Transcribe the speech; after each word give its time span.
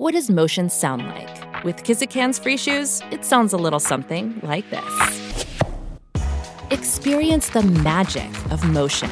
What 0.00 0.14
does 0.14 0.30
motion 0.30 0.70
sound 0.70 1.06
like? 1.08 1.62
With 1.62 1.84
Kizik 1.84 2.10
hands 2.10 2.38
free 2.38 2.56
shoes, 2.56 3.02
it 3.10 3.22
sounds 3.22 3.52
a 3.52 3.58
little 3.58 3.78
something 3.78 4.40
like 4.42 4.64
this. 4.70 5.44
Experience 6.70 7.50
the 7.50 7.60
magic 7.60 8.30
of 8.50 8.64
motion. 8.64 9.10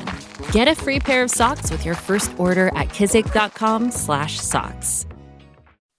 Get 0.50 0.66
a 0.66 0.74
free 0.74 0.98
pair 0.98 1.22
of 1.22 1.30
socks 1.30 1.70
with 1.70 1.84
your 1.84 1.94
first 1.94 2.32
order 2.38 2.68
at 2.68 2.88
kizik.com/socks. 2.88 5.06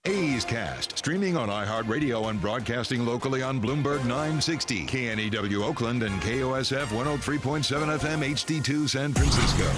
A's 0.06 0.44
Cast, 0.44 0.98
streaming 0.98 1.38
on 1.38 1.50
iHeartRadio 1.50 2.32
and 2.32 2.42
broadcasting 2.42 3.06
locally 3.06 3.44
on 3.44 3.62
Bloomberg 3.62 4.04
960, 4.06 4.88
KNEW 4.88 5.64
Oakland, 5.64 6.02
and 6.02 6.20
KOSF 6.20 6.88
103.7 6.88 7.90
FM 7.90 8.24
HD2 8.24 8.90
San 8.90 9.14
Francisco. 9.14 9.72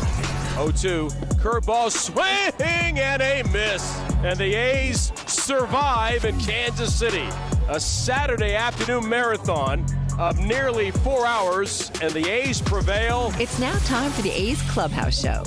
0 0.54 0.72
2, 0.72 1.10
curveball 1.42 1.92
swing 1.92 2.98
and 2.98 3.22
a 3.22 3.44
miss. 3.52 4.11
And 4.24 4.38
the 4.38 4.54
A's 4.54 5.12
survive 5.26 6.26
in 6.26 6.40
Kansas 6.40 6.94
City. 6.94 7.28
A 7.70 7.80
Saturday 7.80 8.54
afternoon 8.54 9.10
marathon 9.10 9.84
of 10.20 10.40
nearly 10.40 10.92
four 10.92 11.26
hours, 11.26 11.92
and 12.04 12.14
the 12.14 12.30
A's 12.30 12.62
prevail. 12.62 13.34
It's 13.40 13.58
now 13.60 13.76
time 13.80 14.12
for 14.12 14.22
the 14.22 14.30
A's 14.30 14.62
Clubhouse 14.70 15.20
Show. 15.20 15.44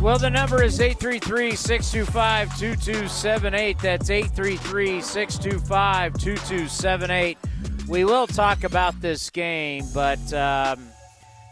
Well, 0.00 0.18
the 0.18 0.28
number 0.28 0.62
is 0.62 0.80
833 0.80 1.54
625 1.54 2.58
2278. 2.58 3.78
That's 3.78 4.10
833 4.10 5.00
625 5.00 6.12
2278. 6.14 7.38
We 7.88 8.04
will 8.04 8.26
talk 8.26 8.64
about 8.64 9.00
this 9.00 9.30
game, 9.30 9.84
but 9.94 10.32
um, 10.32 10.88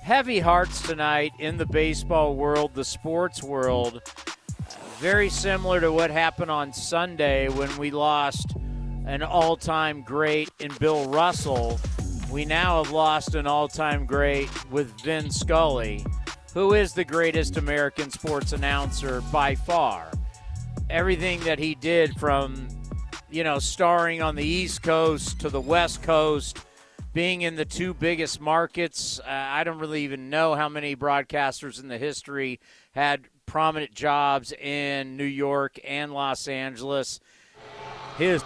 heavy 0.03 0.41
hearts 0.41 0.83
tonight 0.83 1.33
in 1.39 1.57
the 1.57 1.67
baseball 1.67 2.35
world, 2.35 2.75
the 2.75 2.85
sports 2.85 3.45
world. 3.45 4.03
Very 5.03 5.31
similar 5.31 5.81
to 5.81 5.91
what 5.91 6.13
happened 6.13 6.53
on 6.53 6.73
Sunday 6.73 7.49
when 7.49 7.77
we 7.77 7.91
lost 7.91 8.55
an 9.05 9.25
all 9.25 9.57
time 9.57 10.03
great 10.03 10.49
in 10.61 10.71
Bill 10.79 11.09
Russell. 11.09 11.81
We 12.31 12.45
now 12.45 12.85
have 12.85 12.93
lost 12.93 13.35
an 13.35 13.49
all 13.49 13.67
time 13.67 14.07
great 14.07 14.49
with 14.71 14.93
Vin 15.01 15.29
Scully 15.33 16.07
who 16.55 16.75
is 16.75 16.93
the 16.93 17.05
greatest 17.05 17.57
American 17.57 18.11
sports 18.11 18.53
announcer 18.53 19.23
by 19.33 19.57
far. 19.57 20.09
Everything 20.89 21.41
that 21.41 21.59
he 21.59 21.75
did 21.75 22.15
from, 22.17 22.69
you 23.29 23.43
know, 23.43 23.59
starring 23.59 24.23
on 24.23 24.37
the 24.37 24.47
East 24.47 24.85
Coast 24.85 25.41
to 25.41 25.49
the 25.49 25.61
West 25.61 26.05
Coast, 26.05 26.59
being 27.13 27.43
in 27.43 27.57
the 27.57 27.65
two 27.65 27.93
biggest 27.93 28.41
markets. 28.41 29.19
Uh, 29.19 29.25
I 29.29 29.65
don't 29.65 29.81
really 29.81 30.05
even 30.05 30.31
know 30.31 30.55
how 30.55 30.69
many 30.69 30.95
broadcasters 30.95 31.81
in 31.81 31.89
the 31.89 31.99
history 31.99 32.61
had 32.93 33.27
prominent 33.47 33.95
jobs 33.95 34.53
in 34.53 35.17
New 35.17 35.25
York 35.25 35.79
and 35.85 36.13
Los 36.13 36.49
Angeles. 36.49 37.21
His 38.19 38.43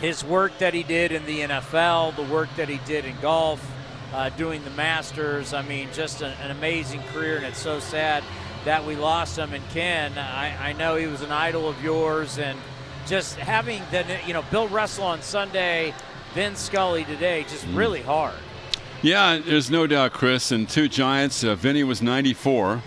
his 0.00 0.24
work 0.24 0.56
that 0.58 0.72
he 0.72 0.82
did 0.82 1.12
in 1.12 1.26
the 1.26 1.40
NFL, 1.40 2.16
the 2.16 2.22
work 2.22 2.48
that 2.56 2.68
he 2.68 2.78
did 2.86 3.04
in 3.04 3.14
golf, 3.20 3.64
uh, 4.14 4.30
doing 4.30 4.64
the 4.64 4.70
Masters. 4.70 5.52
I 5.52 5.62
mean, 5.62 5.88
just 5.92 6.22
an, 6.22 6.32
an, 6.42 6.50
amazing 6.50 7.02
career, 7.12 7.36
and 7.36 7.44
it's 7.44 7.58
so 7.58 7.80
sad 7.80 8.24
that 8.64 8.84
we 8.84 8.96
lost 8.96 9.36
him. 9.36 9.52
And 9.52 9.62
Ken, 9.70 10.16
I, 10.16 10.70
I 10.70 10.72
know 10.72 10.96
he 10.96 11.06
was 11.06 11.20
an 11.20 11.32
idol 11.32 11.68
of 11.68 11.82
yours, 11.82 12.38
and 12.38 12.58
just 13.06 13.36
having 13.36 13.82
the 13.90 14.04
you 14.26 14.32
know 14.32 14.42
Bill 14.50 14.68
Russell 14.68 15.04
on 15.04 15.22
Sunday, 15.22 15.94
Vin 16.34 16.56
Scully 16.56 17.04
today, 17.04 17.42
just 17.42 17.66
mm. 17.66 17.76
really 17.76 18.02
hard. 18.02 18.34
Yeah, 19.02 19.38
there's 19.38 19.70
no 19.70 19.86
doubt, 19.86 20.12
Chris. 20.12 20.50
And 20.50 20.68
two 20.68 20.86
Giants. 20.86 21.42
Uh, 21.42 21.54
Vinny 21.54 21.82
was 21.84 22.02
94. 22.02 22.82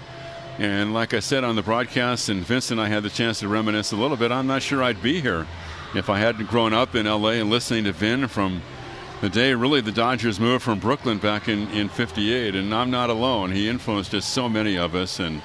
And 0.59 0.93
like 0.93 1.13
I 1.13 1.19
said 1.19 1.43
on 1.43 1.55
the 1.55 1.63
broadcast, 1.63 2.29
and 2.29 2.45
Vince 2.45 2.69
and 2.69 2.79
I 2.79 2.87
had 2.87 3.03
the 3.03 3.09
chance 3.09 3.39
to 3.39 3.47
reminisce 3.47 3.91
a 3.91 3.95
little 3.95 4.17
bit, 4.17 4.31
I'm 4.31 4.47
not 4.47 4.61
sure 4.61 4.83
I'd 4.83 5.01
be 5.01 5.19
here 5.19 5.47
if 5.95 6.09
I 6.09 6.19
hadn't 6.19 6.47
grown 6.47 6.73
up 6.73 6.95
in 6.95 7.05
LA 7.05 7.31
and 7.31 7.49
listening 7.49 7.85
to 7.85 7.91
Vin 7.91 8.27
from 8.27 8.61
the 9.21 9.29
day 9.29 9.53
really 9.53 9.79
the 9.79 9.91
Dodgers 9.91 10.39
moved 10.39 10.63
from 10.63 10.79
Brooklyn 10.79 11.17
back 11.17 11.47
in, 11.47 11.69
in 11.69 11.87
58. 11.89 12.55
And 12.55 12.73
I'm 12.73 12.91
not 12.91 13.09
alone. 13.09 13.51
He 13.51 13.69
influenced 13.69 14.11
just 14.11 14.29
so 14.29 14.49
many 14.49 14.77
of 14.77 14.95
us. 14.95 15.19
And 15.19 15.41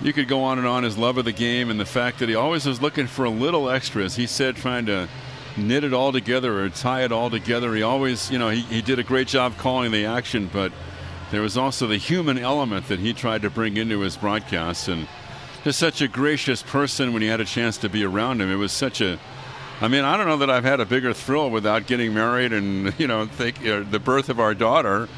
you 0.00 0.12
could 0.12 0.28
go 0.28 0.42
on 0.42 0.58
and 0.58 0.66
on 0.66 0.82
his 0.82 0.96
love 0.96 1.18
of 1.18 1.24
the 1.24 1.32
game 1.32 1.70
and 1.70 1.78
the 1.78 1.84
fact 1.84 2.20
that 2.20 2.28
he 2.28 2.34
always 2.34 2.64
was 2.64 2.80
looking 2.80 3.06
for 3.06 3.26
a 3.26 3.30
little 3.30 3.68
extra, 3.68 4.02
as 4.02 4.16
he 4.16 4.26
said, 4.26 4.56
trying 4.56 4.86
to 4.86 5.08
knit 5.56 5.84
it 5.84 5.92
all 5.92 6.10
together 6.10 6.64
or 6.64 6.70
tie 6.70 7.04
it 7.04 7.12
all 7.12 7.28
together. 7.28 7.74
He 7.74 7.82
always, 7.82 8.30
you 8.30 8.38
know, 8.38 8.48
he, 8.48 8.62
he 8.62 8.80
did 8.82 8.98
a 8.98 9.04
great 9.04 9.28
job 9.28 9.56
calling 9.58 9.92
the 9.92 10.06
action, 10.06 10.48
but 10.50 10.72
there 11.30 11.42
was 11.42 11.56
also 11.56 11.86
the 11.86 11.96
human 11.96 12.38
element 12.38 12.88
that 12.88 12.98
he 12.98 13.12
tried 13.12 13.42
to 13.42 13.50
bring 13.50 13.76
into 13.76 14.00
his 14.00 14.16
broadcasts. 14.16 14.88
And 14.88 15.06
just 15.64 15.78
such 15.78 16.00
a 16.00 16.08
gracious 16.08 16.62
person 16.62 17.12
when 17.12 17.22
he 17.22 17.28
had 17.28 17.40
a 17.40 17.44
chance 17.44 17.76
to 17.78 17.88
be 17.88 18.04
around 18.04 18.40
him. 18.40 18.50
It 18.50 18.56
was 18.56 18.72
such 18.72 19.00
a 19.00 19.18
I 19.82 19.88
mean, 19.88 20.04
I 20.04 20.18
don't 20.18 20.26
know 20.26 20.36
that 20.38 20.50
I've 20.50 20.64
had 20.64 20.80
a 20.80 20.84
bigger 20.84 21.14
thrill 21.14 21.48
without 21.48 21.86
getting 21.86 22.12
married 22.12 22.52
and 22.52 22.92
you 22.98 23.06
know 23.06 23.26
think, 23.26 23.64
uh, 23.66 23.84
the 23.88 23.98
birth 23.98 24.28
of 24.28 24.40
our 24.40 24.54
daughter. 24.54 25.08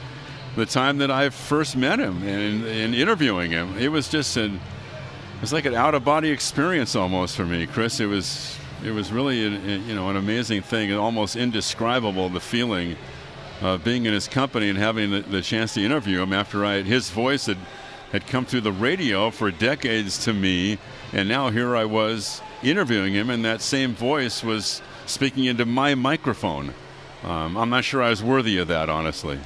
The 0.55 0.67
time 0.67 0.99
that 0.99 1.11
I 1.11 1.31
first 1.31 1.77
met 1.77 1.99
him 1.99 2.23
and, 2.25 2.67
and 2.67 2.95
interviewing 2.95 3.53
him, 3.53 3.79
it 3.79 3.89
was 3.89 4.09
just 4.09 4.37
an 4.37 4.57
it 4.57 5.41
was 5.41 5.53
like 5.53 5.65
an 5.65 5.75
out 5.75 5.95
of 5.95 6.05
body 6.05 6.31
experience 6.31 6.95
almost 6.95 7.37
for 7.37 7.47
me, 7.47 7.67
Chris. 7.67 8.01
It 8.01 8.07
was 8.07 8.57
it 8.85 8.91
was 8.91 9.11
really 9.11 9.45
a, 9.45 9.49
a, 9.49 9.79
you 9.79 9.95
know 9.95 10.11
an 10.11 10.17
amazing 10.17 10.63
thing, 10.63 10.91
and 10.91 11.01
almost 11.01 11.37
indescribable 11.37 12.29
the 12.29 12.41
feeling 12.41 12.97
of 13.63 13.85
being 13.85 14.07
in 14.07 14.13
his 14.13 14.29
company 14.29 14.69
and 14.69 14.79
having 14.79 15.11
the, 15.11 15.21
the 15.21 15.41
chance 15.41 15.75
to 15.75 15.85
interview 15.85 16.21
him 16.21 16.33
after 16.33 16.65
I 16.65 16.83
his 16.83 17.11
voice 17.11 17.47
had 17.47 17.59
had 18.11 18.27
come 18.27 18.45
through 18.45 18.61
the 18.61 18.73
radio 18.73 19.31
for 19.31 19.51
decades 19.51 20.23
to 20.25 20.35
me, 20.35 20.79
and 21.15 21.29
now 21.29 21.49
here 21.49 21.75
I 21.75 21.87
was 21.87 22.43
interviewing 22.63 23.15
him, 23.15 23.31
and 23.31 23.43
that 23.47 23.63
same 23.63 23.95
voice 23.95 24.45
was 24.45 24.83
speaking 25.07 25.47
into 25.47 25.65
my 25.65 25.95
microphone. 25.95 26.75
Um, 27.25 27.57
I'm 27.57 27.71
not 27.71 27.85
sure 27.85 28.03
I 28.03 28.11
was 28.11 28.23
worthy 28.23 28.59
of 28.59 28.69
that, 28.69 28.91
honestly. 28.91 29.39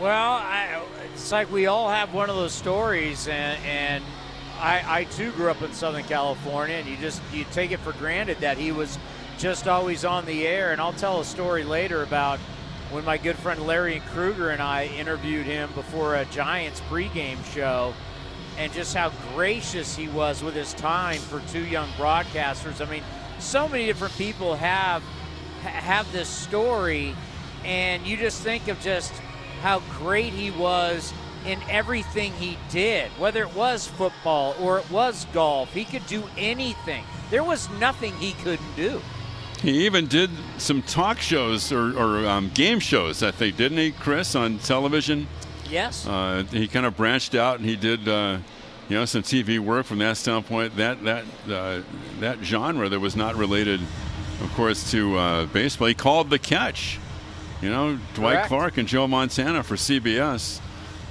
Well, 0.00 0.32
I, 0.32 0.82
it's 1.12 1.30
like 1.30 1.52
we 1.52 1.66
all 1.66 1.90
have 1.90 2.14
one 2.14 2.30
of 2.30 2.36
those 2.36 2.52
stories, 2.52 3.28
and, 3.28 3.62
and 3.66 4.04
I, 4.58 5.00
I 5.00 5.04
too 5.04 5.30
grew 5.32 5.50
up 5.50 5.60
in 5.60 5.72
Southern 5.74 6.04
California, 6.04 6.76
and 6.76 6.88
you 6.88 6.96
just 6.96 7.20
you 7.34 7.44
take 7.52 7.70
it 7.72 7.80
for 7.80 7.92
granted 7.92 8.38
that 8.38 8.56
he 8.56 8.72
was 8.72 8.98
just 9.36 9.68
always 9.68 10.04
on 10.04 10.24
the 10.24 10.46
air. 10.46 10.72
And 10.72 10.80
I'll 10.80 10.94
tell 10.94 11.20
a 11.20 11.24
story 11.24 11.64
later 11.64 12.02
about 12.02 12.40
when 12.90 13.04
my 13.04 13.18
good 13.18 13.36
friend 13.36 13.66
Larry 13.66 14.00
Krueger 14.12 14.50
and 14.50 14.62
I 14.62 14.86
interviewed 14.86 15.46
him 15.46 15.70
before 15.74 16.16
a 16.16 16.24
Giants 16.26 16.80
pregame 16.88 17.44
show 17.52 17.92
and 18.56 18.72
just 18.72 18.94
how 18.94 19.10
gracious 19.34 19.94
he 19.94 20.08
was 20.08 20.42
with 20.42 20.54
his 20.54 20.72
time 20.74 21.20
for 21.20 21.40
two 21.52 21.64
young 21.64 21.88
broadcasters. 21.90 22.84
I 22.84 22.90
mean, 22.90 23.02
so 23.38 23.68
many 23.68 23.86
different 23.86 24.14
people 24.14 24.56
have 24.56 25.02
have 25.62 26.10
this 26.12 26.28
story, 26.28 27.14
and 27.64 28.06
you 28.06 28.16
just 28.16 28.42
think 28.42 28.68
of 28.68 28.80
just 28.80 29.12
how 29.60 29.80
great 29.98 30.32
he 30.32 30.50
was 30.50 31.12
in 31.46 31.60
everything 31.68 32.32
he 32.34 32.56
did, 32.70 33.10
whether 33.12 33.42
it 33.42 33.54
was 33.54 33.86
football 33.86 34.54
or 34.60 34.78
it 34.78 34.90
was 34.90 35.26
golf. 35.32 35.72
He 35.72 35.84
could 35.84 36.06
do 36.06 36.24
anything. 36.36 37.04
There 37.30 37.44
was 37.44 37.68
nothing 37.78 38.14
he 38.16 38.32
couldn't 38.32 38.76
do. 38.76 39.00
He 39.62 39.86
even 39.86 40.06
did 40.06 40.30
some 40.58 40.82
talk 40.82 41.18
shows 41.18 41.72
or, 41.72 41.98
or 41.98 42.26
um, 42.26 42.50
game 42.54 42.78
shows, 42.78 43.22
I 43.22 43.32
think, 43.32 43.56
didn't 43.56 43.78
he, 43.78 43.90
Chris, 43.90 44.34
on 44.34 44.58
television? 44.58 45.26
Yes. 45.68 46.06
Uh, 46.06 46.44
he 46.50 46.68
kind 46.68 46.86
of 46.86 46.96
branched 46.96 47.34
out 47.34 47.58
and 47.58 47.68
he 47.68 47.76
did, 47.76 48.08
uh, 48.08 48.38
you 48.88 48.96
know, 48.96 49.04
some 49.04 49.22
TV 49.22 49.58
work 49.58 49.84
from 49.84 49.98
that 49.98 50.16
standpoint. 50.16 50.76
That 50.76 51.04
that 51.04 51.24
uh, 51.50 51.82
that 52.20 52.38
genre 52.42 52.88
that 52.88 53.00
was 53.00 53.16
not 53.16 53.34
related, 53.34 53.80
of 54.42 54.52
course, 54.54 54.90
to 54.92 55.18
uh, 55.18 55.46
baseball. 55.46 55.88
He 55.88 55.94
called 55.94 56.30
the 56.30 56.38
catch. 56.38 56.98
You 57.60 57.70
know, 57.70 57.98
Dwight 58.14 58.34
Correct. 58.34 58.48
Clark 58.48 58.78
and 58.78 58.88
Joe 58.88 59.08
Montana 59.08 59.64
for 59.64 59.74
CBS 59.74 60.60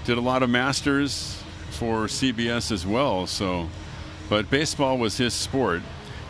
did 0.06 0.18
a 0.18 0.22
lot 0.22 0.42
of 0.42 0.50
Masters 0.50 1.44
for 1.72 2.06
CBS 2.06 2.72
as 2.72 2.88
well. 2.88 3.28
So, 3.28 3.68
but 4.30 4.50
baseball 4.50 4.98
was 4.98 5.18
his 5.18 5.34
sport, 5.34 5.82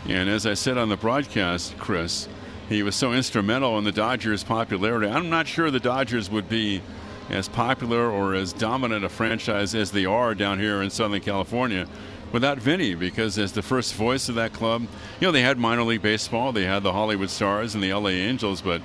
and 0.06 0.28
as 0.28 0.46
I 0.46 0.54
said 0.54 0.78
on 0.78 0.88
the 0.88 0.96
broadcast, 0.96 1.76
Chris, 1.78 2.28
he 2.68 2.82
was 2.82 2.94
so 2.94 3.12
instrumental 3.12 3.78
in 3.78 3.84
the 3.84 3.92
Dodgers' 3.92 4.44
popularity. 4.44 5.08
I'm 5.08 5.30
not 5.30 5.46
sure 5.46 5.70
the 5.70 5.80
Dodgers 5.80 6.30
would 6.30 6.48
be 6.48 6.82
as 7.30 7.48
popular 7.48 8.10
or 8.10 8.34
as 8.34 8.52
dominant 8.52 9.04
a 9.04 9.08
franchise 9.08 9.74
as 9.74 9.90
they 9.90 10.04
are 10.04 10.34
down 10.34 10.58
here 10.58 10.82
in 10.82 10.90
Southern 10.90 11.20
California 11.20 11.86
without 12.32 12.58
Vinny 12.58 12.94
because 12.94 13.38
as 13.38 13.52
the 13.52 13.62
first 13.62 13.94
voice 13.94 14.28
of 14.28 14.34
that 14.34 14.52
club, 14.52 14.82
you 15.20 15.26
know, 15.26 15.32
they 15.32 15.42
had 15.42 15.58
minor 15.58 15.82
league 15.82 16.02
baseball, 16.02 16.52
they 16.52 16.64
had 16.64 16.82
the 16.82 16.92
Hollywood 16.92 17.30
Stars 17.30 17.74
and 17.74 17.82
the 17.82 17.92
LA 17.92 18.10
Angels, 18.10 18.60
but 18.60 18.82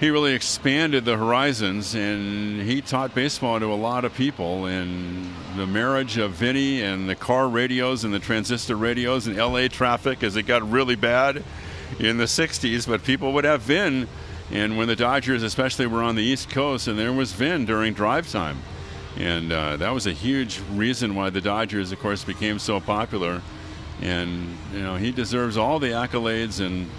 he 0.00 0.10
really 0.10 0.34
expanded 0.34 1.04
the 1.04 1.16
horizons 1.16 1.94
and 1.94 2.62
he 2.62 2.80
taught 2.80 3.14
baseball 3.14 3.58
to 3.60 3.72
a 3.72 3.74
lot 3.74 4.04
of 4.04 4.14
people 4.14 4.66
and 4.66 5.32
the 5.56 5.66
marriage 5.66 6.18
of 6.18 6.32
Vinny 6.32 6.82
and 6.82 7.08
the 7.08 7.14
car 7.14 7.48
radios 7.48 8.04
and 8.04 8.12
the 8.12 8.18
transistor 8.18 8.76
radios 8.76 9.26
and 9.26 9.36
LA 9.36 9.68
traffic 9.68 10.22
as 10.22 10.36
it 10.36 10.42
got 10.42 10.68
really 10.68 10.96
bad 10.96 11.42
in 11.98 12.18
the 12.18 12.24
60s 12.24 12.88
but 12.88 13.04
people 13.04 13.32
would 13.32 13.44
have 13.44 13.62
Vin 13.62 14.08
and 14.50 14.76
when 14.76 14.88
the 14.88 14.96
Dodgers, 14.96 15.42
especially, 15.42 15.86
were 15.86 16.02
on 16.02 16.16
the 16.16 16.22
East 16.22 16.50
Coast, 16.50 16.86
and 16.86 16.98
there 16.98 17.12
was 17.12 17.32
Vin 17.32 17.64
during 17.64 17.94
drive 17.94 18.30
time. 18.30 18.58
And 19.16 19.52
uh, 19.52 19.76
that 19.78 19.90
was 19.90 20.06
a 20.06 20.12
huge 20.12 20.60
reason 20.72 21.14
why 21.14 21.30
the 21.30 21.40
Dodgers, 21.40 21.92
of 21.92 22.00
course, 22.00 22.24
became 22.24 22.58
so 22.58 22.80
popular. 22.80 23.40
And, 24.02 24.56
you 24.72 24.80
know, 24.80 24.96
he 24.96 25.12
deserves 25.12 25.56
all 25.56 25.78
the 25.78 25.88
accolades 25.88 26.64
and 26.64 26.90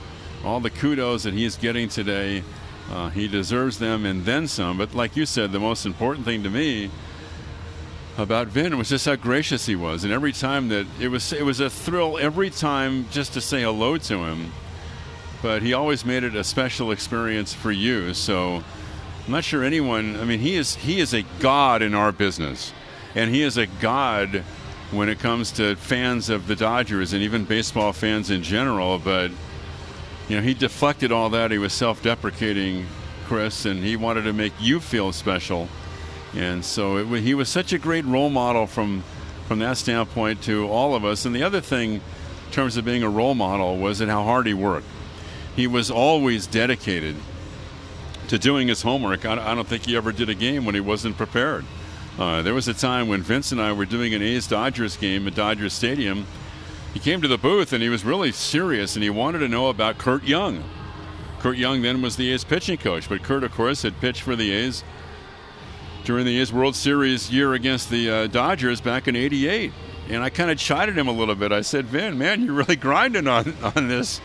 all 0.43 0.59
the 0.59 0.69
kudos 0.69 1.23
that 1.23 1.33
he's 1.33 1.57
getting 1.57 1.87
today. 1.87 2.43
Uh, 2.91 3.09
he 3.09 3.27
deserves 3.27 3.79
them 3.79 4.05
and 4.05 4.25
then 4.25 4.47
some. 4.47 4.77
But 4.77 4.93
like 4.93 5.15
you 5.15 5.25
said, 5.25 5.51
the 5.51 5.59
most 5.59 5.85
important 5.85 6.25
thing 6.25 6.43
to 6.43 6.49
me 6.49 6.89
about 8.17 8.47
Vin 8.47 8.77
was 8.77 8.89
just 8.89 9.05
how 9.05 9.15
gracious 9.15 9.65
he 9.65 9.75
was. 9.75 10.03
And 10.03 10.13
every 10.13 10.31
time 10.31 10.69
that 10.69 10.85
it 10.99 11.09
was, 11.09 11.33
it 11.33 11.43
was 11.43 11.59
a 11.59 11.69
thrill 11.69 12.17
every 12.17 12.49
time 12.49 13.07
just 13.11 13.33
to 13.33 13.41
say 13.41 13.63
hello 13.63 13.97
to 13.97 14.23
him. 14.23 14.51
But 15.41 15.61
he 15.61 15.73
always 15.73 16.05
made 16.05 16.23
it 16.23 16.35
a 16.35 16.43
special 16.43 16.91
experience 16.91 17.53
for 17.53 17.71
you. 17.71 18.13
So 18.13 18.63
I'm 19.25 19.31
not 19.31 19.43
sure 19.43 19.63
anyone. 19.63 20.19
I 20.19 20.23
mean, 20.23 20.39
he 20.39 20.55
is 20.55 20.75
he 20.75 20.99
is 20.99 21.13
a 21.13 21.23
god 21.39 21.81
in 21.81 21.95
our 21.95 22.11
business, 22.11 22.73
and 23.15 23.33
he 23.33 23.41
is 23.41 23.57
a 23.57 23.65
god 23.65 24.43
when 24.91 25.09
it 25.09 25.19
comes 25.19 25.51
to 25.53 25.75
fans 25.75 26.29
of 26.29 26.47
the 26.47 26.55
Dodgers 26.55 27.11
and 27.11 27.23
even 27.23 27.43
baseball 27.43 27.91
fans 27.91 28.29
in 28.29 28.43
general. 28.43 28.99
But 28.99 29.31
you 30.27 30.35
know, 30.37 30.41
he 30.41 30.53
deflected 30.53 31.11
all 31.11 31.29
that. 31.29 31.51
He 31.51 31.57
was 31.57 31.73
self-deprecating, 31.73 32.87
Chris, 33.25 33.65
and 33.65 33.83
he 33.83 33.95
wanted 33.95 34.23
to 34.23 34.33
make 34.33 34.53
you 34.59 34.79
feel 34.79 35.11
special. 35.11 35.67
And 36.33 36.65
so 36.65 36.97
it, 36.97 37.21
he 37.21 37.33
was 37.33 37.49
such 37.49 37.73
a 37.73 37.77
great 37.77 38.05
role 38.05 38.29
model 38.29 38.67
from 38.67 39.03
from 39.47 39.59
that 39.59 39.77
standpoint 39.77 40.41
to 40.41 40.67
all 40.67 40.95
of 40.95 41.05
us. 41.05 41.25
And 41.25 41.35
the 41.35 41.43
other 41.43 41.61
thing, 41.61 41.93
in 41.93 42.01
terms 42.51 42.77
of 42.77 42.85
being 42.85 43.03
a 43.03 43.09
role 43.09 43.35
model, 43.35 43.77
was 43.77 43.99
that 43.99 44.09
how 44.09 44.23
hard 44.23 44.47
he 44.47 44.55
worked. 44.55 44.87
He 45.55 45.67
was 45.67 45.91
always 45.91 46.47
dedicated 46.47 47.15
to 48.27 48.39
doing 48.39 48.67
his 48.67 48.81
homework. 48.81 49.23
I, 49.23 49.33
I 49.33 49.53
don't 49.53 49.67
think 49.67 49.85
he 49.85 49.95
ever 49.95 50.11
did 50.11 50.29
a 50.29 50.33
game 50.33 50.65
when 50.65 50.73
he 50.73 50.81
wasn't 50.81 51.15
prepared. 51.15 51.63
Uh, 52.17 52.41
there 52.41 52.55
was 52.55 52.67
a 52.67 52.73
time 52.73 53.07
when 53.07 53.21
Vince 53.21 53.51
and 53.51 53.61
I 53.61 53.71
were 53.73 53.85
doing 53.85 54.15
an 54.15 54.23
A's 54.23 54.47
Dodgers 54.47 54.97
game 54.97 55.27
at 55.27 55.35
Dodger 55.35 55.69
Stadium 55.69 56.25
he 56.95 57.01
came 57.01 57.21
to 57.21 57.27
the 57.27 57.37
booth 57.37 57.73
and 57.73 57.83
he 57.83 57.89
was 57.89 58.05
really 58.05 58.31
serious 58.31 58.95
and 58.95 59.03
he 59.03 59.09
wanted 59.09 59.39
to 59.39 59.49
know 59.49 59.67
about 59.67 59.97
Curt 59.97 60.23
Young. 60.23 60.63
Curt 61.41 61.57
Young 61.57 61.81
then 61.81 62.01
was 62.01 62.15
the 62.15 62.31
A's 62.31 62.45
pitching 62.45 62.77
coach, 62.77 63.09
but 63.09 63.21
Curt, 63.21 63.43
of 63.43 63.51
course, 63.51 63.81
had 63.81 63.99
pitched 63.99 64.21
for 64.21 64.37
the 64.37 64.53
A's 64.53 64.81
during 66.05 66.25
the 66.25 66.39
A's 66.39 66.53
World 66.53 66.73
Series 66.73 67.29
year 67.29 67.53
against 67.53 67.89
the 67.89 68.09
uh, 68.09 68.27
Dodgers 68.27 68.79
back 68.79 69.09
in 69.09 69.15
'88. 69.17 69.73
And 70.09 70.23
I 70.23 70.29
kind 70.29 70.49
of 70.49 70.57
chided 70.57 70.97
him 70.97 71.09
a 71.09 71.11
little 71.11 71.35
bit. 71.35 71.51
I 71.51 71.61
said, 71.61 71.85
"Vin, 71.87 72.17
man, 72.17 72.45
you're 72.45 72.53
really 72.53 72.77
grinding 72.77 73.27
on 73.27 73.53
on 73.75 73.89
this." 73.89 74.21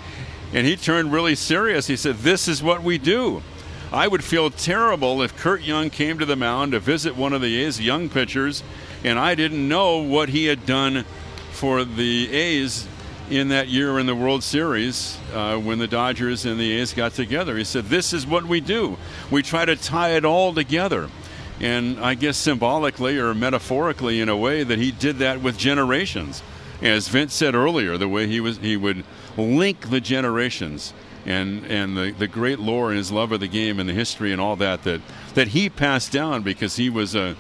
And 0.55 0.65
he 0.65 0.77
turned 0.77 1.13
really 1.13 1.35
serious. 1.35 1.89
He 1.89 1.97
said, 1.97 2.19
"This 2.19 2.47
is 2.47 2.63
what 2.63 2.85
we 2.85 2.99
do." 2.99 3.43
I 3.93 4.07
would 4.07 4.23
feel 4.23 4.49
terrible 4.49 5.23
if 5.23 5.37
Curt 5.37 5.63
Young 5.63 5.91
came 5.91 6.21
to 6.21 6.25
the 6.25 6.37
mound 6.37 6.71
to 6.71 6.79
visit 6.79 7.17
one 7.17 7.33
of 7.33 7.43
the 7.43 7.61
A's 7.65 7.81
young 7.81 8.09
pitchers, 8.09 8.63
and 9.03 9.19
I 9.19 9.35
didn't 9.35 9.69
know 9.69 9.99
what 9.99 10.29
he 10.29 10.45
had 10.45 10.65
done 10.65 11.05
for 11.61 11.85
the 11.85 12.33
A's 12.33 12.89
in 13.29 13.49
that 13.49 13.69
year 13.69 13.99
in 13.99 14.07
the 14.07 14.15
World 14.15 14.43
Series 14.43 15.19
uh, 15.35 15.59
when 15.59 15.79
the 15.79 15.87
Dodgers 15.87 16.47
and 16.47 16.59
the 16.59 16.73
A's 16.73 16.95
got 16.95 17.13
together. 17.13 17.59
He 17.59 17.65
said, 17.65 17.85
This 17.85 18.15
is 18.15 18.27
what 18.27 18.47
we 18.47 18.63
do. 18.63 18.97
We 19.31 19.43
try 19.43 19.67
to 19.67 19.77
tie 19.77 20.13
it 20.13 20.25
all 20.25 20.55
together. 20.55 21.11
And 21.61 22.01
I 22.01 22.15
guess 22.15 22.39
symbolically 22.39 23.19
or 23.19 23.35
metaphorically, 23.35 24.23
in 24.23 24.31
a 24.31 24.37
way, 24.39 24.63
that 24.63 24.79
he 24.79 24.91
did 24.91 25.19
that 25.19 25.43
with 25.43 25.59
generations. 25.59 26.43
As 26.81 27.09
Vince 27.09 27.35
said 27.35 27.55
earlier, 27.55 27.99
the 27.99 28.09
way 28.09 28.27
he 28.27 28.41
was, 28.41 28.57
he 28.57 28.79
would 28.79 29.05
link 29.37 29.91
the 29.91 30.01
generations 30.01 30.95
and 31.27 31.67
and 31.67 31.95
the, 31.95 32.13
the 32.13 32.27
great 32.27 32.59
lore 32.59 32.89
and 32.89 32.97
his 32.97 33.13
love 33.13 33.33
of 33.33 33.41
the 33.41 33.49
game 33.49 33.79
and 33.79 33.87
the 33.87 33.93
history 33.93 34.33
and 34.33 34.41
all 34.41 34.57
that 34.57 34.85
that 34.85 35.03
that 35.35 35.49
he 35.49 35.69
passed 35.69 36.11
down 36.11 36.41
because 36.41 36.77
he 36.77 36.89
was 36.89 37.15
a 37.15 37.37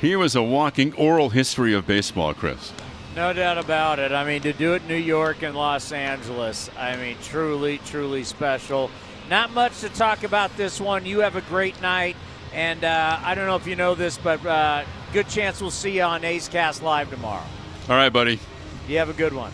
he 0.00 0.14
was 0.14 0.36
a 0.36 0.42
walking 0.44 0.92
oral 0.92 1.30
history 1.30 1.74
of 1.74 1.84
baseball, 1.84 2.32
Chris. 2.32 2.72
No 3.16 3.32
doubt 3.32 3.56
about 3.56 3.98
it. 3.98 4.12
I 4.12 4.26
mean, 4.26 4.42
to 4.42 4.52
do 4.52 4.74
it 4.74 4.82
in 4.82 4.88
New 4.88 4.94
York 4.94 5.42
and 5.42 5.56
Los 5.56 5.90
Angeles, 5.90 6.68
I 6.76 6.96
mean, 6.96 7.16
truly, 7.22 7.78
truly 7.78 8.22
special. 8.24 8.90
Not 9.30 9.52
much 9.52 9.80
to 9.80 9.88
talk 9.88 10.22
about 10.22 10.54
this 10.58 10.78
one. 10.78 11.06
You 11.06 11.20
have 11.20 11.34
a 11.34 11.40
great 11.40 11.80
night. 11.80 12.14
And 12.52 12.84
uh, 12.84 13.18
I 13.22 13.34
don't 13.34 13.46
know 13.46 13.56
if 13.56 13.66
you 13.66 13.74
know 13.74 13.94
this, 13.94 14.18
but 14.18 14.44
uh, 14.44 14.84
good 15.14 15.28
chance 15.28 15.62
we'll 15.62 15.70
see 15.70 15.92
you 15.92 16.02
on 16.02 16.24
A's 16.24 16.46
Cast 16.46 16.82
Live 16.82 17.08
tomorrow. 17.08 17.42
All 17.88 17.96
right, 17.96 18.12
buddy. 18.12 18.38
You 18.86 18.98
have 18.98 19.08
a 19.08 19.14
good 19.14 19.32
one. 19.32 19.52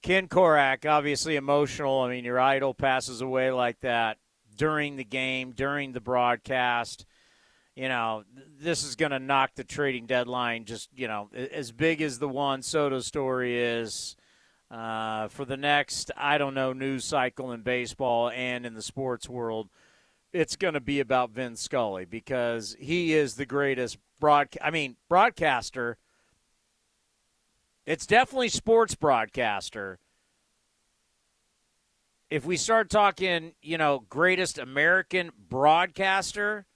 Ken 0.00 0.28
Korach, 0.28 0.88
obviously 0.88 1.34
emotional. 1.34 2.02
I 2.02 2.10
mean, 2.10 2.24
your 2.24 2.38
idol 2.38 2.74
passes 2.74 3.22
away 3.22 3.50
like 3.50 3.80
that 3.80 4.18
during 4.56 4.94
the 4.94 5.04
game, 5.04 5.50
during 5.50 5.90
the 5.90 6.00
broadcast 6.00 7.06
you 7.76 7.88
know, 7.88 8.24
this 8.60 8.84
is 8.84 8.94
going 8.94 9.10
to 9.10 9.18
knock 9.18 9.52
the 9.56 9.64
trading 9.64 10.06
deadline 10.06 10.64
just, 10.64 10.88
you 10.94 11.08
know, 11.08 11.28
as 11.34 11.72
big 11.72 12.02
as 12.02 12.18
the 12.18 12.28
Juan 12.28 12.62
Soto 12.62 13.00
story 13.00 13.60
is 13.60 14.16
uh, 14.70 15.28
for 15.28 15.44
the 15.44 15.56
next, 15.56 16.10
I 16.16 16.38
don't 16.38 16.54
know, 16.54 16.72
news 16.72 17.04
cycle 17.04 17.52
in 17.52 17.62
baseball 17.62 18.30
and 18.30 18.64
in 18.64 18.74
the 18.74 18.82
sports 18.82 19.28
world. 19.28 19.68
It's 20.32 20.56
going 20.56 20.74
to 20.74 20.80
be 20.80 21.00
about 21.00 21.30
Vin 21.30 21.56
Scully 21.56 22.04
because 22.04 22.76
he 22.78 23.12
is 23.12 23.34
the 23.34 23.46
greatest 23.46 23.98
broad. 24.20 24.48
I 24.62 24.70
mean, 24.70 24.96
broadcaster. 25.08 25.96
It's 27.86 28.06
definitely 28.06 28.48
sports 28.48 28.94
broadcaster. 28.94 29.98
If 32.30 32.44
we 32.44 32.56
start 32.56 32.88
talking, 32.88 33.52
you 33.62 33.78
know, 33.78 34.04
greatest 34.08 34.58
American 34.58 35.30
broadcaster, 35.48 36.66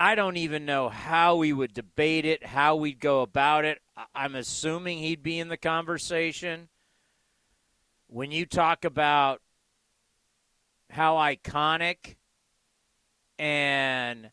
I 0.00 0.14
don't 0.14 0.36
even 0.36 0.64
know 0.64 0.88
how 0.88 1.34
we 1.34 1.52
would 1.52 1.74
debate 1.74 2.24
it, 2.24 2.46
how 2.46 2.76
we'd 2.76 3.00
go 3.00 3.22
about 3.22 3.64
it. 3.64 3.80
I'm 4.14 4.36
assuming 4.36 4.98
he'd 4.98 5.24
be 5.24 5.40
in 5.40 5.48
the 5.48 5.56
conversation. 5.56 6.68
When 8.06 8.30
you 8.30 8.46
talk 8.46 8.84
about 8.84 9.42
how 10.88 11.16
iconic 11.16 12.14
and 13.40 14.30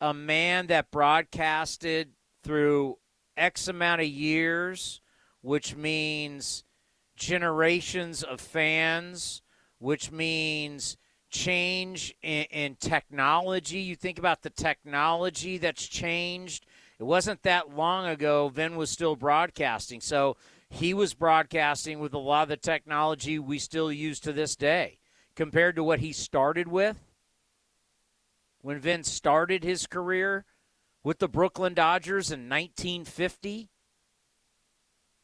a 0.00 0.14
man 0.14 0.68
that 0.68 0.92
broadcasted 0.92 2.12
through 2.44 2.98
X 3.36 3.66
amount 3.66 4.02
of 4.02 4.06
years, 4.06 5.00
which 5.40 5.74
means 5.74 6.62
generations 7.16 8.22
of 8.22 8.40
fans, 8.40 9.42
which 9.78 10.12
means 10.12 10.96
change 11.32 12.14
in, 12.22 12.44
in, 12.50 12.76
technology. 12.76 13.78
You 13.78 13.96
think 13.96 14.18
about 14.18 14.42
the 14.42 14.50
technology 14.50 15.58
that's 15.58 15.86
changed. 15.88 16.66
It 17.00 17.04
wasn't 17.04 17.42
that 17.42 17.74
long 17.74 18.06
ago, 18.06 18.48
Vin 18.48 18.76
was 18.76 18.90
still 18.90 19.16
broadcasting. 19.16 20.00
So 20.00 20.36
he 20.68 20.94
was 20.94 21.14
broadcasting 21.14 21.98
with 21.98 22.14
a 22.14 22.18
lot 22.18 22.44
of 22.44 22.48
the 22.50 22.56
technology 22.56 23.38
we 23.38 23.58
still 23.58 23.90
use 23.90 24.20
to 24.20 24.32
this 24.32 24.54
day 24.54 24.98
compared 25.34 25.74
to 25.76 25.84
what 25.84 26.00
he 26.00 26.12
started 26.12 26.68
with. 26.68 26.98
When 28.60 28.78
Vin 28.78 29.02
started 29.02 29.64
his 29.64 29.86
career 29.86 30.44
with 31.02 31.18
the 31.18 31.28
Brooklyn 31.28 31.74
Dodgers 31.74 32.30
in 32.30 32.48
1950, 32.48 33.70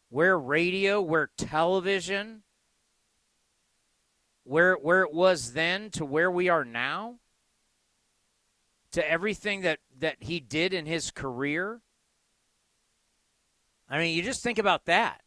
where 0.09 0.39
radio, 0.39 1.01
where 1.01 1.31
television, 1.37 2.43
where 4.49 4.75
where 4.75 5.03
it 5.03 5.13
was 5.13 5.53
then 5.53 5.91
to 5.91 6.05
where 6.05 6.31
we 6.31 6.49
are 6.49 6.65
now 6.65 7.17
to 8.93 9.11
everything 9.11 9.61
that 9.61 9.79
that 9.99 10.17
he 10.21 10.41
did 10.41 10.73
in 10.73 10.87
his 10.87 11.11
career 11.11 11.81
i 13.89 13.99
mean 13.99 14.17
you 14.17 14.23
just 14.23 14.43
think 14.43 14.59
about 14.59 14.87
that 14.87 15.23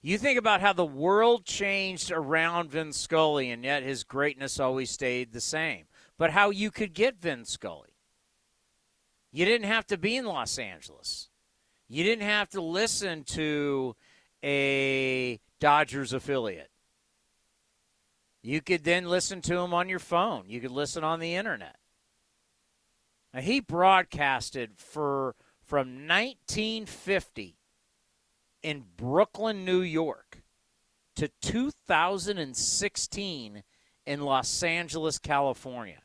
you 0.00 0.16
think 0.16 0.38
about 0.38 0.60
how 0.60 0.72
the 0.72 0.86
world 0.86 1.44
changed 1.44 2.12
around 2.12 2.70
Vin 2.70 2.92
Scully, 2.92 3.50
and 3.50 3.64
yet 3.64 3.82
his 3.82 4.04
greatness 4.04 4.60
always 4.60 4.90
stayed 4.90 5.32
the 5.32 5.40
same. 5.40 5.86
But 6.16 6.30
how 6.30 6.50
you 6.50 6.70
could 6.70 6.94
get 6.94 7.20
Vin 7.20 7.44
Scully. 7.44 7.96
You 9.32 9.44
didn't 9.44 9.66
have 9.66 9.86
to 9.88 9.98
be 9.98 10.16
in 10.16 10.24
Los 10.24 10.58
Angeles. 10.58 11.28
You 11.88 12.04
didn't 12.04 12.26
have 12.26 12.48
to 12.50 12.60
listen 12.60 13.24
to 13.24 13.96
a 14.42 15.40
Dodgers 15.58 16.12
affiliate. 16.12 16.70
You 18.42 18.60
could 18.60 18.84
then 18.84 19.08
listen 19.08 19.40
to 19.42 19.58
him 19.58 19.74
on 19.74 19.88
your 19.88 19.98
phone. 19.98 20.44
You 20.48 20.60
could 20.60 20.70
listen 20.70 21.02
on 21.04 21.18
the 21.20 21.34
internet. 21.34 21.76
Now, 23.34 23.40
he 23.40 23.60
broadcasted 23.60 24.72
for 24.76 25.34
from 25.62 26.06
1950 26.06 27.56
in 28.62 28.84
Brooklyn, 28.96 29.64
New 29.64 29.82
York, 29.82 30.42
to 31.16 31.28
2016 31.42 33.64
in 34.06 34.20
Los 34.22 34.62
Angeles, 34.62 35.18
California. 35.18 36.00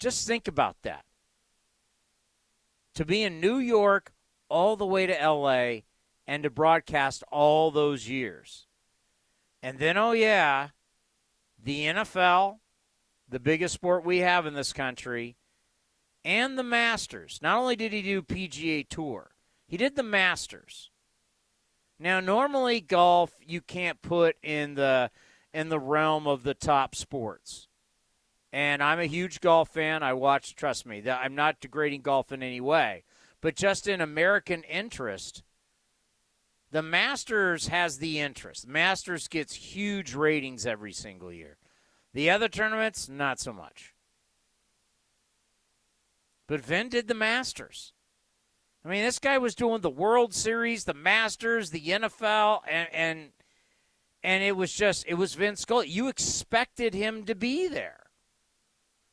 Just 0.00 0.26
think 0.26 0.48
about 0.48 0.76
that. 0.82 1.04
To 2.94 3.04
be 3.04 3.22
in 3.22 3.40
New 3.40 3.58
York 3.58 4.12
all 4.48 4.74
the 4.76 4.84
way 4.84 5.06
to 5.06 5.12
LA 5.12 5.82
and 6.26 6.42
to 6.42 6.50
broadcast 6.50 7.22
all 7.30 7.70
those 7.70 8.08
years. 8.08 8.66
And 9.62 9.78
then, 9.78 9.96
oh, 9.96 10.12
yeah, 10.12 10.70
the 11.62 11.86
NFL, 11.86 12.58
the 13.28 13.40
biggest 13.40 13.74
sport 13.74 14.04
we 14.04 14.18
have 14.18 14.46
in 14.46 14.54
this 14.54 14.72
country, 14.72 15.36
and 16.24 16.58
the 16.58 16.64
Masters. 16.64 17.38
Not 17.42 17.58
only 17.58 17.76
did 17.76 17.92
he 17.92 18.02
do 18.02 18.22
PGA 18.22 18.88
Tour, 18.88 19.32
He 19.66 19.76
did 19.76 19.96
the 19.96 20.02
Masters. 20.02 20.90
Now, 21.98 22.20
normally 22.20 22.80
golf 22.80 23.32
you 23.46 23.60
can't 23.60 24.02
put 24.02 24.36
in 24.42 24.74
the 24.74 25.10
in 25.54 25.68
the 25.68 25.78
realm 25.78 26.26
of 26.26 26.42
the 26.42 26.54
top 26.54 26.94
sports. 26.94 27.68
And 28.52 28.82
I'm 28.82 29.00
a 29.00 29.06
huge 29.06 29.40
golf 29.40 29.70
fan. 29.70 30.02
I 30.02 30.12
watch, 30.12 30.54
trust 30.54 30.84
me, 30.84 31.02
I'm 31.08 31.34
not 31.34 31.60
degrading 31.60 32.02
golf 32.02 32.32
in 32.32 32.42
any 32.42 32.60
way. 32.60 33.04
But 33.40 33.56
just 33.56 33.88
in 33.88 34.00
American 34.00 34.62
interest, 34.64 35.42
the 36.72 36.82
Masters 36.82 37.68
has 37.68 37.98
the 37.98 38.18
interest. 38.18 38.66
Masters 38.66 39.28
gets 39.28 39.52
huge 39.54 40.14
ratings 40.14 40.66
every 40.66 40.92
single 40.92 41.30
year. 41.30 41.58
The 42.14 42.30
other 42.30 42.48
tournaments, 42.48 43.10
not 43.10 43.38
so 43.38 43.52
much. 43.52 43.94
But 46.48 46.60
Vin 46.60 46.88
did 46.88 47.08
the 47.08 47.14
Masters. 47.14 47.92
I 48.84 48.88
mean, 48.88 49.04
this 49.04 49.18
guy 49.18 49.36
was 49.36 49.54
doing 49.54 49.82
the 49.82 49.90
World 49.90 50.34
Series, 50.34 50.84
the 50.84 50.94
Masters, 50.94 51.70
the 51.70 51.88
NFL, 51.88 52.60
and 52.68 52.88
and 52.92 53.30
and 54.24 54.42
it 54.42 54.56
was 54.56 54.72
just 54.72 55.04
it 55.06 55.14
was 55.14 55.34
Vin 55.34 55.56
Scully. 55.56 55.88
You 55.88 56.08
expected 56.08 56.94
him 56.94 57.24
to 57.26 57.34
be 57.34 57.68
there. 57.68 58.06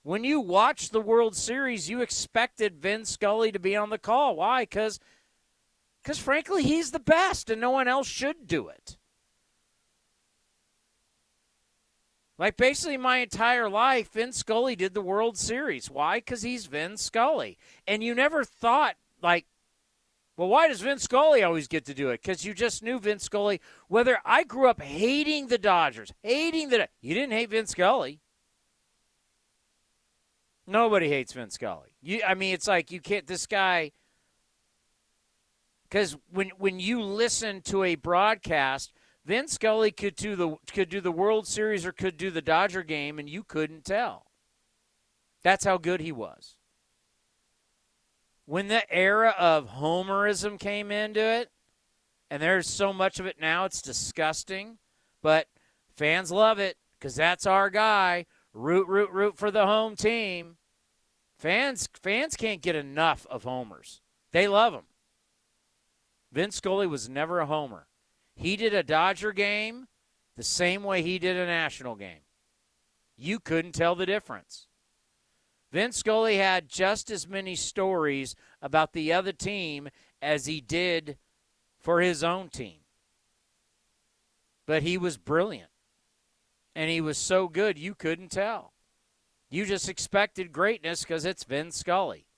When 0.03 0.23
you 0.23 0.39
watched 0.39 0.91
the 0.91 1.01
World 1.01 1.35
Series, 1.35 1.89
you 1.89 2.01
expected 2.01 2.81
Vin 2.81 3.03
Scully 3.05 3.51
to 3.51 3.59
be 3.59 3.75
on 3.75 3.89
the 3.89 3.97
call. 3.97 4.37
Why? 4.37 4.63
Because 4.63 4.99
because 6.03 6.19
frankly, 6.19 6.63
he's 6.63 6.91
the 6.91 6.99
best, 6.99 7.49
and 7.49 7.61
no 7.61 7.71
one 7.71 7.87
else 7.87 8.07
should 8.07 8.47
do 8.47 8.67
it. 8.69 8.97
Like 12.39 12.55
basically 12.55 12.95
my 12.95 13.17
entire 13.17 13.69
life, 13.69 14.13
Vin 14.13 14.31
Scully 14.31 14.77
did 14.77 14.93
the 14.93 15.01
World 15.01 15.37
Series. 15.37 15.91
Why? 15.91 16.19
Because 16.19 16.41
he's 16.41 16.67
Vin 16.67 16.95
Scully. 16.95 17.57
And 17.85 18.01
you 18.01 18.15
never 18.15 18.45
thought, 18.45 18.95
like, 19.21 19.45
well, 20.37 20.47
why 20.47 20.69
does 20.69 20.79
Vin 20.79 20.99
Scully 20.99 21.43
always 21.43 21.67
get 21.67 21.83
to 21.87 21.93
do 21.93 22.11
it? 22.11 22.21
Because 22.21 22.45
you 22.45 22.53
just 22.53 22.81
knew 22.81 22.97
Vin 22.97 23.19
Scully. 23.19 23.59
Whether 23.89 24.19
I 24.23 24.45
grew 24.45 24.69
up 24.69 24.81
hating 24.81 25.47
the 25.47 25.57
Dodgers, 25.57 26.13
hating 26.23 26.69
the. 26.69 26.87
You 27.01 27.13
didn't 27.13 27.33
hate 27.33 27.49
Vin 27.49 27.67
Scully. 27.67 28.21
Nobody 30.65 31.09
hates 31.09 31.33
Vin 31.33 31.49
Scully. 31.49 31.89
You, 32.01 32.21
I 32.25 32.35
mean, 32.35 32.53
it's 32.53 32.69
like 32.69 32.89
you 32.89 33.01
can't. 33.01 33.27
This 33.27 33.47
guy. 33.47 33.91
Because 35.89 36.17
when 36.31 36.49
when 36.57 36.79
you 36.79 37.01
listen 37.01 37.61
to 37.63 37.83
a 37.83 37.95
broadcast, 37.95 38.91
Vin 39.25 39.47
Scully 39.47 39.91
could 39.91 40.15
do 40.15 40.35
the 40.35 40.55
could 40.71 40.89
do 40.89 41.01
the 41.01 41.11
World 41.11 41.47
Series 41.47 41.85
or 41.85 41.91
could 41.91 42.17
do 42.17 42.29
the 42.29 42.41
Dodger 42.41 42.83
game, 42.83 43.17
and 43.19 43.29
you 43.29 43.43
couldn't 43.43 43.85
tell. 43.85 44.27
That's 45.41 45.65
how 45.65 45.77
good 45.77 46.01
he 46.01 46.11
was 46.11 46.55
when 48.49 48.67
the 48.67 48.91
era 48.91 49.35
of 49.37 49.75
homerism 49.75 50.59
came 50.59 50.91
into 50.91 51.19
it, 51.19 51.51
and 52.31 52.41
there's 52.41 52.67
so 52.67 52.91
much 52.91 53.19
of 53.19 53.27
it 53.27 53.39
now, 53.39 53.65
it's 53.65 53.79
disgusting. 53.79 54.79
But 55.21 55.45
fans 55.95 56.31
love 56.31 56.57
it 56.57 56.75
because 56.97 57.13
that's 57.13 57.45
our 57.45 57.69
guy. 57.69 58.25
Root, 58.51 58.87
root, 58.87 59.11
root 59.11 59.37
for 59.37 59.51
the 59.51 59.67
home 59.67 59.95
team. 59.95 60.57
Fans, 61.37 61.87
fans 61.93 62.35
can't 62.35 62.63
get 62.63 62.75
enough 62.75 63.27
of 63.29 63.43
homers. 63.43 64.01
They 64.31 64.47
love 64.47 64.73
him. 64.73 64.85
Vince 66.31 66.57
Scully 66.57 66.87
was 66.87 67.09
never 67.09 67.39
a 67.39 67.45
homer. 67.45 67.87
He 68.35 68.55
did 68.55 68.73
a 68.73 68.83
Dodger 68.83 69.31
game 69.31 69.87
the 70.37 70.43
same 70.43 70.83
way 70.83 71.01
he 71.01 71.19
did 71.19 71.35
a 71.35 71.45
national 71.45 71.95
game. 71.95 72.21
You 73.17 73.39
couldn't 73.39 73.73
tell 73.73 73.95
the 73.95 74.05
difference. 74.05 74.67
Vince 75.71 75.97
Scully 75.97 76.37
had 76.37 76.69
just 76.69 77.11
as 77.11 77.27
many 77.27 77.55
stories 77.55 78.35
about 78.61 78.93
the 78.93 79.11
other 79.11 79.33
team 79.33 79.89
as 80.21 80.45
he 80.45 80.61
did 80.61 81.17
for 81.77 82.01
his 82.01 82.23
own 82.23 82.49
team. 82.49 82.79
But 84.65 84.83
he 84.83 84.97
was 84.97 85.17
brilliant. 85.17 85.69
And 86.75 86.89
he 86.89 87.01
was 87.01 87.17
so 87.17 87.47
good 87.47 87.77
you 87.77 87.93
couldn't 87.93 88.31
tell. 88.31 88.73
You 89.49 89.65
just 89.65 89.89
expected 89.89 90.51
greatness 90.51 91.01
because 91.01 91.25
it's 91.25 91.43
Vince 91.43 91.77
Scully. 91.77 92.28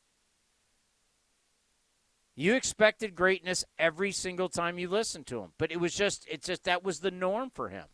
You 2.35 2.55
expected 2.55 3.15
greatness 3.15 3.65
every 3.77 4.11
single 4.11 4.49
time 4.49 4.79
you 4.79 4.89
listened 4.89 5.27
to 5.27 5.41
him. 5.41 5.51
But 5.57 5.71
it 5.71 5.79
was 5.79 5.93
just, 5.93 6.25
it's 6.29 6.47
just, 6.47 6.63
that 6.63 6.83
was 6.83 6.99
the 6.99 7.11
norm 7.11 7.49
for 7.49 7.69
him. 7.69 7.85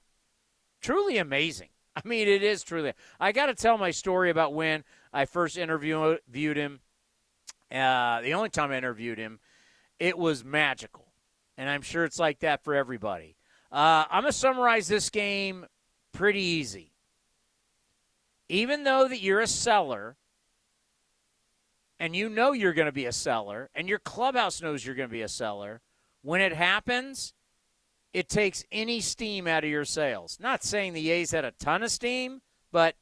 Truly 0.82 1.18
amazing. 1.18 1.70
I 1.96 2.02
mean, 2.08 2.28
it 2.28 2.44
is 2.44 2.62
truly. 2.62 2.94
I 3.20 3.32
got 3.32 3.48
to 3.48 3.56
tell 3.56 3.78
my 3.78 3.92
story 3.92 4.30
about 4.30 4.54
when 4.54 4.84
I 5.12 5.26
first 5.26 5.58
interviewed 5.58 6.58
him. 6.58 6.80
Uh, 7.72 8.22
the 8.22 8.34
only 8.34 8.50
time 8.50 8.72
I 8.72 8.78
interviewed 8.78 9.18
him, 9.18 9.40
it 10.00 10.18
was 10.18 10.46
magical, 10.46 11.06
and 11.58 11.70
I'm 11.70 11.82
sure 11.82 12.06
it's 12.06 12.20
like 12.20 12.40
that 12.40 12.64
for 12.64 12.74
everybody. 12.74 13.36
Uh, 13.72 14.06
I'm 14.10 14.24
gonna 14.24 14.32
summarize 14.32 14.88
this 14.88 15.10
game 15.10 15.66
pretty 16.14 16.42
easy. 16.42 16.94
Even 18.48 18.86
though 18.86 19.10
that 19.10 19.20
you're 19.20 19.42
a 19.42 19.48
seller, 19.48 20.16
and 22.00 22.16
you 22.16 22.30
know 22.30 22.52
you're 22.52 22.74
going 22.74 22.88
to 22.88 22.92
be 22.92 23.06
a 23.06 23.12
seller, 23.12 23.70
and 23.74 23.90
your 23.90 24.00
clubhouse 24.00 24.62
knows 24.62 24.86
you're 24.86 24.96
going 24.96 25.10
to 25.10 25.14
be 25.14 25.22
a 25.22 25.28
seller, 25.28 25.82
when 26.22 26.42
it 26.42 26.54
happens, 26.54 27.34
it 28.14 28.30
takes 28.30 28.64
any 28.72 29.00
steam 29.00 29.48
out 29.48 29.64
of 29.64 29.70
your 29.70 29.86
sales. 29.86 30.38
Not 30.40 30.64
saying 30.64 30.94
the 30.94 31.12
A's 31.12 31.32
had 31.32 31.46
a 31.46 31.52
ton 31.52 31.84
of 31.84 31.92
steam, 31.92 32.42
but 32.72 32.96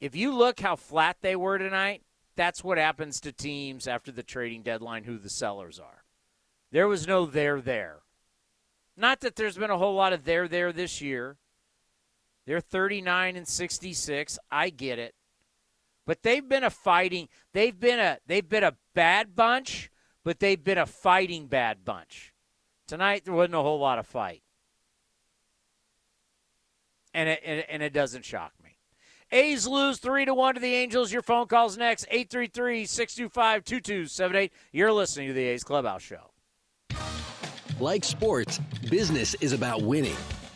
if 0.00 0.14
you 0.14 0.34
look 0.34 0.60
how 0.60 0.76
flat 0.76 1.18
they 1.20 1.36
were 1.36 1.58
tonight, 1.58 2.02
that's 2.36 2.64
what 2.64 2.78
happens 2.78 3.20
to 3.20 3.32
teams 3.32 3.86
after 3.86 4.10
the 4.10 4.22
trading 4.22 4.62
deadline 4.62 5.04
who 5.04 5.18
the 5.18 5.30
sellers 5.30 5.78
are. 5.78 6.04
There 6.72 6.88
was 6.88 7.06
no 7.06 7.26
there 7.26 7.60
there. 7.60 7.98
Not 8.96 9.20
that 9.20 9.36
there's 9.36 9.56
been 9.56 9.70
a 9.70 9.78
whole 9.78 9.94
lot 9.94 10.12
of 10.12 10.24
there 10.24 10.48
there 10.48 10.72
this 10.72 11.00
year. 11.00 11.36
They're 12.46 12.60
39 12.60 13.36
and 13.36 13.48
66. 13.48 14.38
I 14.50 14.70
get 14.70 14.98
it. 14.98 15.14
But 16.06 16.22
they've 16.22 16.46
been 16.46 16.64
a 16.64 16.70
fighting, 16.70 17.28
they've 17.52 17.78
been 17.78 17.98
a 17.98 18.18
they've 18.26 18.48
been 18.48 18.64
a 18.64 18.74
bad 18.94 19.34
bunch, 19.34 19.90
but 20.22 20.38
they've 20.38 20.62
been 20.62 20.78
a 20.78 20.86
fighting 20.86 21.46
bad 21.46 21.84
bunch. 21.84 22.32
Tonight 22.86 23.24
there 23.24 23.34
wasn't 23.34 23.54
a 23.54 23.62
whole 23.62 23.78
lot 23.78 23.98
of 23.98 24.06
fight. 24.06 24.42
And 27.14 27.28
it, 27.28 27.40
and, 27.44 27.64
and 27.68 27.82
it 27.82 27.92
doesn't 27.92 28.24
shock 28.24 28.52
me. 28.62 28.76
A's 29.32 29.66
lose 29.66 29.98
3 29.98 30.26
to 30.26 30.34
1 30.34 30.54
to 30.54 30.60
the 30.60 30.74
Angels. 30.74 31.12
Your 31.12 31.22
phone 31.22 31.46
calls 31.46 31.78
next 31.78 32.06
833-625-2278. 32.10 34.50
You're 34.72 34.92
listening 34.92 35.28
to 35.28 35.34
the 35.34 35.44
A's 35.44 35.64
Clubhouse 35.64 36.02
show. 36.02 36.30
Like 37.80 38.04
sports, 38.04 38.60
business 38.90 39.34
is 39.40 39.52
about 39.52 39.82
winning. 39.82 40.14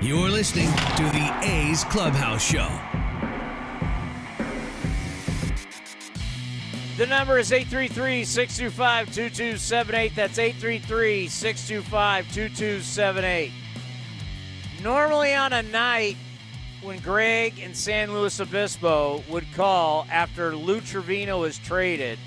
You're 0.00 0.28
listening 0.28 0.68
to 0.68 1.02
the 1.02 1.38
A's 1.42 1.84
Clubhouse 1.84 2.42
Show. 2.42 2.68
The 6.96 7.06
number 7.06 7.38
is 7.38 7.52
833 7.52 8.24
625 8.24 9.06
2278. 9.14 10.16
That's 10.16 10.38
833 10.38 11.28
625 11.28 12.24
2278. 12.32 13.52
Normally 14.82 15.34
on 15.34 15.52
a 15.52 15.62
night 15.62 16.16
when 16.82 16.98
Greg 17.00 17.58
and 17.60 17.76
San 17.76 18.12
Luis 18.12 18.40
Obispo 18.40 19.22
would 19.28 19.46
call 19.54 20.06
after 20.10 20.56
Lou 20.56 20.80
Trivino 20.80 21.46
is 21.46 21.58
traded 21.58 22.18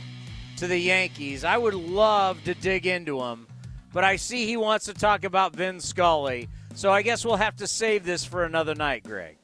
to 0.57 0.67
the 0.67 0.77
Yankees, 0.77 1.43
I 1.43 1.57
would 1.57 1.74
love 1.74 2.43
to 2.43 2.53
dig 2.53 2.86
into 2.86 3.21
him, 3.21 3.48
but 3.93 4.03
I 4.03 4.17
see 4.17 4.45
he 4.45 4.57
wants 4.57 4.86
to 4.86 4.93
talk 4.93 5.24
about 5.24 5.55
Vin 5.55 5.79
Scully. 5.79 6.50
So 6.75 6.91
I 6.91 7.01
guess 7.01 7.25
we'll 7.25 7.35
have 7.35 7.55
to 7.57 7.67
save 7.67 8.05
this 8.05 8.25
for 8.25 8.43
another 8.43 8.75
night, 8.75 9.03
Greg. 9.03 9.37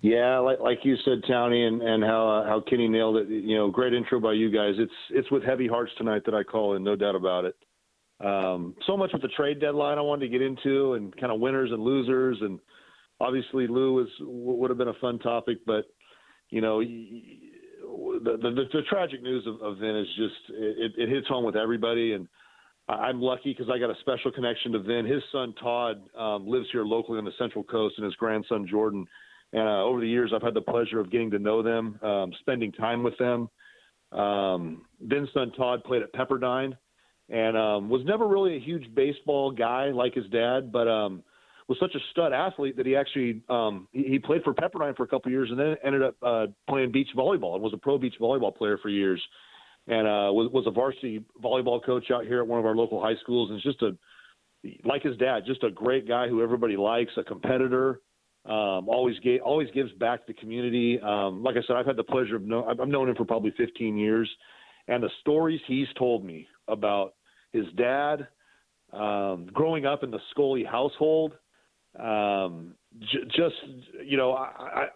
Yeah, 0.00 0.38
like, 0.40 0.60
like 0.60 0.80
you 0.82 0.96
said, 1.02 1.22
Townie, 1.22 1.66
and, 1.66 1.80
and 1.80 2.04
how 2.04 2.28
uh, 2.28 2.46
how 2.46 2.60
Kenny 2.68 2.88
nailed 2.88 3.16
it. 3.16 3.28
You 3.28 3.56
know, 3.56 3.70
great 3.70 3.94
intro 3.94 4.20
by 4.20 4.34
you 4.34 4.50
guys. 4.50 4.74
It's 4.76 4.92
it's 5.08 5.30
with 5.30 5.42
heavy 5.42 5.66
hearts 5.66 5.92
tonight 5.96 6.22
that 6.26 6.34
I 6.34 6.42
call 6.42 6.76
in, 6.76 6.84
no 6.84 6.94
doubt 6.94 7.14
about 7.14 7.46
it. 7.46 7.56
Um, 8.22 8.74
so 8.86 8.98
much 8.98 9.12
with 9.14 9.22
the 9.22 9.28
trade 9.28 9.60
deadline 9.60 9.96
I 9.96 10.02
wanted 10.02 10.26
to 10.26 10.28
get 10.28 10.42
into, 10.42 10.92
and 10.92 11.16
kind 11.18 11.32
of 11.32 11.40
winners 11.40 11.70
and 11.72 11.82
losers, 11.82 12.36
and 12.42 12.60
obviously 13.18 13.66
Lou 13.66 13.94
was 13.94 14.08
would 14.20 14.68
have 14.68 14.76
been 14.76 14.88
a 14.88 15.00
fun 15.00 15.18
topic, 15.20 15.58
but 15.66 15.86
you 16.50 16.60
know, 16.60 16.80
the 16.80 18.36
the, 18.42 18.66
the, 18.72 18.82
tragic 18.90 19.22
news 19.22 19.46
of, 19.46 19.62
of 19.62 19.78
Vin 19.78 19.96
is 19.96 20.08
just 20.16 20.34
it, 20.50 20.92
it 20.98 21.08
hits 21.08 21.28
home 21.28 21.46
with 21.46 21.56
everybody, 21.56 22.12
and 22.12 22.28
I'm 22.88 23.20
lucky 23.20 23.54
because 23.56 23.72
I 23.74 23.78
got 23.78 23.90
a 23.90 23.98
special 24.00 24.30
connection 24.30 24.72
to 24.72 24.78
Vin. 24.80 25.06
His 25.06 25.22
son 25.32 25.54
Todd 25.60 26.02
um, 26.18 26.46
lives 26.46 26.66
here 26.70 26.84
locally 26.84 27.18
on 27.18 27.24
the 27.24 27.32
Central 27.38 27.64
Coast, 27.64 27.94
and 27.96 28.04
his 28.04 28.14
grandson 28.16 28.66
Jordan 28.68 29.06
and 29.54 29.68
uh, 29.68 29.84
over 29.84 30.00
the 30.00 30.08
years, 30.08 30.32
I've 30.34 30.42
had 30.42 30.52
the 30.52 30.60
pleasure 30.60 30.98
of 30.98 31.12
getting 31.12 31.30
to 31.30 31.38
know 31.38 31.62
them, 31.62 31.98
um, 32.02 32.32
spending 32.40 32.72
time 32.72 33.04
with 33.04 33.16
them. 33.18 33.48
Um, 34.10 34.82
Vin's 35.00 35.28
son 35.32 35.52
Todd 35.52 35.84
played 35.84 36.02
at 36.02 36.12
Pepperdine 36.12 36.76
and 37.28 37.56
um, 37.56 37.88
was 37.88 38.02
never 38.04 38.26
really 38.26 38.56
a 38.56 38.60
huge 38.60 38.92
baseball 38.94 39.52
guy 39.52 39.86
like 39.86 40.14
his 40.14 40.26
dad, 40.30 40.72
but 40.72 40.88
um, 40.88 41.22
was 41.68 41.78
such 41.78 41.94
a 41.94 41.98
stud 42.10 42.32
athlete 42.32 42.76
that 42.76 42.84
he 42.84 42.96
actually 42.96 43.42
um, 43.48 43.86
he, 43.92 44.02
he 44.02 44.18
played 44.18 44.42
for 44.42 44.54
Pepperdine 44.54 44.96
for 44.96 45.04
a 45.04 45.08
couple 45.08 45.30
years 45.30 45.48
and 45.50 45.58
then 45.58 45.76
ended 45.84 46.02
up 46.02 46.16
uh, 46.20 46.46
playing 46.68 46.90
beach 46.90 47.08
volleyball 47.16 47.54
and 47.54 47.62
was 47.62 47.72
a 47.72 47.78
pro 47.78 47.96
beach 47.96 48.14
volleyball 48.20 48.54
player 48.54 48.76
for 48.82 48.88
years 48.88 49.22
and 49.86 50.06
uh, 50.06 50.32
was, 50.32 50.50
was 50.52 50.64
a 50.66 50.70
varsity 50.70 51.24
volleyball 51.42 51.84
coach 51.84 52.10
out 52.10 52.24
here 52.24 52.40
at 52.40 52.46
one 52.46 52.58
of 52.58 52.66
our 52.66 52.74
local 52.74 53.00
high 53.00 53.16
schools 53.22 53.50
and 53.50 53.60
just 53.62 53.82
a 53.82 53.96
like 54.84 55.02
his 55.02 55.16
dad, 55.18 55.40
just 55.46 55.62
a 55.62 55.70
great 55.70 56.08
guy 56.08 56.28
who 56.28 56.42
everybody 56.42 56.76
likes, 56.76 57.12
a 57.16 57.24
competitor. 57.24 58.00
Um, 58.46 58.88
always 58.88 59.16
always 59.42 59.68
gives 59.72 59.92
back 59.92 60.26
to 60.26 60.32
the 60.32 60.38
community. 60.38 61.00
Um, 61.00 61.42
like 61.42 61.56
I 61.56 61.60
said, 61.66 61.76
I've 61.76 61.86
had 61.86 61.96
the 61.96 62.04
pleasure 62.04 62.36
of 62.36 62.42
know 62.42 62.64
I've 62.64 62.88
known 62.88 63.08
him 63.08 63.14
for 63.14 63.24
probably 63.24 63.54
15 63.56 63.96
years, 63.96 64.30
and 64.88 65.02
the 65.02 65.10
stories 65.20 65.60
he's 65.66 65.86
told 65.98 66.24
me 66.24 66.46
about 66.68 67.14
his 67.52 67.64
dad, 67.76 68.28
um, 68.92 69.48
growing 69.52 69.86
up 69.86 70.02
in 70.02 70.10
the 70.10 70.18
Scully 70.30 70.62
household, 70.62 71.32
um, 72.00 72.74
j- 73.00 73.24
just 73.36 73.54
you 74.04 74.16
know, 74.16 74.32
I, 74.32 74.50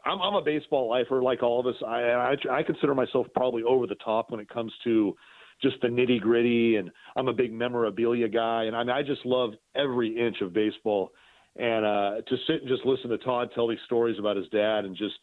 I, 0.05 0.11
I'm, 0.11 0.21
I'm 0.21 0.35
a 0.35 0.43
baseball 0.43 0.90
lifer 0.90 1.23
like 1.23 1.43
all 1.43 1.61
of 1.61 1.67
us. 1.67 1.81
I, 1.87 2.02
I 2.50 2.59
I 2.59 2.62
consider 2.62 2.95
myself 2.95 3.26
probably 3.35 3.62
over 3.62 3.87
the 3.87 3.97
top 3.97 4.31
when 4.31 4.40
it 4.40 4.49
comes 4.49 4.73
to 4.85 5.14
just 5.62 5.76
the 5.83 5.88
nitty 5.88 6.21
gritty, 6.21 6.76
and 6.76 6.90
I'm 7.17 7.28
a 7.28 7.33
big 7.33 7.52
memorabilia 7.52 8.28
guy, 8.28 8.64
and 8.64 8.76
I 8.76 8.81
mean 8.81 8.90
I 8.90 9.02
just 9.02 9.25
love 9.25 9.50
every 9.75 10.19
inch 10.19 10.40
of 10.40 10.52
baseball 10.52 11.12
and 11.59 11.85
uh, 11.85 12.11
to 12.26 12.37
sit 12.47 12.62
and 12.62 12.69
just 12.69 12.87
listen 12.87 13.11
to 13.11 13.19
Todd 13.19 13.50
tell 13.55 13.69
these 13.69 13.78
stories 13.85 14.19
about 14.19 14.37
his 14.37 14.49
dad 14.49 14.85
and 14.85 14.97
just 14.97 15.17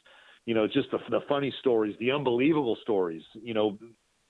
you 0.46 0.54
know 0.54 0.68
just 0.68 0.92
the, 0.92 1.00
the 1.10 1.22
funny 1.28 1.54
stories, 1.62 1.96
the 2.00 2.12
unbelievable 2.12 2.78
stories. 2.84 3.24
You 3.34 3.54
know, 3.54 3.78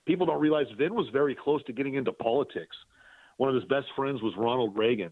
people 0.06 0.26
don't 0.26 0.40
realize 0.40 0.66
Vin 0.78 0.94
was 0.94 1.08
very 1.12 1.34
close 1.34 1.62
to 1.64 1.72
getting 1.72 1.94
into 1.94 2.12
politics. 2.12 2.76
One 3.36 3.50
of 3.50 3.54
his 3.54 3.64
best 3.64 3.86
friends 3.94 4.22
was 4.22 4.32
Ronald 4.38 4.76
Reagan. 4.76 5.10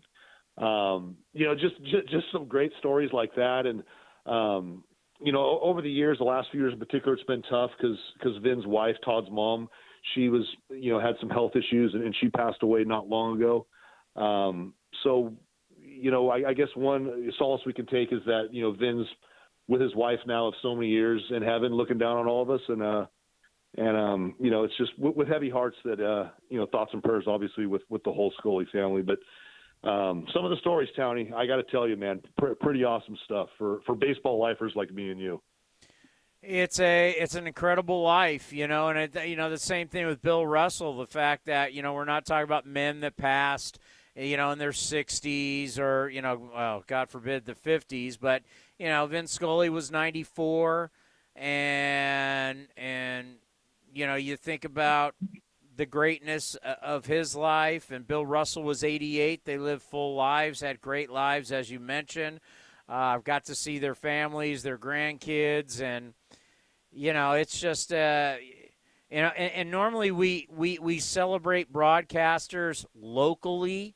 Um, 0.57 1.17
you 1.33 1.47
know, 1.47 1.55
just, 1.55 1.77
just 1.83 2.09
just 2.09 2.27
some 2.33 2.47
great 2.47 2.73
stories 2.79 3.11
like 3.13 3.35
that, 3.35 3.67
and 3.67 3.83
um, 4.27 4.85
you 5.21 5.33
know, 5.33 5.59
over 5.63 5.83
the 5.83 5.91
years, 5.91 6.19
the 6.19 6.25
last 6.25 6.49
few 6.51 6.61
years 6.61 6.73
in 6.73 6.79
particular, 6.79 7.15
it's 7.15 7.25
been 7.25 7.43
tough 7.43 7.71
because 7.77 7.99
because 8.19 8.37
Vin's 8.43 8.67
wife, 8.67 8.97
Todd's 9.05 9.29
mom, 9.31 9.69
she 10.15 10.29
was 10.29 10.45
you 10.71 10.93
know 10.93 11.01
had 11.01 11.17
some 11.21 11.31
health 11.31 11.53
issues 11.57 11.95
and, 11.95 12.05
and 12.05 12.15
she 12.21 12.29
passed 12.29 12.63
away 12.63 12.85
not 12.85 13.09
long 13.09 13.37
ago. 13.37 13.67
Um, 14.17 14.75
so 15.03 15.33
you 15.77 16.11
know, 16.11 16.31
I, 16.31 16.51
I 16.51 16.55
guess 16.55 16.69
one 16.75 17.31
solace 17.39 17.63
we 17.67 17.73
can 17.73 17.87
take 17.87 18.13
is 18.13 18.21
that 18.27 18.49
you 18.53 18.63
know 18.63 18.73
Vin's 18.73 19.07
with 19.67 19.81
his 19.81 19.95
wife 19.95 20.19
now 20.27 20.49
of 20.49 20.55
so 20.63 20.75
many 20.75 20.89
years 20.89 21.23
in 21.31 21.43
heaven, 21.43 21.73
looking 21.73 21.99
down 21.99 22.19
on 22.19 22.27
all 22.29 22.43
of 22.43 22.51
us, 22.51 22.61
and 22.69 22.83
uh, 22.83 23.07
and 23.77 23.97
um, 23.97 24.35
you 24.39 24.51
know, 24.51 24.65
it's 24.65 24.77
just 24.77 24.97
with, 24.99 25.17
with 25.17 25.29
heavy 25.29 25.51
hearts 25.51 25.77
that 25.85 26.01
uh, 26.01 26.31
you 26.49 26.59
know, 26.59 26.67
thoughts 26.67 26.91
and 26.93 27.03
prayers, 27.03 27.25
obviously, 27.27 27.67
with 27.67 27.83
with 27.89 28.05
the 28.05 28.13
whole 28.13 28.33
Scully 28.39 28.67
family, 28.73 29.03
but. 29.03 29.19
Um, 29.85 30.27
some 30.33 30.45
of 30.45 30.51
the 30.51 30.57
stories, 30.57 30.89
Townie, 30.97 31.33
I 31.35 31.47
got 31.47 31.57
to 31.57 31.63
tell 31.65 31.87
you, 31.87 31.97
man, 31.97 32.21
pr- 32.39 32.55
pretty 32.61 32.85
awesome 32.85 33.17
stuff 33.25 33.49
for, 33.59 33.81
for 33.85 33.95
baseball 33.95 34.39
lifers 34.41 34.73
like 34.75 34.93
me 34.93 35.11
and 35.11 35.21
you. 35.21 35.41
It's 36.47 36.79
a 36.79 37.11
it's 37.13 37.37
an 37.37 37.47
incredible 37.47 38.03
life, 38.03 38.53
you 38.53 38.69
know, 38.69 38.89
and 38.89 38.99
it, 38.99 39.27
you 39.27 39.35
know 39.35 39.49
the 39.49 39.59
same 39.59 39.89
thing 39.89 40.05
with 40.05 40.21
Bill 40.21 40.47
Russell. 40.47 40.99
The 40.99 41.07
fact 41.07 41.47
that 41.47 41.73
you 41.73 41.81
know 41.81 41.95
we're 41.95 42.05
not 42.05 42.27
talking 42.27 42.45
about 42.45 42.67
men 42.67 43.01
that 43.01 43.17
passed, 43.17 43.79
you 44.15 44.37
know, 44.37 44.51
in 44.51 44.59
their 44.59 44.71
60s 44.71 45.79
or, 45.79 46.09
you 46.09 46.23
know, 46.23 46.51
well, 46.55 46.85
God 46.87 47.09
forbid 47.09 47.47
the 47.47 47.55
50s, 47.55 48.19
but, 48.21 48.43
you 48.79 48.87
know, 48.87 49.07
Vince 49.07 49.33
Scully 49.33 49.71
was 49.71 49.91
94 49.91 50.91
and 51.37 52.69
and 52.77 53.37
you 53.93 54.07
know, 54.07 54.17
you 54.17 54.37
think 54.37 54.65
about 54.65 55.15
the 55.77 55.87
greatness 55.87 56.57
uh, 56.65 56.75
of 56.83 57.07
his 57.07 57.35
life 57.35 57.91
and 57.91 58.07
Bill 58.07 58.25
Russell 58.25 58.63
was 58.63 58.85
88. 58.85 59.45
They 59.45 59.59
lived 59.59 59.83
full 59.83 60.15
lives, 60.15 60.61
had 60.61 60.81
great 60.81 61.11
lives 61.11 61.53
as 61.53 61.71
you 61.71 61.81
mentioned. 61.81 62.41
Uh, 62.89 62.93
I've 62.93 63.25
got 63.25 63.47
to 63.47 63.55
see 63.55 63.79
their 63.79 63.95
families, 63.95 64.63
their 64.63 64.79
grandkids 64.79 65.81
and 65.81 66.15
you 66.93 67.13
know, 67.13 67.33
it's 67.33 67.59
just 67.59 67.93
uh 67.93 68.37
you 69.11 69.21
know, 69.21 69.33
and, 69.37 69.53
and, 69.53 69.71
normally 69.71 70.11
we, 70.11 70.49
we, 70.51 70.79
we 70.81 70.99
celebrate 70.99 71.73
broadcasters 71.73 72.85
locally 72.97 73.95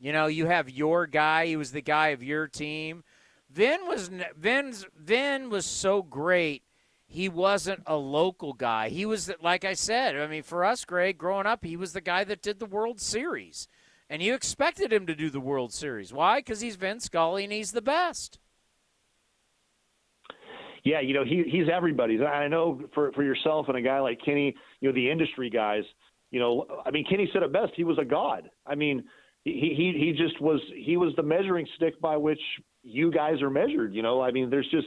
you 0.00 0.14
know, 0.14 0.26
you 0.26 0.46
have 0.46 0.70
your 0.70 1.06
guy. 1.06 1.46
He 1.46 1.56
was 1.56 1.72
the 1.72 1.82
guy 1.82 2.08
of 2.08 2.22
your 2.22 2.48
team. 2.48 3.04
Vin 3.50 3.86
was 3.86 4.10
Vin's 4.36 4.86
Vin 4.96 5.50
was 5.50 5.66
so 5.66 6.02
great. 6.02 6.62
He 7.12 7.28
wasn't 7.28 7.82
a 7.86 7.96
local 7.96 8.52
guy. 8.52 8.88
He 8.88 9.04
was 9.04 9.32
like 9.42 9.64
I 9.64 9.72
said. 9.72 10.16
I 10.16 10.28
mean, 10.28 10.44
for 10.44 10.64
us, 10.64 10.84
Greg, 10.84 11.18
growing 11.18 11.44
up, 11.44 11.64
he 11.64 11.76
was 11.76 11.92
the 11.92 12.00
guy 12.00 12.22
that 12.22 12.40
did 12.40 12.60
the 12.60 12.66
World 12.66 13.00
Series, 13.00 13.66
and 14.08 14.22
you 14.22 14.32
expected 14.32 14.92
him 14.92 15.08
to 15.08 15.16
do 15.16 15.28
the 15.28 15.40
World 15.40 15.72
Series. 15.72 16.12
Why? 16.12 16.38
Because 16.38 16.60
he's 16.60 16.76
Vin 16.76 17.00
Scully 17.00 17.42
and 17.42 17.52
he's 17.52 17.72
the 17.72 17.82
best. 17.82 18.38
Yeah, 20.84 21.00
you 21.00 21.12
know 21.12 21.24
he 21.24 21.42
he's 21.50 21.68
everybody's. 21.68 22.20
I 22.20 22.46
know 22.46 22.80
for 22.94 23.10
for 23.10 23.24
yourself 23.24 23.66
and 23.66 23.76
a 23.76 23.82
guy 23.82 23.98
like 23.98 24.20
Kenny, 24.24 24.54
you 24.80 24.88
know 24.88 24.94
the 24.94 25.10
industry 25.10 25.50
guys. 25.50 25.82
You 26.30 26.38
know, 26.38 26.64
I 26.86 26.92
mean, 26.92 27.04
Kenny 27.10 27.28
said 27.32 27.42
it 27.42 27.52
best. 27.52 27.72
He 27.74 27.82
was 27.82 27.98
a 27.98 28.04
god. 28.04 28.48
I 28.64 28.76
mean, 28.76 29.02
he 29.44 29.74
he 29.76 29.98
he 29.98 30.12
just 30.12 30.40
was 30.40 30.60
he 30.76 30.96
was 30.96 31.12
the 31.16 31.24
measuring 31.24 31.66
stick 31.74 32.00
by 32.00 32.16
which 32.16 32.40
you 32.84 33.10
guys 33.10 33.42
are 33.42 33.50
measured. 33.50 33.94
You 33.94 34.02
know, 34.02 34.22
I 34.22 34.30
mean, 34.30 34.48
there's 34.48 34.70
just 34.70 34.86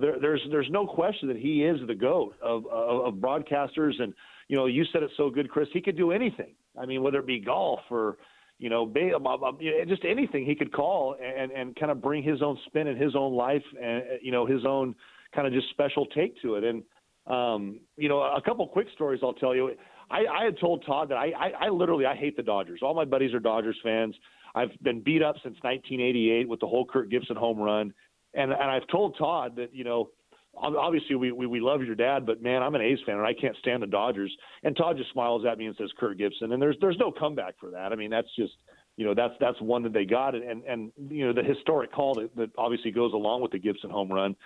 there, 0.00 0.18
there's 0.20 0.40
there's 0.50 0.68
no 0.70 0.86
question 0.86 1.28
that 1.28 1.36
he 1.36 1.64
is 1.64 1.78
the 1.86 1.94
goat 1.94 2.34
of, 2.42 2.66
of, 2.66 3.06
of 3.06 3.14
broadcasters, 3.14 4.00
and 4.00 4.14
you 4.48 4.56
know, 4.56 4.66
you 4.66 4.84
said 4.92 5.02
it 5.02 5.10
so 5.16 5.30
good, 5.30 5.50
Chris. 5.50 5.68
He 5.72 5.80
could 5.80 5.96
do 5.96 6.12
anything. 6.12 6.54
I 6.80 6.86
mean, 6.86 7.02
whether 7.02 7.18
it 7.18 7.26
be 7.26 7.40
golf 7.40 7.80
or 7.90 8.18
you 8.58 8.68
know, 8.68 8.92
um, 9.16 9.26
um, 9.26 9.42
um, 9.42 9.58
just 9.88 10.04
anything 10.04 10.44
he 10.44 10.54
could 10.54 10.72
call 10.72 11.16
and 11.22 11.50
and 11.50 11.74
kind 11.76 11.90
of 11.90 12.02
bring 12.02 12.22
his 12.22 12.42
own 12.42 12.58
spin 12.66 12.86
in 12.86 12.96
his 12.96 13.16
own 13.16 13.34
life 13.34 13.62
and 13.82 14.02
you 14.22 14.32
know 14.32 14.46
his 14.46 14.66
own 14.66 14.94
kind 15.34 15.46
of 15.46 15.52
just 15.52 15.70
special 15.70 16.06
take 16.06 16.40
to 16.42 16.56
it. 16.56 16.64
And 16.64 16.82
um, 17.26 17.80
you 17.96 18.08
know, 18.08 18.20
a 18.20 18.42
couple 18.42 18.66
quick 18.68 18.88
stories 18.94 19.20
I'll 19.22 19.32
tell 19.32 19.54
you. 19.54 19.72
I, 20.10 20.24
I 20.26 20.44
had 20.44 20.58
told 20.58 20.84
Todd 20.84 21.08
that 21.10 21.18
I, 21.18 21.30
I, 21.38 21.66
I 21.66 21.68
literally 21.68 22.04
I 22.04 22.16
hate 22.16 22.36
the 22.36 22.42
Dodgers. 22.42 22.80
All 22.82 22.94
my 22.94 23.04
buddies 23.04 23.32
are 23.32 23.38
Dodgers 23.38 23.76
fans. 23.82 24.14
I've 24.54 24.70
been 24.82 25.00
beat 25.00 25.22
up 25.22 25.36
since 25.36 25.56
1988 25.62 26.48
with 26.48 26.60
the 26.60 26.66
whole 26.66 26.84
Kirk 26.84 27.08
Gibson 27.10 27.36
home 27.36 27.58
run, 27.58 27.94
and 28.34 28.52
and 28.52 28.62
I've 28.70 28.86
told 28.88 29.16
Todd 29.18 29.56
that 29.56 29.74
you 29.74 29.84
know 29.84 30.10
obviously 30.56 31.16
we, 31.16 31.32
we 31.32 31.46
we 31.46 31.60
love 31.60 31.82
your 31.82 31.94
dad, 31.94 32.26
but 32.26 32.42
man, 32.42 32.62
I'm 32.62 32.74
an 32.74 32.80
A's 32.80 32.98
fan 33.06 33.16
and 33.16 33.26
I 33.26 33.34
can't 33.34 33.56
stand 33.56 33.82
the 33.82 33.86
Dodgers. 33.86 34.34
And 34.62 34.76
Todd 34.76 34.96
just 34.96 35.12
smiles 35.12 35.44
at 35.50 35.58
me 35.58 35.66
and 35.66 35.76
says 35.76 35.90
Kirk 35.98 36.18
Gibson, 36.18 36.52
and 36.52 36.62
there's 36.62 36.76
there's 36.80 36.98
no 36.98 37.12
comeback 37.12 37.54
for 37.58 37.70
that. 37.70 37.92
I 37.92 37.96
mean, 37.96 38.10
that's 38.10 38.28
just 38.36 38.52
you 38.96 39.04
know 39.04 39.14
that's 39.14 39.34
that's 39.40 39.60
one 39.60 39.82
that 39.84 39.92
they 39.92 40.04
got, 40.04 40.34
and 40.34 40.62
and 40.64 40.92
you 41.08 41.26
know 41.26 41.32
the 41.32 41.46
historic 41.46 41.92
call 41.92 42.14
that, 42.14 42.34
that 42.36 42.50
obviously 42.58 42.90
goes 42.90 43.12
along 43.12 43.42
with 43.42 43.52
the 43.52 43.58
Gibson 43.58 43.90
home 43.90 44.10
run. 44.10 44.36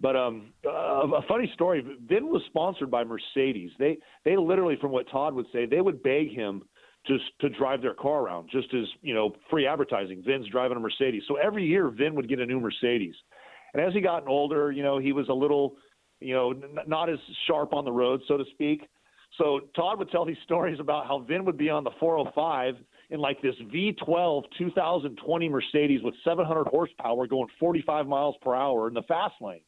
But 0.00 0.16
um, 0.16 0.52
uh, 0.66 0.70
a 0.70 1.22
funny 1.28 1.50
story. 1.54 1.84
Vin 2.08 2.26
was 2.26 2.42
sponsored 2.48 2.90
by 2.90 3.04
Mercedes. 3.04 3.70
They 3.78 3.98
they 4.24 4.36
literally, 4.36 4.76
from 4.80 4.90
what 4.90 5.08
Todd 5.10 5.34
would 5.34 5.46
say, 5.52 5.66
they 5.66 5.80
would 5.80 6.02
beg 6.02 6.34
him 6.34 6.62
just 7.06 7.24
to 7.40 7.48
drive 7.50 7.82
their 7.82 7.94
car 7.94 8.22
around, 8.22 8.48
just 8.50 8.72
as 8.74 8.84
you 9.02 9.14
know, 9.14 9.34
free 9.50 9.66
advertising. 9.66 10.22
Vin's 10.26 10.48
driving 10.48 10.76
a 10.76 10.80
Mercedes, 10.80 11.22
so 11.28 11.36
every 11.36 11.64
year 11.64 11.90
Vin 11.90 12.14
would 12.14 12.28
get 12.28 12.40
a 12.40 12.46
new 12.46 12.60
Mercedes. 12.60 13.14
And 13.74 13.82
as 13.82 13.92
he 13.92 14.00
got 14.00 14.26
older, 14.26 14.72
you 14.72 14.82
know, 14.82 14.98
he 14.98 15.12
was 15.12 15.28
a 15.28 15.34
little, 15.34 15.76
you 16.20 16.32
know, 16.34 16.52
n- 16.52 16.78
not 16.86 17.10
as 17.10 17.18
sharp 17.46 17.74
on 17.74 17.84
the 17.84 17.92
road, 17.92 18.22
so 18.26 18.36
to 18.36 18.44
speak. 18.52 18.88
So 19.36 19.60
Todd 19.74 19.98
would 19.98 20.10
tell 20.10 20.24
these 20.24 20.36
stories 20.44 20.78
about 20.80 21.06
how 21.06 21.18
Vin 21.18 21.44
would 21.44 21.58
be 21.58 21.68
on 21.68 21.84
the 21.84 21.90
405 22.00 22.76
in 23.10 23.20
like 23.20 23.42
this 23.42 23.54
V12 23.72 24.44
2020 24.56 25.48
Mercedes 25.48 26.02
with 26.02 26.14
700 26.24 26.68
horsepower 26.68 27.26
going 27.26 27.48
45 27.60 28.06
miles 28.06 28.36
per 28.40 28.54
hour 28.54 28.88
in 28.88 28.94
the 28.94 29.02
fast 29.02 29.34
lane. 29.40 29.60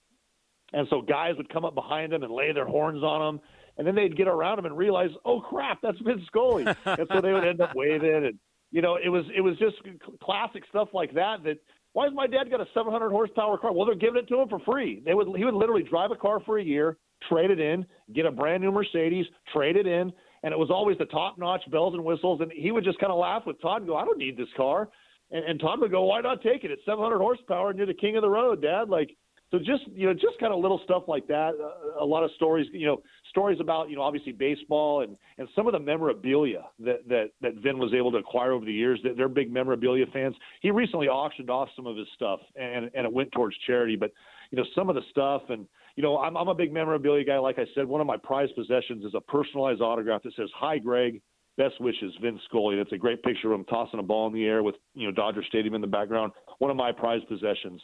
And 0.72 0.86
so 0.88 1.02
guys 1.02 1.34
would 1.36 1.48
come 1.48 1.64
up 1.64 1.74
behind 1.74 2.12
him 2.12 2.22
and 2.22 2.32
lay 2.32 2.52
their 2.52 2.66
horns 2.66 3.02
on 3.02 3.34
him. 3.34 3.40
and 3.76 3.86
then 3.86 3.94
they'd 3.94 4.16
get 4.16 4.26
around 4.26 4.58
him 4.58 4.64
and 4.66 4.76
realize, 4.76 5.10
oh 5.24 5.40
crap, 5.40 5.80
that's 5.82 5.98
Vin 6.00 6.22
Scully, 6.26 6.64
and 6.64 7.08
so 7.12 7.20
they 7.20 7.32
would 7.32 7.44
end 7.46 7.60
up 7.60 7.74
waving, 7.74 8.24
and 8.24 8.38
you 8.72 8.82
know, 8.82 8.96
it 8.96 9.08
was 9.08 9.24
it 9.34 9.40
was 9.40 9.56
just 9.58 9.76
classic 10.22 10.64
stuff 10.68 10.88
like 10.92 11.12
that. 11.14 11.44
That 11.44 11.58
why 11.96 12.04
has 12.04 12.12
my 12.12 12.26
dad 12.26 12.50
got 12.50 12.60
a 12.60 12.66
700 12.74 13.08
horsepower 13.08 13.56
car? 13.56 13.72
Well, 13.72 13.86
they're 13.86 13.94
giving 13.94 14.18
it 14.22 14.28
to 14.28 14.38
him 14.38 14.50
for 14.50 14.58
free. 14.66 15.00
They 15.02 15.14
would 15.14 15.28
he 15.34 15.46
would 15.46 15.54
literally 15.54 15.82
drive 15.82 16.10
a 16.10 16.14
car 16.14 16.40
for 16.44 16.58
a 16.58 16.62
year, 16.62 16.98
trade 17.26 17.50
it 17.50 17.58
in, 17.58 17.86
get 18.14 18.26
a 18.26 18.30
brand 18.30 18.62
new 18.62 18.70
Mercedes, 18.70 19.24
trade 19.50 19.76
it 19.76 19.86
in, 19.86 20.12
and 20.42 20.52
it 20.52 20.58
was 20.58 20.68
always 20.70 20.98
the 20.98 21.06
top 21.06 21.38
notch 21.38 21.62
bells 21.70 21.94
and 21.94 22.04
whistles. 22.04 22.42
And 22.42 22.52
he 22.52 22.70
would 22.70 22.84
just 22.84 22.98
kind 22.98 23.10
of 23.10 23.18
laugh 23.18 23.44
with 23.46 23.58
Todd 23.62 23.78
and 23.78 23.86
go, 23.86 23.96
I 23.96 24.04
don't 24.04 24.18
need 24.18 24.36
this 24.36 24.50
car. 24.58 24.90
And, 25.30 25.42
and 25.46 25.58
Todd 25.58 25.80
would 25.80 25.90
go, 25.90 26.02
Why 26.02 26.20
not 26.20 26.42
take 26.42 26.64
it? 26.64 26.70
It's 26.70 26.84
700 26.84 27.16
horsepower 27.16 27.70
and 27.70 27.78
you're 27.78 27.86
the 27.86 27.94
king 27.94 28.14
of 28.16 28.20
the 28.20 28.28
road, 28.28 28.60
Dad. 28.60 28.90
Like 28.90 29.16
so 29.50 29.58
just 29.58 29.84
you 29.94 30.06
know 30.06 30.12
just 30.12 30.38
kind 30.38 30.52
of 30.52 30.60
little 30.60 30.80
stuff 30.84 31.04
like 31.08 31.26
that 31.28 31.52
uh, 31.54 32.02
a 32.02 32.04
lot 32.04 32.24
of 32.24 32.30
stories 32.36 32.66
you 32.72 32.86
know 32.86 33.02
stories 33.36 33.60
about 33.60 33.90
you 33.90 33.96
know 33.96 34.02
obviously 34.02 34.32
baseball 34.32 35.02
and 35.02 35.14
and 35.36 35.46
some 35.54 35.66
of 35.66 35.72
the 35.72 35.78
memorabilia 35.78 36.64
that 36.78 37.06
that 37.06 37.26
that 37.42 37.52
Vin 37.62 37.78
was 37.78 37.92
able 37.92 38.10
to 38.10 38.16
acquire 38.16 38.52
over 38.52 38.64
the 38.64 38.72
years. 38.72 38.98
That 39.04 39.18
they're 39.18 39.28
big 39.28 39.52
memorabilia 39.52 40.06
fans. 40.10 40.34
He 40.62 40.70
recently 40.70 41.08
auctioned 41.08 41.50
off 41.50 41.68
some 41.76 41.86
of 41.86 41.96
his 41.96 42.06
stuff 42.14 42.40
and 42.56 42.90
and 42.94 43.04
it 43.04 43.12
went 43.12 43.30
towards 43.32 43.54
charity. 43.66 43.94
But 43.94 44.10
you 44.50 44.56
know 44.56 44.64
some 44.74 44.88
of 44.88 44.94
the 44.94 45.02
stuff 45.10 45.42
and 45.50 45.66
you 45.96 46.02
know 46.02 46.16
I'm 46.18 46.34
I'm 46.34 46.48
a 46.48 46.54
big 46.54 46.72
memorabilia 46.72 47.24
guy. 47.24 47.38
Like 47.38 47.58
I 47.58 47.66
said 47.74 47.86
one 47.86 48.00
of 48.00 48.06
my 48.06 48.16
prized 48.16 48.54
possessions 48.54 49.04
is 49.04 49.12
a 49.14 49.20
personalized 49.20 49.82
autograph 49.82 50.22
that 50.22 50.34
says 50.34 50.48
hi 50.54 50.78
Greg 50.78 51.20
best 51.58 51.78
wishes 51.78 52.14
Vin 52.22 52.40
Scully. 52.48 52.76
That's 52.76 52.92
a 52.92 52.98
great 52.98 53.22
picture 53.22 53.52
of 53.52 53.60
him 53.60 53.66
tossing 53.66 54.00
a 54.00 54.02
ball 54.02 54.26
in 54.28 54.32
the 54.32 54.46
air 54.46 54.62
with 54.62 54.76
you 54.94 55.06
know 55.06 55.12
Dodger 55.12 55.44
Stadium 55.46 55.74
in 55.74 55.82
the 55.82 55.86
background. 55.86 56.32
One 56.58 56.70
of 56.70 56.76
my 56.78 56.90
prized 56.90 57.28
possessions. 57.28 57.82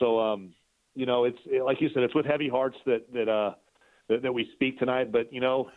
So 0.00 0.18
um 0.18 0.54
you 0.94 1.06
know, 1.06 1.24
it's 1.24 1.38
like 1.64 1.80
you 1.80 1.88
said, 1.94 2.02
it's 2.02 2.14
with 2.16 2.26
heavy 2.26 2.48
hearts 2.48 2.76
that 2.84 3.04
that 3.12 3.28
uh, 3.28 3.54
that, 4.08 4.22
that 4.22 4.32
we 4.32 4.48
speak 4.54 4.78
tonight. 4.78 5.12
But 5.12 5.32
you 5.32 5.40
know, 5.40 5.70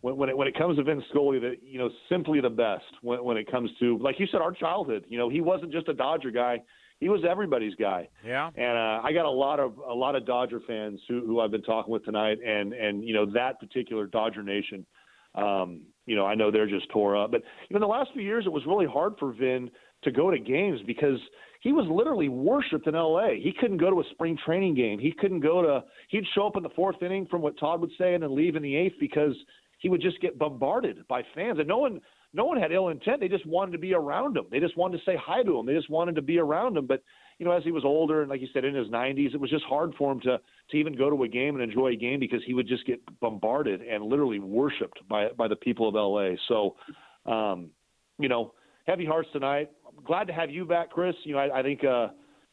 when 0.00 0.16
when 0.16 0.28
it, 0.28 0.36
when 0.36 0.48
it 0.48 0.56
comes 0.56 0.76
to 0.76 0.84
Vin 0.84 1.02
Scully, 1.10 1.38
that 1.40 1.56
you 1.62 1.78
know, 1.78 1.90
simply 2.08 2.40
the 2.40 2.50
best. 2.50 2.84
When 3.02 3.24
when 3.24 3.36
it 3.36 3.50
comes 3.50 3.70
to, 3.80 3.98
like 3.98 4.18
you 4.18 4.26
said, 4.30 4.40
our 4.40 4.52
childhood. 4.52 5.04
You 5.08 5.18
know, 5.18 5.28
he 5.28 5.40
wasn't 5.40 5.72
just 5.72 5.88
a 5.88 5.94
Dodger 5.94 6.30
guy; 6.30 6.62
he 7.00 7.08
was 7.08 7.22
everybody's 7.28 7.74
guy. 7.74 8.08
Yeah. 8.24 8.50
And 8.54 8.78
uh, 8.78 9.00
I 9.04 9.12
got 9.12 9.26
a 9.26 9.30
lot 9.30 9.60
of 9.60 9.78
a 9.78 9.94
lot 9.94 10.16
of 10.16 10.26
Dodger 10.26 10.60
fans 10.66 11.00
who 11.08 11.24
who 11.26 11.40
I've 11.40 11.50
been 11.50 11.62
talking 11.62 11.92
with 11.92 12.04
tonight, 12.04 12.38
and 12.44 12.72
and 12.72 13.04
you 13.04 13.14
know 13.14 13.26
that 13.32 13.60
particular 13.60 14.06
Dodger 14.06 14.42
Nation. 14.42 14.86
Um, 15.34 15.82
you 16.06 16.16
know, 16.16 16.24
I 16.24 16.34
know 16.34 16.50
they're 16.50 16.68
just 16.68 16.88
tore 16.90 17.16
up. 17.16 17.30
But 17.30 17.42
you 17.68 17.74
know, 17.74 17.76
in 17.76 17.80
the 17.82 17.94
last 17.94 18.10
few 18.14 18.22
years, 18.22 18.46
it 18.46 18.52
was 18.52 18.62
really 18.66 18.86
hard 18.86 19.14
for 19.18 19.32
Vin 19.32 19.70
to 20.04 20.10
go 20.10 20.30
to 20.30 20.38
games 20.38 20.80
because 20.86 21.18
he 21.60 21.72
was 21.72 21.86
literally 21.90 22.28
worshipped 22.28 22.86
in 22.86 22.94
LA. 22.94 23.30
He 23.42 23.52
couldn't 23.58 23.78
go 23.78 23.90
to 23.90 24.00
a 24.00 24.04
spring 24.12 24.38
training 24.44 24.74
game. 24.74 24.98
He 24.98 25.12
couldn't 25.12 25.40
go 25.40 25.62
to 25.62 25.84
he'd 26.08 26.24
show 26.34 26.46
up 26.46 26.56
in 26.56 26.62
the 26.62 26.70
fourth 26.70 27.02
inning 27.02 27.26
from 27.26 27.42
what 27.42 27.58
Todd 27.58 27.80
would 27.80 27.90
say 27.98 28.14
and 28.14 28.22
then 28.22 28.36
leave 28.36 28.56
in 28.56 28.62
the 28.62 28.76
eighth 28.76 28.94
because 29.00 29.34
he 29.78 29.88
would 29.88 30.00
just 30.00 30.20
get 30.20 30.38
bombarded 30.38 31.06
by 31.08 31.22
fans. 31.34 31.58
And 31.58 31.68
no 31.68 31.78
one 31.78 32.00
no 32.32 32.44
one 32.44 32.58
had 32.58 32.70
ill 32.72 32.88
intent. 32.88 33.20
They 33.20 33.28
just 33.28 33.46
wanted 33.46 33.72
to 33.72 33.78
be 33.78 33.94
around 33.94 34.36
him. 34.36 34.44
They 34.50 34.60
just 34.60 34.76
wanted 34.76 34.98
to 34.98 35.04
say 35.04 35.16
hi 35.20 35.42
to 35.42 35.58
him. 35.58 35.66
They 35.66 35.74
just 35.74 35.90
wanted 35.90 36.16
to 36.16 36.22
be 36.22 36.38
around 36.38 36.76
him. 36.76 36.86
But 36.86 37.02
you 37.38 37.46
know, 37.46 37.52
as 37.52 37.64
he 37.64 37.72
was 37.72 37.84
older 37.84 38.20
and 38.20 38.30
like 38.30 38.40
you 38.40 38.48
said 38.52 38.64
in 38.64 38.74
his 38.74 38.88
90s, 38.88 39.34
it 39.34 39.40
was 39.40 39.50
just 39.50 39.64
hard 39.64 39.94
for 39.98 40.12
him 40.12 40.20
to 40.20 40.38
to 40.70 40.76
even 40.76 40.96
go 40.96 41.10
to 41.10 41.22
a 41.22 41.28
game 41.28 41.54
and 41.54 41.64
enjoy 41.64 41.88
a 41.88 41.96
game 41.96 42.20
because 42.20 42.40
he 42.46 42.54
would 42.54 42.68
just 42.68 42.86
get 42.86 43.00
bombarded 43.20 43.80
and 43.80 44.04
literally 44.04 44.38
worshipped 44.38 45.00
by 45.08 45.28
by 45.36 45.48
the 45.48 45.56
people 45.56 45.88
of 45.88 45.94
LA. 45.94 46.36
So, 46.48 46.76
um, 47.30 47.70
you 48.18 48.28
know, 48.28 48.52
heavy 48.86 49.04
hearts 49.04 49.28
tonight 49.32 49.70
glad 50.04 50.26
to 50.26 50.32
have 50.32 50.50
you 50.50 50.64
back, 50.64 50.90
Chris. 50.90 51.14
You 51.24 51.34
know, 51.34 51.40
I, 51.40 51.60
I 51.60 51.62
think 51.62 51.84
uh, 51.84 52.08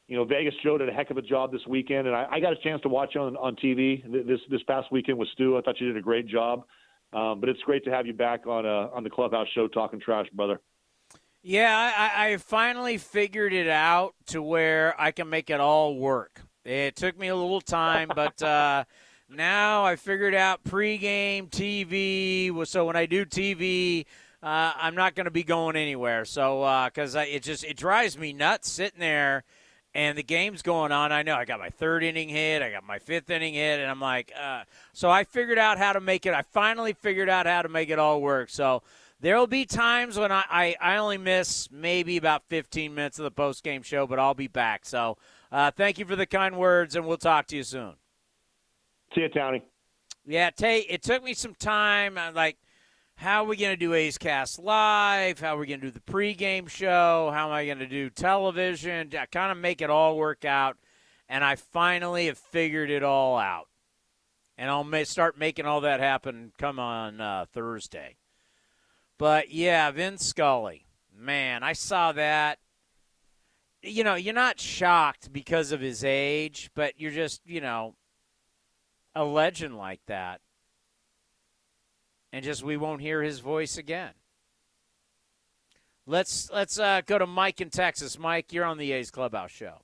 you 0.08 0.18
know 0.18 0.26
Vegas 0.26 0.54
Joe 0.64 0.78
did 0.78 0.90
a 0.90 0.94
heck 0.94 1.10
of 1.12 1.18
a 1.18 1.22
job 1.22 1.52
this 1.52 1.66
weekend, 1.68 2.08
and 2.08 2.16
I, 2.16 2.28
I 2.32 2.40
got 2.40 2.54
a 2.54 2.58
chance 2.58 2.82
to 2.82 2.90
watch 2.90 3.12
you 3.16 3.22
on 3.22 3.38
on 3.38 3.56
TV 3.56 4.04
this 4.28 4.40
this 4.50 4.62
past 4.64 4.92
weekend 4.92 5.18
with 5.18 5.30
Stu. 5.30 5.58
I 5.58 5.62
thought 5.62 5.80
you 5.80 5.88
did 5.88 5.98
a 5.98 6.02
great 6.02 6.28
job. 6.28 6.64
Um, 7.14 7.40
but 7.40 7.48
it's 7.48 7.62
great 7.62 7.86
to 7.86 7.92
have 7.92 8.08
you 8.08 8.14
back 8.14 8.48
on 8.48 8.66
uh, 8.66 8.90
on 8.92 9.04
the 9.04 9.10
clubhouse 9.10 9.48
show 9.54 9.68
talking 9.68 10.00
trash, 10.00 10.28
brother. 10.34 10.60
Yeah, 11.44 11.92
I, 11.96 12.30
I 12.30 12.38
finally 12.38 12.98
figured 12.98 13.54
it 13.54 13.68
out 13.68 14.16
to 14.28 14.42
where 14.42 15.00
I 15.00 15.12
can 15.12 15.30
make 15.30 15.50
it 15.50 15.60
all 15.60 15.98
work. 15.98 16.42
It 16.64 16.96
took 16.96 17.20
me 17.20 17.28
a 17.28 17.36
little 17.36 17.60
time, 17.60 18.10
but 18.16 18.42
uh, 18.42 18.86
now 19.30 19.84
I 19.84 19.98
figured 19.98 20.34
out 20.34 20.64
pregame 20.64 21.50
TV. 21.50 22.66
So 22.66 22.86
when 22.86 22.96
I 22.96 23.06
do 23.06 23.26
TV, 23.26 24.06
uh, 24.44 24.74
I'm 24.76 24.94
not 24.94 25.16
going 25.16 25.26
to 25.26 25.32
be 25.32 25.44
going 25.44 25.76
anywhere. 25.76 26.26
So 26.26 26.86
because 26.86 27.16
uh, 27.16 27.26
it 27.28 27.44
just 27.44 27.64
it 27.64 27.78
drives 27.78 28.18
me 28.18 28.34
nuts 28.34 28.70
sitting 28.70 29.00
there, 29.00 29.46
and 29.96 30.18
the 30.18 30.24
game's 30.24 30.62
going 30.62 30.92
on. 30.92 31.12
I 31.12 31.24
know 31.24 31.36
I 31.36 31.46
got 31.46 31.60
my 31.60 31.70
third 31.70 32.04
inning 32.04 32.28
hit, 32.28 32.62
I 32.62 32.70
got 32.70 32.84
my 32.84 33.00
fifth 33.00 33.30
inning 33.30 33.54
hit, 33.54 33.80
and 33.80 33.90
I'm 33.90 34.02
like, 34.02 34.34
uh, 34.40 34.64
so 34.92 35.10
I 35.10 35.24
figured 35.24 35.58
out 35.58 35.78
how 35.78 35.94
to 35.94 36.02
make 36.02 36.26
it. 36.26 36.34
I 36.34 36.42
finally 36.42 36.92
figured 36.94 37.30
out 37.30 37.46
how 37.46 37.62
to 37.62 37.70
make 37.70 37.90
it 37.90 38.00
all 38.00 38.22
work. 38.22 38.50
So. 38.50 38.84
There 39.22 39.38
will 39.38 39.48
be 39.48 39.64
times 39.64 40.20
when 40.20 40.34
I, 40.34 40.44
I, 40.50 40.76
I, 40.82 40.98
only 40.98 41.18
miss 41.18 41.72
maybe 41.72 42.18
about 42.18 42.44
15 42.50 42.94
minutes 42.94 43.20
of 43.20 43.24
the 43.24 43.32
post 43.32 43.64
game 43.64 43.82
show, 43.82 44.06
but 44.06 44.20
I'll 44.20 44.34
be 44.34 44.50
back. 44.50 44.86
So 44.86 45.18
uh, 45.50 45.72
thank 45.72 45.98
you 45.98 46.04
for 46.04 46.18
the 46.18 46.26
kind 46.26 46.58
words, 46.58 46.98
and 46.98 47.06
we'll 47.08 47.16
talk 47.16 47.48
to 47.48 47.56
you 47.56 47.64
soon. 47.64 47.94
See 49.16 49.22
you, 49.22 49.30
Tony. 49.30 49.64
Yeah, 50.26 50.50
Tate, 50.50 50.88
it 50.90 51.04
took 51.04 51.24
me 51.24 51.34
some 51.34 51.56
time. 51.56 52.18
Like, 52.34 52.58
how 53.16 53.44
are 53.44 53.48
we 53.48 53.56
going 53.56 53.72
to 53.72 53.78
do 53.78 53.94
A's 53.94 54.18
Cast 54.18 54.60
Live? 54.60 55.40
How 55.40 55.56
are 55.56 55.60
we 55.60 55.68
going 55.68 55.80
to 55.82 55.88
do 55.88 55.92
the 55.92 56.00
pregame 56.00 56.68
show? 56.68 57.32
How 57.34 57.48
am 57.48 57.54
I 57.54 57.66
going 57.66 57.80
to 57.80 57.88
do 57.88 58.10
television? 58.10 59.12
I 59.18 59.26
kind 59.28 59.52
of 59.52 59.58
make 59.58 59.82
it 59.82 59.90
all 59.90 60.18
work 60.18 60.46
out. 60.46 60.78
And 61.30 61.44
I 61.44 61.56
finally 61.56 62.26
have 62.26 62.38
figured 62.38 62.90
it 62.90 63.04
all 63.04 63.38
out. 63.38 63.70
And 64.58 64.70
I'll 64.70 65.06
start 65.06 65.38
making 65.38 65.66
all 65.66 65.82
that 65.82 66.00
happen 66.00 66.52
come 66.58 66.80
on 66.80 67.22
uh, 67.22 67.46
Thursday. 67.52 68.18
But 69.18 69.52
yeah, 69.52 69.90
Vin 69.92 70.18
Scully. 70.18 70.86
Man, 71.16 71.64
I 71.64 71.74
saw 71.74 72.12
that. 72.12 72.60
You 73.82 74.04
know, 74.04 74.16
you're 74.16 74.34
not 74.34 74.60
shocked 74.60 75.32
because 75.32 75.72
of 75.72 75.82
his 75.82 76.04
age, 76.04 76.72
but 76.74 76.94
you're 76.98 77.12
just, 77.12 77.42
you 77.46 77.62
know, 77.62 77.96
a 79.16 79.24
legend 79.24 79.78
like 79.78 80.02
that 80.08 80.42
and 82.34 82.44
just 82.44 82.64
we 82.64 82.76
won't 82.76 83.00
hear 83.00 83.22
his 83.22 83.40
voice 83.40 83.78
again. 83.78 84.12
Let's 86.06 86.50
let's 86.52 86.78
uh, 86.78 87.02
go 87.06 87.18
to 87.18 87.28
Mike 87.28 87.62
in 87.62 87.70
Texas. 87.70 88.20
Mike, 88.20 88.52
you're 88.52 88.66
on 88.66 88.78
the 88.78 88.92
A's 88.92 89.10
Clubhouse 89.10 89.52
show. 89.52 89.76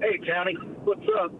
Hey, 0.00 0.18
Tony, 0.28 0.54
what's 0.84 1.06
up? 1.18 1.32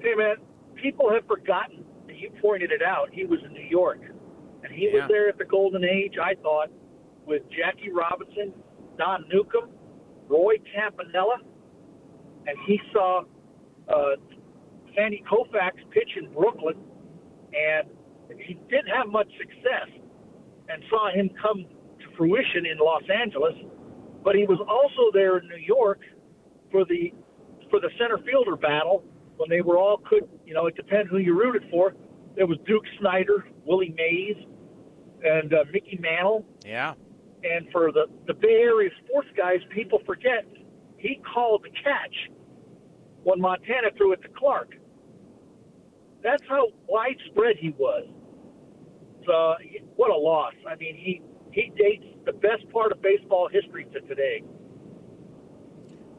Hey, 0.00 0.14
man, 0.16 0.36
people 0.74 1.12
have 1.12 1.24
forgotten. 1.28 1.84
You 2.08 2.30
pointed 2.42 2.72
it 2.72 2.82
out. 2.82 3.10
He 3.12 3.24
was 3.24 3.38
in 3.44 3.52
New 3.52 3.68
York, 3.68 4.00
and 4.64 4.72
he 4.72 4.86
yeah. 4.86 5.02
was 5.02 5.08
there 5.08 5.28
at 5.28 5.38
the 5.38 5.44
golden 5.44 5.84
age. 5.84 6.14
I 6.20 6.34
thought 6.42 6.70
with 7.24 7.42
Jackie 7.50 7.92
Robinson, 7.92 8.52
Don 8.98 9.26
Newcombe, 9.32 9.70
Roy 10.26 10.56
Campanella, 10.74 11.36
and 12.46 12.56
he 12.66 12.80
saw 12.92 13.22
uh, 13.88 14.16
Sandy 14.96 15.22
Koufax 15.30 15.72
pitch 15.92 16.10
in 16.16 16.32
Brooklyn, 16.32 16.76
and 17.54 17.88
he 18.38 18.54
didn't 18.68 18.88
have 18.94 19.08
much 19.08 19.28
success 19.38 19.88
and 20.68 20.82
saw 20.88 21.10
him 21.10 21.30
come 21.40 21.64
to 21.64 22.16
fruition 22.16 22.66
in 22.66 22.78
Los 22.78 23.02
Angeles, 23.10 23.54
but 24.22 24.34
he 24.34 24.44
was 24.44 24.58
also 24.68 25.10
there 25.12 25.38
in 25.38 25.48
New 25.48 25.62
York 25.64 26.00
for 26.70 26.84
the 26.84 27.12
for 27.70 27.80
the 27.80 27.90
center 27.98 28.18
fielder 28.18 28.56
battle 28.56 29.04
when 29.36 29.48
they 29.48 29.60
were 29.60 29.78
all 29.78 29.98
could 29.98 30.28
you 30.44 30.54
know 30.54 30.66
it 30.66 30.76
depends 30.76 31.10
who 31.10 31.18
you 31.18 31.38
rooted 31.38 31.62
for. 31.70 31.94
There 32.36 32.46
was 32.46 32.58
Duke 32.66 32.84
Snider, 33.00 33.46
Willie 33.64 33.94
Mays, 33.96 34.36
and 35.24 35.52
uh, 35.52 35.64
Mickey 35.72 35.98
Mantle. 36.00 36.46
Yeah. 36.64 36.94
And 37.42 37.66
for 37.72 37.90
the 37.92 38.06
the 38.26 38.34
Bay 38.34 38.60
Area 38.62 38.90
sports 39.04 39.28
guys, 39.36 39.58
people 39.74 40.00
forget 40.06 40.44
he 40.98 41.20
called 41.34 41.64
the 41.64 41.70
catch 41.70 42.30
when 43.22 43.40
Montana 43.40 43.88
threw 43.96 44.12
it 44.12 44.22
to 44.22 44.28
Clark. 44.28 44.74
That's 46.22 46.42
how 46.48 46.68
widespread 46.86 47.56
he 47.58 47.70
was. 47.78 48.06
Uh, 49.28 49.54
what 49.96 50.10
a 50.10 50.16
loss. 50.16 50.54
I 50.68 50.76
mean, 50.76 50.96
he 50.96 51.22
he 51.52 51.72
dates 51.76 52.04
the 52.24 52.32
best 52.32 52.68
part 52.72 52.92
of 52.92 53.02
baseball 53.02 53.48
history 53.48 53.86
to 53.92 54.00
today. 54.02 54.42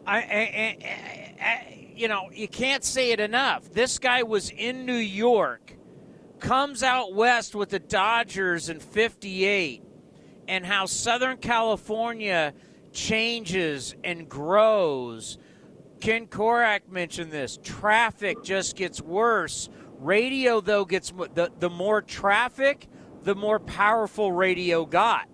I, 0.05 0.17
I, 0.17 0.77
I, 0.83 1.43
I, 1.43 1.89
you 1.95 2.07
know, 2.07 2.29
you 2.33 2.47
can't 2.47 2.83
say 2.83 3.11
it 3.11 3.19
enough. 3.19 3.71
This 3.71 3.99
guy 3.99 4.23
was 4.23 4.49
in 4.49 4.85
New 4.85 4.93
York, 4.93 5.75
comes 6.39 6.83
out 6.83 7.13
west 7.13 7.55
with 7.55 7.69
the 7.69 7.79
Dodgers 7.79 8.69
in 8.69 8.79
'58, 8.79 9.83
and 10.47 10.65
how 10.65 10.85
Southern 10.85 11.37
California 11.37 12.53
changes 12.91 13.95
and 14.03 14.27
grows. 14.27 15.37
Ken 16.01 16.25
Korach 16.25 16.89
mentioned 16.89 17.31
this. 17.31 17.59
Traffic 17.61 18.43
just 18.43 18.75
gets 18.75 19.01
worse. 19.01 19.69
Radio, 20.01 20.61
though, 20.61 20.83
gets 20.83 21.11
the, 21.11 21.51
the 21.59 21.69
more 21.69 22.01
traffic, 22.01 22.87
the 23.23 23.35
more 23.35 23.59
powerful 23.59 24.31
radio 24.31 24.85
got. 24.85 25.29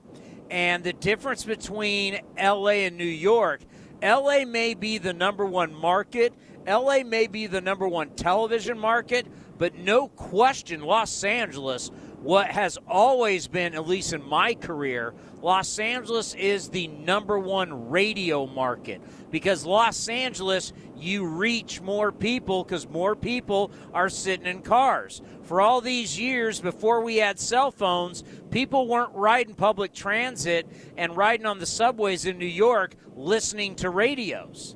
And 0.50 0.84
the 0.84 0.94
difference 0.94 1.44
between 1.44 2.20
LA 2.38 2.86
and 2.86 2.98
New 2.98 3.04
York, 3.06 3.62
LA 4.02 4.46
may 4.46 4.74
be 4.74 4.98
the 4.98 5.14
number 5.14 5.46
one 5.46 5.74
market, 5.74 6.34
LA 6.68 7.04
may 7.06 7.28
be 7.28 7.48
the 7.48 7.62
number 7.62 7.88
one 7.88 8.10
television 8.10 8.78
market, 8.78 9.26
but 9.58 9.76
no 9.76 10.10
question, 10.10 10.82
Los 10.82 11.24
Angeles, 11.24 11.90
what 12.22 12.48
has 12.48 12.78
always 12.88 13.48
been, 13.48 13.74
at 13.74 13.88
least 13.88 14.12
in 14.12 14.22
my 14.24 14.54
career, 14.54 15.14
Los 15.42 15.80
Angeles 15.80 16.34
is 16.34 16.70
the 16.70 16.88
number 16.88 17.40
one 17.40 17.90
radio 17.90 18.46
market 18.48 19.02
because 19.32 19.66
Los 19.66 20.10
Angeles, 20.10 20.74
you 21.00 21.26
reach 21.26 21.82
more 21.82 22.12
people 22.12 22.64
because 22.64 22.88
more 22.88 23.16
people 23.16 23.72
are 23.94 24.10
sitting 24.10 24.46
in 24.46 24.62
cars. 24.62 25.22
For 25.44 25.62
all 25.62 25.82
these 25.82 26.20
years 26.20 26.60
before 26.60 27.02
we 27.02 27.18
had 27.18 27.40
cell 27.40 27.72
phones, 27.72 28.24
people 28.52 28.88
weren't 28.88 29.14
riding 29.14 29.56
public 29.56 29.94
transit 29.94 30.68
and 30.98 31.16
riding 31.16 31.46
on 31.46 31.60
the 31.60 31.66
subways 31.66 32.26
in 32.26 32.38
New 32.38 32.46
York 32.46 32.96
listening 33.16 33.76
to 33.76 33.90
radios. 33.90 34.76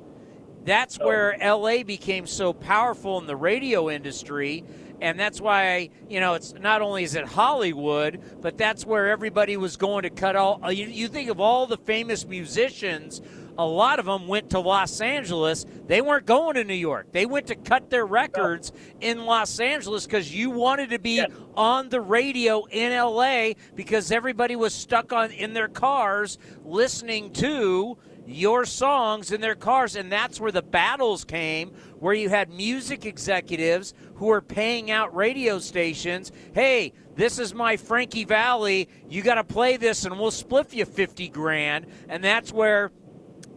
That's 0.64 0.98
oh. 1.00 1.06
where 1.06 1.36
LA 1.40 1.82
became 1.82 2.26
so 2.26 2.52
powerful 2.52 3.18
in 3.18 3.26
the 3.26 3.36
radio 3.36 3.90
industry 3.90 4.64
and 5.02 5.18
that's 5.18 5.40
why 5.40 5.90
you 6.08 6.20
know 6.20 6.34
it's 6.34 6.54
not 6.54 6.80
only 6.80 7.02
is 7.02 7.16
it 7.16 7.26
Hollywood, 7.26 8.22
but 8.40 8.56
that's 8.56 8.86
where 8.86 9.10
everybody 9.10 9.56
was 9.56 9.76
going 9.76 10.04
to 10.04 10.10
cut 10.10 10.36
all. 10.36 10.70
You, 10.70 10.86
you 10.86 11.08
think 11.08 11.28
of 11.28 11.40
all 11.40 11.66
the 11.66 11.76
famous 11.76 12.24
musicians 12.24 13.20
a 13.58 13.66
lot 13.66 13.98
of 13.98 14.06
them 14.06 14.28
went 14.28 14.50
to 14.50 14.60
Los 14.60 15.00
Angeles. 15.00 15.66
They 15.86 16.00
weren't 16.00 16.26
going 16.26 16.54
to 16.54 16.64
New 16.64 16.74
York. 16.74 17.12
They 17.12 17.26
went 17.26 17.46
to 17.48 17.54
cut 17.54 17.90
their 17.90 18.06
records 18.06 18.72
in 19.00 19.24
Los 19.24 19.60
Angeles 19.60 20.06
because 20.06 20.34
you 20.34 20.50
wanted 20.50 20.90
to 20.90 20.98
be 20.98 21.24
on 21.54 21.88
the 21.88 22.00
radio 22.00 22.64
in 22.70 22.92
LA 22.92 23.52
because 23.74 24.10
everybody 24.10 24.56
was 24.56 24.74
stuck 24.74 25.12
on 25.12 25.30
in 25.30 25.52
their 25.52 25.68
cars 25.68 26.38
listening 26.64 27.32
to 27.34 27.98
your 28.26 28.64
songs 28.64 29.32
in 29.32 29.40
their 29.40 29.54
cars 29.54 29.96
and 29.96 30.10
that's 30.10 30.40
where 30.40 30.52
the 30.52 30.62
battles 30.62 31.24
came 31.24 31.70
where 31.98 32.14
you 32.14 32.28
had 32.28 32.50
music 32.50 33.04
executives 33.04 33.94
who 34.14 34.26
were 34.26 34.40
paying 34.40 34.92
out 34.92 35.14
radio 35.14 35.58
stations 35.58 36.30
hey 36.54 36.92
this 37.14 37.38
is 37.38 37.52
my 37.52 37.76
Frankie 37.76 38.24
Valli. 38.24 38.88
you 39.08 39.22
got 39.22 39.34
to 39.34 39.44
play 39.44 39.76
this 39.76 40.04
and 40.04 40.18
we'll 40.18 40.30
split 40.30 40.72
you 40.72 40.84
50 40.84 41.28
grand 41.30 41.86
and 42.08 42.22
that's 42.22 42.52
where 42.52 42.92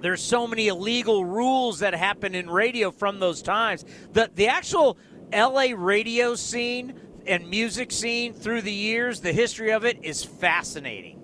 there's 0.05 0.21
so 0.21 0.45
many 0.45 0.67
illegal 0.67 1.25
rules 1.25 1.79
that 1.79 1.95
happen 1.95 2.35
in 2.35 2.47
radio 2.47 2.91
from 2.91 3.19
those 3.19 3.41
times. 3.41 3.83
The 4.13 4.29
the 4.35 4.47
actual 4.47 4.99
LA 5.33 5.69
radio 5.75 6.35
scene 6.35 6.93
and 7.25 7.49
music 7.49 7.91
scene 7.91 8.31
through 8.31 8.61
the 8.61 8.71
years, 8.71 9.21
the 9.21 9.33
history 9.33 9.71
of 9.71 9.83
it 9.83 9.97
is 10.03 10.23
fascinating. 10.23 11.21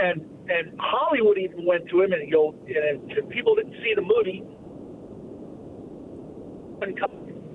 And 0.00 0.28
and 0.48 0.80
Hollywood 0.80 1.38
even 1.38 1.64
went 1.64 1.88
to 1.90 2.02
him, 2.02 2.12
and 2.12 2.28
you 2.28 2.34
know, 2.34 2.54
and 2.66 3.28
people 3.30 3.54
didn't 3.54 3.74
see 3.84 3.94
the 3.94 4.02
movie. 4.02 4.42
And 6.82 6.98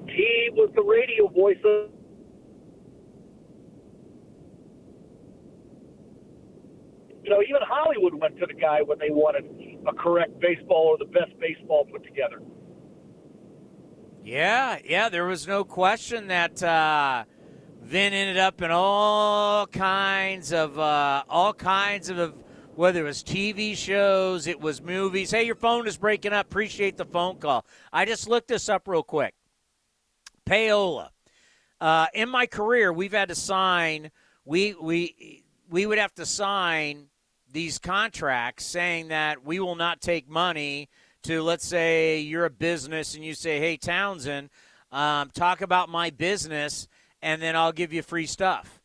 He 0.07 0.49
was 0.53 0.69
the 0.75 0.83
radio 0.83 1.27
voice 1.27 1.57
of 1.65 1.94
you 7.25 7.31
know, 7.31 7.41
even 7.41 7.61
Hollywood 7.67 8.13
went 8.13 8.37
to 8.37 8.45
the 8.45 8.53
guy 8.53 8.83
when 8.83 8.99
they 8.99 9.09
wanted 9.09 9.45
a 9.87 9.93
correct 9.93 10.39
baseball 10.39 10.89
or 10.89 10.97
the 10.99 11.11
best 11.11 11.31
baseball 11.39 11.85
put 11.91 12.03
together. 12.03 12.39
Yeah, 14.23 14.77
yeah, 14.85 15.09
there 15.09 15.25
was 15.25 15.47
no 15.47 15.63
question 15.63 16.27
that 16.27 16.61
uh, 16.61 17.23
Vin 17.81 18.13
ended 18.13 18.37
up 18.37 18.61
in 18.61 18.69
all 18.69 19.65
kinds 19.65 20.53
of 20.53 20.77
uh, 20.77 21.23
all 21.27 21.53
kinds 21.53 22.09
of 22.09 22.43
whether 22.75 22.99
it 23.01 23.03
was 23.03 23.23
TV 23.23 23.75
shows, 23.75 24.45
it 24.45 24.59
was 24.59 24.81
movies. 24.81 25.31
Hey, 25.31 25.45
your 25.45 25.55
phone 25.55 25.87
is 25.87 25.97
breaking 25.97 26.33
up. 26.33 26.45
Appreciate 26.45 26.95
the 26.97 27.05
phone 27.05 27.37
call. 27.37 27.65
I 27.91 28.05
just 28.05 28.29
looked 28.29 28.49
this 28.49 28.69
up 28.69 28.87
real 28.87 29.03
quick. 29.03 29.33
Payola. 30.45 31.09
Uh, 31.81 32.05
in 32.13 32.29
my 32.29 32.45
career, 32.45 32.93
we've 32.93 33.13
had 33.13 33.29
to 33.29 33.35
sign. 33.35 34.11
We 34.43 34.75
we 34.79 35.43
we 35.69 35.87
would 35.87 35.97
have 35.97 36.13
to 36.15 36.25
sign 36.25 37.07
these 37.55 37.79
contracts 37.79 38.65
saying 38.65 39.07
that 39.07 39.45
we 39.45 39.61
will 39.61 39.75
not 39.75 40.01
take 40.01 40.29
money 40.29 40.89
to, 41.23 41.41
let's 41.41 41.65
say, 41.65 42.19
you're 42.19 42.43
a 42.43 42.49
business 42.49 43.15
and 43.15 43.23
you 43.23 43.33
say, 43.33 43.59
hey, 43.59 43.77
Townsend, 43.77 44.49
um, 44.91 45.31
talk 45.33 45.61
about 45.61 45.87
my 45.87 46.09
business 46.09 46.89
and 47.21 47.41
then 47.41 47.55
I'll 47.55 47.71
give 47.71 47.93
you 47.93 48.01
free 48.01 48.25
stuff. 48.25 48.81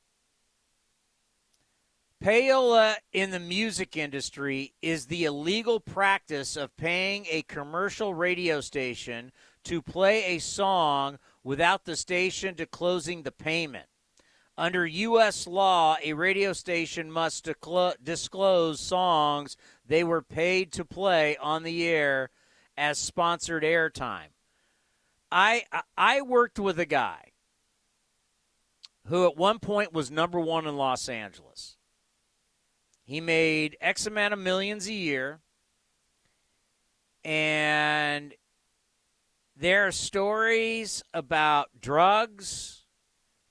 Payola 2.22 2.94
in 3.12 3.32
the 3.32 3.40
music 3.40 3.96
industry 3.96 4.72
is 4.80 5.06
the 5.06 5.24
illegal 5.24 5.80
practice 5.80 6.56
of 6.56 6.76
paying 6.76 7.26
a 7.28 7.42
commercial 7.42 8.14
radio 8.14 8.60
station 8.60 9.32
to 9.64 9.82
play 9.82 10.36
a 10.36 10.38
song 10.38 11.18
without 11.42 11.86
the 11.86 11.96
station 11.96 12.54
disclosing 12.54 13.24
the 13.24 13.32
payment. 13.32 13.89
Under 14.60 14.84
U.S. 14.84 15.46
law, 15.46 15.96
a 16.04 16.12
radio 16.12 16.52
station 16.52 17.10
must 17.10 17.48
disclose 18.04 18.78
songs 18.78 19.56
they 19.86 20.04
were 20.04 20.20
paid 20.20 20.70
to 20.72 20.84
play 20.84 21.38
on 21.38 21.62
the 21.62 21.88
air 21.88 22.28
as 22.76 22.98
sponsored 22.98 23.62
airtime. 23.62 24.34
I 25.32 25.64
I 25.96 26.20
worked 26.20 26.58
with 26.58 26.78
a 26.78 26.84
guy 26.84 27.30
who 29.06 29.26
at 29.26 29.34
one 29.34 29.60
point 29.60 29.94
was 29.94 30.10
number 30.10 30.38
one 30.38 30.66
in 30.66 30.76
Los 30.76 31.08
Angeles. 31.08 31.78
He 33.02 33.18
made 33.18 33.78
X 33.80 34.06
amount 34.06 34.34
of 34.34 34.40
millions 34.40 34.88
a 34.88 34.92
year, 34.92 35.40
and 37.24 38.34
there 39.56 39.86
are 39.86 39.92
stories 39.92 41.02
about 41.14 41.70
drugs 41.80 42.79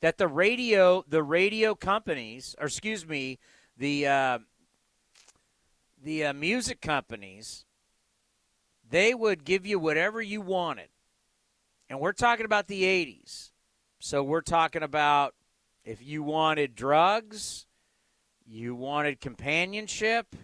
that 0.02 0.18
the 0.18 0.28
radio 0.28 1.04
the 1.08 1.24
radio 1.24 1.76
companies 1.76 2.56
or 2.60 2.68
excuse 2.68 3.08
me 3.08 3.40
the 3.78 4.08
uh, 4.08 4.40
the 6.02 6.26
uh, 6.26 6.34
music 6.34 6.82
companies 6.82 7.66
they 8.90 9.14
would 9.14 9.46
give 9.46 9.68
you 9.68 9.78
whatever 9.78 10.20
you 10.20 10.42
wanted. 10.42 10.88
And 11.92 12.00
we're 12.00 12.12
talking 12.12 12.46
about 12.46 12.68
the 12.68 12.84
80s 12.84 13.52
so 14.00 14.24
we're 14.24 14.42
talking 14.42 14.84
about 14.84 15.36
if 15.84 16.02
you 16.02 16.24
wanted 16.24 16.76
drugs 16.76 17.66
you 18.48 18.74
wanted 18.74 19.20
companionship 19.20 20.36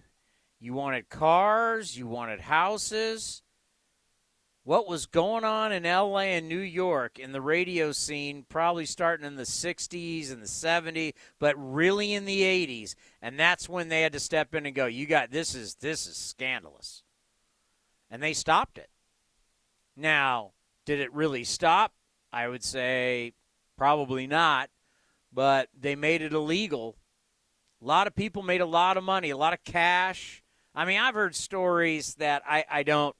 you 0.59 0.73
wanted 0.73 1.09
cars 1.09 1.97
you 1.97 2.05
wanted 2.05 2.41
houses 2.41 3.41
what 4.65 4.87
was 4.87 5.05
going 5.05 5.43
on 5.43 5.71
in 5.71 5.83
LA 5.83 6.21
and 6.21 6.49
New 6.49 6.59
York 6.59 7.19
in 7.19 7.31
the 7.31 7.39
radio 7.39 7.91
scene, 7.91 8.43
probably 8.49 8.87
starting 8.87 9.25
in 9.25 9.35
the 9.35 9.43
60s 9.43 10.31
and 10.31 10.41
the 10.41 10.47
70s, 10.47 11.13
but 11.39 11.55
really 11.55 12.13
in 12.13 12.25
the 12.25 12.41
80s. 12.41 12.95
And 13.21 13.39
that's 13.39 13.69
when 13.69 13.89
they 13.89 14.01
had 14.01 14.13
to 14.13 14.19
step 14.19 14.55
in 14.55 14.65
and 14.65 14.75
go, 14.75 14.87
You 14.87 15.05
got 15.05 15.29
this 15.29 15.53
is 15.53 15.75
this 15.75 16.07
is 16.07 16.17
scandalous. 16.17 17.03
And 18.09 18.23
they 18.23 18.33
stopped 18.33 18.79
it. 18.79 18.89
Now, 19.95 20.51
did 20.83 20.99
it 20.99 21.13
really 21.13 21.43
stop? 21.43 21.93
I 22.33 22.47
would 22.47 22.63
say 22.63 23.33
probably 23.77 24.25
not, 24.25 24.71
but 25.31 25.69
they 25.79 25.95
made 25.95 26.23
it 26.23 26.33
illegal. 26.33 26.95
A 27.83 27.85
lot 27.85 28.07
of 28.07 28.15
people 28.15 28.41
made 28.41 28.61
a 28.61 28.65
lot 28.65 28.97
of 28.97 29.03
money, 29.03 29.29
a 29.29 29.37
lot 29.37 29.53
of 29.53 29.63
cash. 29.63 30.43
I 30.73 30.85
mean, 30.85 30.99
I've 30.99 31.13
heard 31.13 31.35
stories 31.35 32.15
that 32.15 32.41
I, 32.47 32.65
I 32.69 32.83
don't 32.83 33.15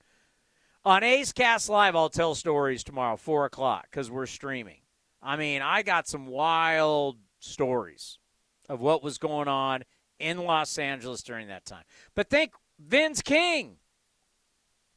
on 0.86 1.04
A's 1.04 1.34
Cast 1.34 1.68
Live, 1.68 1.96
I'll 1.96 2.10
tell 2.10 2.36
stories 2.36 2.84
tomorrow, 2.84 3.18
4 3.18 3.46
o'clock, 3.46 3.88
because 3.90 4.12
we're 4.12 4.28
streaming. 4.28 4.82
I 5.22 5.36
mean, 5.36 5.62
I 5.62 5.82
got 5.82 6.08
some 6.08 6.28
wild 6.28 7.18
stories 7.40 8.20
of 8.70 8.80
what 8.80 9.04
was 9.04 9.18
going 9.18 9.48
on 9.48 9.84
in 10.20 10.38
Los 10.38 10.78
Angeles 10.78 11.24
during 11.24 11.48
that 11.48 11.66
time. 11.66 11.84
But 12.14 12.30
think 12.30 12.54
Vin's 12.80 13.22
King. 13.22 13.78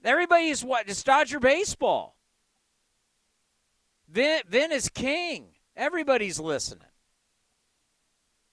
Everybody's 0.04 0.62
what? 0.62 0.88
It's 0.88 1.02
Dodger 1.02 1.40
baseball. 1.40 2.16
Vin, 4.08 4.42
Vin 4.48 4.72
is 4.72 4.88
king. 4.88 5.48
Everybody's 5.76 6.40
listening. 6.40 6.84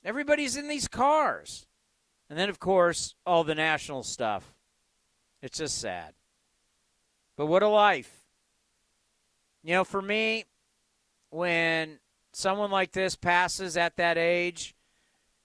Everybody's 0.03 0.57
in 0.57 0.67
these 0.67 0.87
cars. 0.87 1.65
And 2.29 2.37
then, 2.37 2.49
of 2.49 2.59
course, 2.59 3.15
all 3.25 3.43
the 3.43 3.55
national 3.55 4.03
stuff. 4.03 4.53
It's 5.41 5.59
just 5.59 5.77
sad. 5.77 6.13
But 7.37 7.47
what 7.47 7.63
a 7.63 7.67
life. 7.67 8.11
You 9.63 9.73
know, 9.73 9.83
for 9.83 10.01
me, 10.01 10.45
when 11.29 11.99
someone 12.33 12.71
like 12.71 12.91
this 12.91 13.15
passes 13.15 13.77
at 13.77 13.97
that 13.97 14.17
age, 14.17 14.75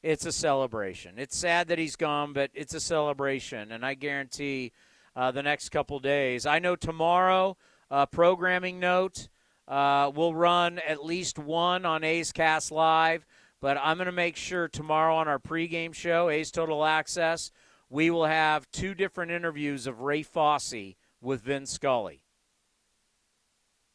it's 0.03 0.25
a 0.25 0.33
celebration. 0.33 1.15
It's 1.17 1.37
sad 1.37 1.69
that 1.69 1.79
he's 1.79 1.97
gone, 1.97 2.33
but 2.33 2.51
it's 2.55 2.75
a 2.75 2.81
celebration. 2.81 3.73
And 3.73 3.85
I 3.85 3.95
guarantee 3.95 4.73
uh, 5.17 5.31
the 5.31 5.43
next 5.43 5.71
couple 5.71 5.99
days. 5.99 6.47
I 6.47 6.59
know 6.59 6.77
tomorrow, 6.77 7.57
uh, 7.91 8.07
programming 8.07 8.79
note, 8.79 9.29
uh, 9.67 10.11
we'll 10.15 10.35
run 10.35 10.79
at 10.81 11.05
least 11.05 11.39
one 11.39 11.85
on 11.85 12.05
A's 12.05 12.33
Cast 12.33 12.71
Live. 12.71 13.27
But 13.61 13.77
I'm 13.77 13.99
going 13.99 14.07
to 14.07 14.13
make 14.13 14.37
sure 14.37 14.69
tomorrow 14.69 15.17
on 15.17 15.29
our 15.29 15.39
pregame 15.39 15.95
show, 15.95 16.31
A's 16.31 16.51
Total 16.51 16.85
Access, 16.85 17.51
we 17.91 18.11
will 18.11 18.25
have 18.25 18.71
two 18.71 18.95
different 18.95 19.33
interviews 19.33 19.87
of 19.87 20.01
Ray 20.01 20.23
Fosse 20.23 20.95
with 21.21 21.43
Vin 21.43 21.67
Scully. 21.67 22.25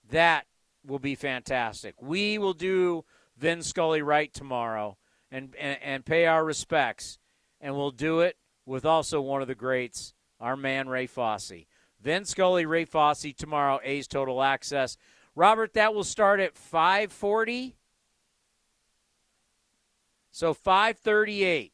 That 0.09 0.45
will 0.85 0.99
be 0.99 1.15
fantastic. 1.15 1.95
We 2.01 2.37
will 2.37 2.53
do 2.53 3.05
Vin 3.37 3.63
Scully 3.63 4.01
right 4.01 4.33
tomorrow 4.33 4.97
and, 5.31 5.55
and, 5.59 5.77
and 5.81 6.05
pay 6.05 6.25
our 6.25 6.45
respects, 6.45 7.17
and 7.59 7.75
we'll 7.75 7.91
do 7.91 8.19
it 8.19 8.37
with 8.65 8.85
also 8.85 9.21
one 9.21 9.41
of 9.41 9.47
the 9.47 9.55
greats, 9.55 10.13
our 10.39 10.55
man 10.55 10.87
Ray 10.87 11.07
Fosse. 11.07 11.65
Vin 12.01 12.25
Scully, 12.25 12.65
Ray 12.65 12.85
Fosse 12.85 13.33
tomorrow, 13.35 13.79
A's 13.83 14.07
Total 14.07 14.41
Access. 14.41 14.97
Robert, 15.35 15.73
that 15.73 15.93
will 15.93 16.03
start 16.03 16.39
at 16.39 16.55
540. 16.55 17.75
So 20.31 20.53
538. 20.53 21.71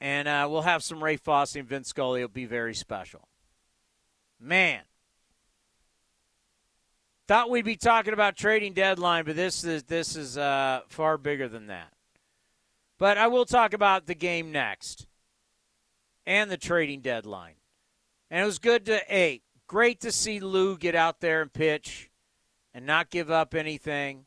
And 0.00 0.26
uh, 0.26 0.48
we'll 0.50 0.62
have 0.62 0.82
some 0.82 1.02
Ray 1.02 1.16
Fosse 1.16 1.54
and 1.54 1.68
Vince 1.68 1.88
Scully. 1.88 2.22
It'll 2.22 2.32
be 2.32 2.44
very 2.44 2.74
special. 2.74 3.28
Man. 4.42 4.82
Thought 7.28 7.48
we'd 7.48 7.64
be 7.64 7.76
talking 7.76 8.12
about 8.12 8.36
trading 8.36 8.72
deadline, 8.72 9.24
but 9.24 9.36
this 9.36 9.62
is 9.62 9.84
this 9.84 10.16
is 10.16 10.36
uh, 10.36 10.80
far 10.88 11.16
bigger 11.16 11.48
than 11.48 11.68
that. 11.68 11.92
But 12.98 13.16
I 13.18 13.28
will 13.28 13.44
talk 13.44 13.72
about 13.72 14.06
the 14.06 14.16
game 14.16 14.50
next 14.50 15.06
and 16.26 16.50
the 16.50 16.56
trading 16.56 17.00
deadline. 17.00 17.54
And 18.30 18.42
it 18.42 18.46
was 18.46 18.58
good 18.58 18.84
to 18.86 19.00
hey, 19.06 19.42
great 19.68 20.00
to 20.00 20.10
see 20.10 20.40
Lou 20.40 20.76
get 20.76 20.96
out 20.96 21.20
there 21.20 21.40
and 21.40 21.52
pitch 21.52 22.10
and 22.74 22.84
not 22.84 23.10
give 23.10 23.30
up 23.30 23.54
anything. 23.54 24.26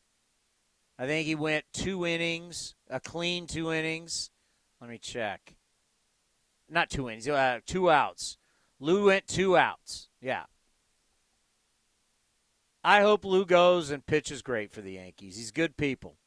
I 0.97 1.05
think 1.05 1.27
he 1.27 1.35
went 1.35 1.65
two 1.73 2.05
innings, 2.05 2.75
a 2.89 3.01
clean 3.01 3.47
two 3.47 3.73
innings. 3.73 4.31
Let 4.79 4.89
me 4.89 4.97
check. 4.97 5.55
Not 6.69 6.89
two 6.89 7.09
innings, 7.09 7.27
uh, 7.27 7.59
two 7.65 7.91
outs. 7.91 8.37
Lou 8.79 9.05
went 9.05 9.27
two 9.27 9.57
outs. 9.57 10.09
Yeah. 10.21 10.43
I 12.83 13.01
hope 13.01 13.25
Lou 13.25 13.45
goes 13.45 13.89
and 13.89 14.05
pitches 14.05 14.41
great 14.41 14.71
for 14.71 14.81
the 14.81 14.93
Yankees. 14.93 15.37
He's 15.37 15.51
good 15.51 15.75
people. 15.75 16.17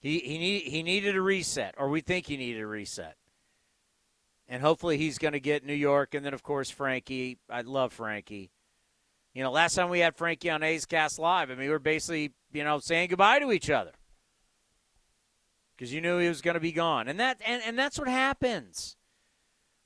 He 0.00 0.18
he 0.18 0.38
need, 0.38 0.62
he 0.62 0.82
needed 0.82 1.14
a 1.14 1.20
reset, 1.20 1.74
or 1.78 1.88
we 1.88 2.00
think 2.00 2.26
he 2.26 2.36
needed 2.36 2.62
a 2.62 2.66
reset. 2.66 3.16
And 4.48 4.62
hopefully 4.62 4.96
he's 4.96 5.18
going 5.18 5.34
to 5.34 5.40
get 5.40 5.64
New 5.64 5.74
York, 5.74 6.14
and 6.14 6.24
then 6.24 6.34
of 6.34 6.42
course 6.42 6.70
Frankie. 6.70 7.38
I 7.48 7.60
love 7.60 7.92
Frankie. 7.92 8.50
You 9.32 9.44
know, 9.44 9.52
last 9.52 9.74
time 9.74 9.90
we 9.90 10.00
had 10.00 10.16
Frankie 10.16 10.50
on 10.50 10.64
A's 10.64 10.86
Cast 10.86 11.20
Live, 11.20 11.50
I 11.50 11.54
mean, 11.54 11.66
we 11.66 11.68
were 11.68 11.78
basically 11.78 12.32
you 12.52 12.64
know 12.64 12.80
saying 12.80 13.10
goodbye 13.10 13.38
to 13.38 13.52
each 13.52 13.70
other 13.70 13.92
because 15.76 15.92
you 15.92 16.00
knew 16.00 16.18
he 16.18 16.28
was 16.28 16.40
going 16.40 16.54
to 16.54 16.60
be 16.60 16.72
gone, 16.72 17.06
and 17.06 17.20
that 17.20 17.40
and, 17.46 17.62
and 17.64 17.78
that's 17.78 17.98
what 17.98 18.08
happens 18.08 18.96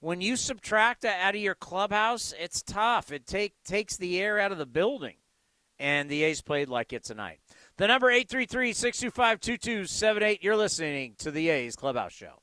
when 0.04 0.20
you 0.20 0.36
subtract 0.36 1.04
out 1.06 1.34
of 1.34 1.40
your 1.40 1.54
clubhouse, 1.54 2.34
it's 2.38 2.62
tough. 2.62 3.10
It 3.10 3.26
take 3.26 3.54
takes 3.64 3.96
the 3.96 4.20
air 4.20 4.38
out 4.38 4.52
of 4.52 4.58
the 4.58 4.66
building. 4.66 5.16
And 5.78 6.10
the 6.10 6.24
A's 6.24 6.42
played 6.42 6.68
like 6.68 6.92
it 6.92 7.02
tonight. 7.02 7.40
The 7.78 7.88
number 7.88 8.12
833-625-2278. 8.12 10.42
You're 10.42 10.56
listening 10.56 11.14
to 11.18 11.30
the 11.30 11.48
A's 11.48 11.74
Clubhouse 11.74 12.12
Show. 12.12 12.42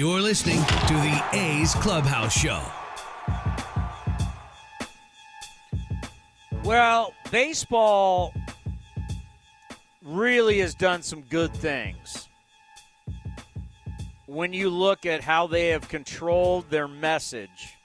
You're 0.00 0.22
listening 0.22 0.56
to 0.56 0.94
the 0.94 1.22
A's 1.34 1.74
Clubhouse 1.74 2.32
Show. 2.32 2.62
Well, 6.64 7.12
baseball 7.30 8.32
really 10.02 10.60
has 10.60 10.74
done 10.74 11.02
some 11.02 11.20
good 11.20 11.52
things. 11.52 12.28
When 14.24 14.54
you 14.54 14.70
look 14.70 15.04
at 15.04 15.22
how 15.22 15.46
they 15.46 15.68
have 15.68 15.86
controlled 15.86 16.70
their 16.70 16.88
message 16.88 17.76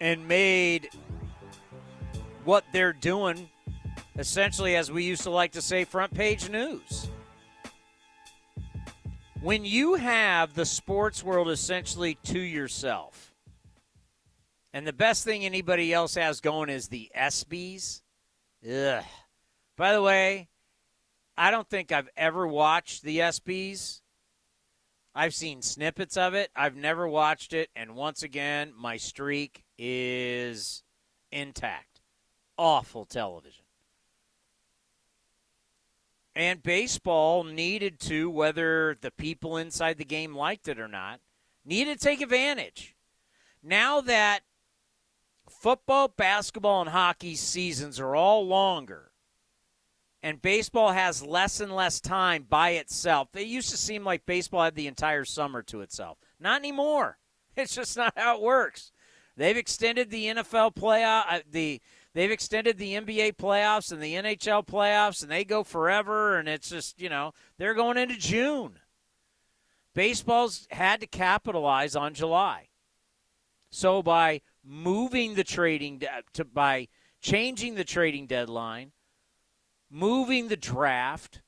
and 0.00 0.26
made 0.26 0.88
what 2.44 2.64
they're 2.72 2.94
doing 2.94 3.50
essentially, 4.18 4.76
as 4.76 4.90
we 4.90 5.04
used 5.04 5.24
to 5.24 5.30
like 5.30 5.52
to 5.52 5.60
say, 5.60 5.84
front 5.84 6.14
page 6.14 6.48
news 6.48 7.10
when 9.42 9.64
you 9.64 9.94
have 9.94 10.54
the 10.54 10.66
sports 10.66 11.22
world 11.22 11.50
essentially 11.50 12.16
to 12.24 12.38
yourself, 12.38 13.32
and 14.72 14.86
the 14.86 14.92
best 14.92 15.24
thing 15.24 15.44
anybody 15.44 15.92
else 15.92 16.14
has 16.14 16.40
going 16.40 16.68
is 16.68 16.88
the 16.88 17.10
ESPYs. 17.16 18.02
Ugh. 18.68 19.04
By 19.76 19.92
the 19.94 20.02
way, 20.02 20.48
I 21.36 21.50
don't 21.50 21.68
think 21.68 21.90
I've 21.90 22.10
ever 22.16 22.46
watched 22.46 23.02
the 23.02 23.18
ESPYs. 23.18 24.02
I've 25.14 25.34
seen 25.34 25.62
snippets 25.62 26.16
of 26.16 26.34
it. 26.34 26.50
I've 26.54 26.76
never 26.76 27.08
watched 27.08 27.52
it. 27.52 27.70
And 27.74 27.96
once 27.96 28.22
again, 28.22 28.72
my 28.76 28.96
streak 28.96 29.64
is 29.76 30.82
intact. 31.32 32.00
Awful 32.56 33.06
television. 33.06 33.59
And 36.34 36.62
baseball 36.62 37.42
needed 37.42 37.98
to, 38.00 38.30
whether 38.30 38.96
the 39.00 39.10
people 39.10 39.56
inside 39.56 39.98
the 39.98 40.04
game 40.04 40.34
liked 40.34 40.68
it 40.68 40.78
or 40.78 40.88
not, 40.88 41.20
needed 41.64 41.98
to 41.98 42.04
take 42.04 42.20
advantage. 42.20 42.94
Now 43.62 44.00
that 44.00 44.40
football, 45.48 46.08
basketball, 46.08 46.82
and 46.82 46.90
hockey 46.90 47.34
seasons 47.34 47.98
are 47.98 48.14
all 48.14 48.46
longer, 48.46 49.10
and 50.22 50.40
baseball 50.40 50.92
has 50.92 51.22
less 51.22 51.60
and 51.60 51.74
less 51.74 52.00
time 52.00 52.46
by 52.48 52.70
itself. 52.70 53.28
It 53.34 53.46
used 53.46 53.70
to 53.70 53.76
seem 53.76 54.04
like 54.04 54.24
baseball 54.26 54.64
had 54.64 54.74
the 54.74 54.86
entire 54.86 55.24
summer 55.24 55.62
to 55.64 55.80
itself. 55.80 56.18
Not 56.38 56.60
anymore. 56.60 57.18
It's 57.56 57.74
just 57.74 57.96
not 57.96 58.14
how 58.16 58.36
it 58.36 58.42
works. 58.42 58.92
They've 59.36 59.56
extended 59.56 60.08
the 60.08 60.26
NFL 60.26 60.76
playoff, 60.76 61.24
uh, 61.28 61.40
the 61.50 61.80
they've 62.14 62.30
extended 62.30 62.78
the 62.78 62.94
NBA 62.94 63.36
playoffs 63.36 63.92
and 63.92 64.02
the 64.02 64.14
NHL 64.14 64.66
playoffs, 64.66 65.22
and 65.22 65.30
they 65.30 65.44
go 65.44 65.62
forever. 65.64 66.38
And 66.38 66.48
it's 66.48 66.70
just 66.70 67.00
you 67.00 67.08
know 67.08 67.32
they're 67.58 67.74
going 67.74 67.98
into 67.98 68.16
June. 68.16 68.78
Baseball's 69.94 70.66
had 70.70 71.00
to 71.00 71.06
capitalize 71.06 71.96
on 71.96 72.14
July. 72.14 72.68
So 73.70 74.02
by 74.02 74.42
moving 74.64 75.34
the 75.34 75.44
trading 75.44 75.98
de- 75.98 76.22
to 76.34 76.44
by 76.44 76.88
changing 77.20 77.74
the 77.74 77.84
trading 77.84 78.26
deadline, 78.26 78.92
moving 79.90 80.48
the 80.48 80.56
draft, 80.56 81.42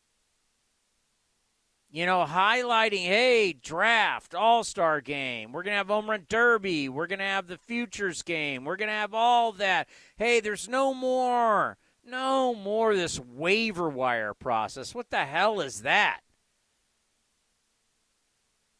you 1.93 2.07
know, 2.07 2.25
highlighting, 2.27 3.05
hey, 3.05 3.53
draft, 3.53 4.35
all 4.35 4.65
star 4.65 5.03
game. 5.03 5.53
We're 5.53 5.63
going 5.63 5.75
to 5.75 5.77
have 5.77 5.89
home 5.89 6.09
run 6.09 6.25
derby. 6.27 6.89
We're 6.89 7.07
going 7.07 7.19
to 7.19 7.25
have 7.27 7.47
the 7.47 7.59
futures 7.59 8.23
game. 8.23 8.65
We're 8.65 8.77
going 8.77 8.89
to 8.89 8.95
have 8.95 9.13
all 9.13 9.53
that. 9.53 9.89
Hey, 10.17 10.41
there's 10.41 10.71
no 10.71 10.95
more, 10.95 11.77
no 12.03 12.55
more 12.55 12.97
this 12.97 13.21
waiver 13.21 13.91
wire 13.91 14.33
process. 14.33 14.95
What 14.95 15.11
the 15.11 15.27
hell 15.27 15.61
is 15.61 15.83
that? 15.83 16.21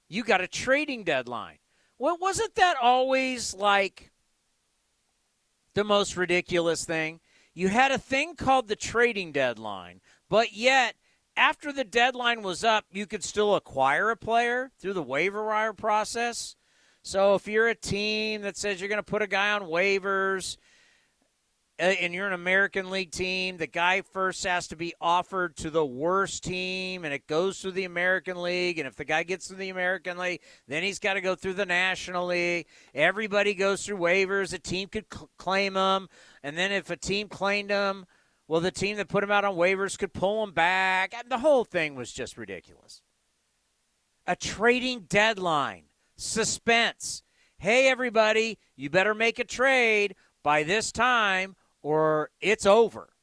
You 0.09 0.25
got 0.25 0.41
a 0.41 0.49
trading 0.49 1.05
deadline. 1.05 1.59
Well, 1.99 2.17
wasn't 2.19 2.55
that 2.55 2.77
always 2.81 3.55
like 3.55 4.11
the 5.75 5.85
most 5.85 6.17
ridiculous 6.17 6.87
thing? 6.87 7.21
You 7.53 7.69
had 7.69 7.93
a 7.93 7.99
thing 7.99 8.37
called 8.37 8.69
the 8.69 8.77
trading 8.77 9.33
deadline, 9.33 10.01
but 10.31 10.55
yet 10.55 10.95
after 11.37 11.73
the 11.73 11.85
deadline 11.85 12.43
was 12.43 12.63
up, 12.65 12.85
you 12.93 13.07
could 13.07 13.25
still 13.25 13.55
acquire 13.55 14.11
a 14.11 14.17
player 14.17 14.71
through 14.79 14.93
the 14.93 15.03
waiver 15.03 15.47
wire 15.47 15.73
process. 15.73 16.57
So 17.03 17.35
if 17.35 17.49
you're 17.49 17.69
a 17.69 17.75
team 17.75 18.43
that 18.43 18.57
says 18.57 18.81
you're 18.81 18.89
going 18.89 18.99
to 18.99 19.03
put 19.03 19.23
a 19.23 19.27
guy 19.27 19.53
on 19.53 19.63
waivers 19.63 20.57
uh, 21.81 21.85
and 21.85 22.15
you're 22.15 22.29
an 22.29 22.33
American 22.33 22.91
League 22.91 23.11
team, 23.11 23.57
the 23.57 23.67
guy 23.67 24.03
first 24.03 24.45
has 24.45 24.69
to 24.69 24.77
be 24.77 24.95
offered 25.01 25.57
to 25.57 25.71
the 25.71 25.85
worst 25.85 26.45
team 26.45 27.05
and 27.05 27.13
it 27.13 27.27
goes 27.27 27.61
through 27.61 27.73
the 27.73 27.85
American 27.85 28.41
League. 28.41 28.79
And 28.79 28.87
if 28.87 28.95
the 28.95 29.05
guy 29.05 29.25
gets 29.25 29.49
to 29.49 29.55
the 29.55 29.71
American 29.71 30.17
League, 30.17 30.43
then 30.69 30.85
he's 30.85 31.01
got 31.01 31.15
to 31.15 31.21
go 31.21 31.35
through 31.35 31.55
the 31.55 31.67
National 31.67 32.27
League. 32.27 32.67
Everybody 32.95 33.55
goes 33.55 33.85
through 33.85 33.99
waivers. 33.99 34.53
A 34.53 34.59
team 34.59 34.89
could 34.89 35.07
cl- 35.13 35.31
claim 35.39 35.75
them. 35.75 36.09
And 36.45 36.57
then 36.57 36.71
if 36.71 36.91
a 36.91 36.97
team 36.97 37.29
claimed 37.29 37.71
them, 37.71 38.07
well, 38.53 38.61
the 38.61 38.71
team 38.71 38.99
that 38.99 39.09
put 39.09 39.25
him 39.25 39.31
out 39.31 39.47
on 39.47 39.55
waivers 39.55 39.99
could 39.99 40.13
pull 40.13 40.45
him 40.45 40.53
back. 40.53 41.15
And 41.15 41.31
the 41.31 41.39
whole 41.39 41.65
thing 41.65 41.95
was 41.95 42.13
just 42.13 42.37
ridiculous. 42.37 43.01
A 44.27 44.37
trading 44.37 45.07
deadline, 45.09 45.85
suspense. 46.17 47.23
Hey, 47.57 47.89
everybody, 47.89 48.59
you 48.77 48.91
better 48.91 49.15
make 49.15 49.39
a 49.39 49.45
trade 49.45 50.17
by 50.43 50.65
this 50.65 50.93
time 50.93 51.57
or 51.81 52.29
it's 52.43 52.67
over. 52.67 53.15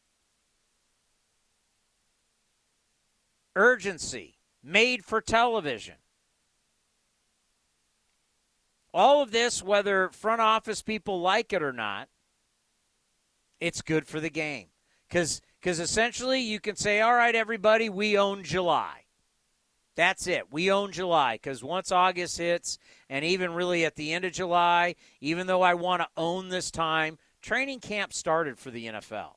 Urgency, 3.56 4.40
made 4.64 5.06
for 5.06 5.22
television. 5.22 5.98
All 8.96 9.22
of 9.22 9.30
this, 9.30 9.62
whether 9.62 10.10
front 10.10 10.42
office 10.42 10.82
people 10.82 11.22
like 11.22 11.54
it 11.54 11.62
or 11.62 11.72
not, 11.72 12.10
it's 13.60 13.84
good 13.84 14.08
for 14.08 14.20
the 14.20 14.32
game 14.32 14.70
because 15.10 15.42
because 15.60 15.80
essentially 15.80 16.40
you 16.40 16.60
can 16.60 16.76
say, 16.76 17.02
all 17.02 17.14
right, 17.14 17.36
everybody, 17.36 17.90
we 17.90 18.18
own 18.18 18.44
July. 18.44 19.06
That's 19.96 20.28
it. 20.28 20.52
We 20.52 20.72
own 20.72 20.94
July 20.94 21.36
because 21.36 21.62
once 21.62 21.92
August 21.92 22.38
hits, 22.38 22.80
and 23.10 23.26
even 23.26 23.54
really 23.54 23.84
at 23.84 23.96
the 23.96 24.14
end 24.14 24.24
of 24.24 24.32
July, 24.32 24.96
even 25.20 25.48
though 25.48 25.62
I 25.62 25.74
want 25.74 26.02
to 26.02 26.08
own 26.16 26.48
this 26.48 26.72
time, 26.72 27.18
training 27.42 27.82
camp 27.82 28.14
started 28.14 28.58
for 28.58 28.72
the 28.72 28.86
NFL. 28.86 29.34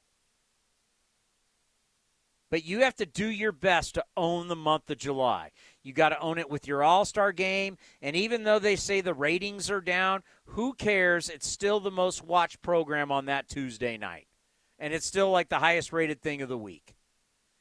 But 2.49 2.65
you 2.65 2.81
have 2.81 2.95
to 2.97 3.07
do 3.07 3.27
your 3.27 3.51
best 3.51 3.95
to 3.95 4.05
own 4.17 4.47
the 4.47 4.55
month 4.55 4.91
of 4.91 4.99
July. 4.99 5.51
You 5.83 5.95
got 5.95 6.11
to 6.11 6.21
own 6.21 6.39
it 6.39 6.51
with 6.51 6.69
your 6.69 6.85
All 6.85 7.05
Star 7.05 7.33
game. 7.33 7.79
And 8.01 8.15
even 8.15 8.45
though 8.45 8.59
they 8.61 8.77
say 8.77 9.01
the 9.01 9.15
ratings 9.15 9.71
are 9.71 9.81
down, 9.81 10.23
who 10.45 10.75
cares? 10.75 11.29
It's 11.29 11.49
still 11.49 11.81
the 11.81 11.91
most 11.91 12.23
watched 12.23 12.63
program 12.63 13.11
on 13.11 13.25
that 13.25 13.49
Tuesday 13.49 13.97
night 13.97 14.29
and 14.83 14.93
it's 14.93 15.07
still 15.07 15.31
like 15.31 15.49
the 15.49 15.61
highest 15.61 15.93
rated 15.93 16.21
thing 16.21 16.43
of 16.43 16.49
the 16.49 16.59
week. 16.59 16.97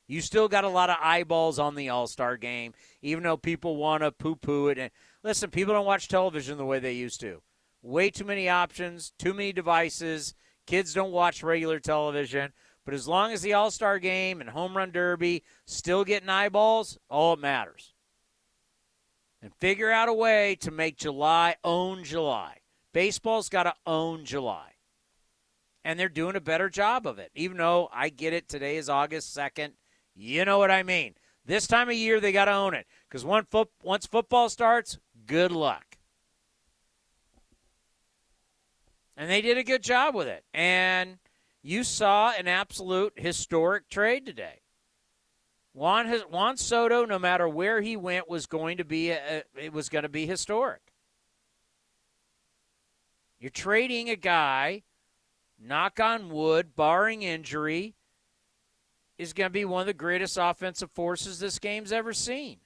You 0.07 0.21
still 0.21 0.47
got 0.47 0.63
a 0.63 0.69
lot 0.69 0.89
of 0.89 0.97
eyeballs 0.99 1.59
on 1.59 1.75
the 1.75 1.89
All 1.89 2.07
Star 2.07 2.35
game, 2.35 2.73
even 3.03 3.23
though 3.23 3.37
people 3.37 3.77
want 3.77 4.01
to 4.01 4.11
poo 4.11 4.35
poo 4.35 4.69
it. 4.69 4.79
And 4.79 4.89
listen, 5.23 5.51
people 5.51 5.75
don't 5.75 5.85
watch 5.85 6.07
television 6.07 6.57
the 6.57 6.65
way 6.65 6.79
they 6.79 6.93
used 6.93 7.21
to. 7.21 7.43
Way 7.83 8.09
too 8.09 8.25
many 8.25 8.49
options, 8.49 9.13
too 9.19 9.35
many 9.35 9.53
devices. 9.53 10.33
Kids 10.65 10.95
don't 10.95 11.11
watch 11.11 11.43
regular 11.43 11.79
television. 11.79 12.53
But 12.85 12.95
as 12.95 13.07
long 13.07 13.31
as 13.31 13.43
the 13.43 13.53
All 13.53 13.69
Star 13.69 13.99
game 13.99 14.41
and 14.41 14.49
Home 14.49 14.75
Run 14.75 14.91
Derby 14.91 15.43
still 15.67 16.03
getting 16.03 16.27
eyeballs, 16.27 16.97
all 17.07 17.33
it 17.33 17.39
matters. 17.39 17.93
And 19.43 19.53
figure 19.59 19.91
out 19.91 20.09
a 20.09 20.13
way 20.13 20.55
to 20.61 20.71
make 20.71 20.97
July 20.97 21.55
own 21.63 22.03
July. 22.03 22.57
Baseball's 22.93 23.47
got 23.47 23.63
to 23.63 23.75
own 23.85 24.25
July 24.25 24.71
and 25.83 25.99
they're 25.99 26.09
doing 26.09 26.35
a 26.35 26.41
better 26.41 26.69
job 26.69 27.07
of 27.07 27.19
it. 27.19 27.31
Even 27.35 27.57
though 27.57 27.89
I 27.93 28.09
get 28.09 28.33
it, 28.33 28.47
today 28.47 28.77
is 28.77 28.89
August 28.89 29.35
2nd. 29.35 29.71
You 30.15 30.45
know 30.45 30.57
what 30.57 30.71
I 30.71 30.83
mean. 30.83 31.15
This 31.45 31.67
time 31.67 31.89
of 31.89 31.95
year, 31.95 32.19
they 32.19 32.31
got 32.31 32.45
to 32.45 32.53
own 32.53 32.73
it 32.73 32.85
because 33.09 33.23
foot, 33.49 33.69
once 33.83 34.05
football 34.05 34.49
starts, 34.49 34.99
good 35.25 35.51
luck. 35.51 35.97
And 39.17 39.29
they 39.29 39.41
did 39.41 39.57
a 39.57 39.63
good 39.63 39.83
job 39.83 40.15
with 40.15 40.27
it. 40.27 40.43
And 40.53 41.17
you 41.61 41.83
saw 41.83 42.31
an 42.31 42.47
absolute 42.47 43.13
historic 43.15 43.89
trade 43.89 44.25
today. 44.25 44.61
Juan, 45.73 46.07
Juan 46.29 46.57
Soto, 46.57 47.05
no 47.05 47.17
matter 47.17 47.47
where 47.47 47.81
he 47.81 47.95
went, 47.95 48.29
was 48.29 48.45
going 48.45 48.77
to 48.77 48.85
be 48.85 49.11
a, 49.11 49.43
it 49.55 49.71
was 49.71 49.89
going 49.89 50.03
to 50.03 50.09
be 50.09 50.25
historic. 50.25 50.81
You're 53.39 53.51
trading 53.51 54.09
a 54.09 54.15
guy 54.15 54.83
knock 55.61 55.99
on 55.99 56.29
wood, 56.29 56.75
barring 56.75 57.21
injury, 57.21 57.95
is 59.17 59.33
going 59.33 59.49
to 59.49 59.53
be 59.53 59.65
one 59.65 59.81
of 59.81 59.87
the 59.87 59.93
greatest 59.93 60.37
offensive 60.41 60.91
forces 60.91 61.39
this 61.39 61.59
game's 61.59 61.91
ever 61.91 62.13
seen. 62.13 62.57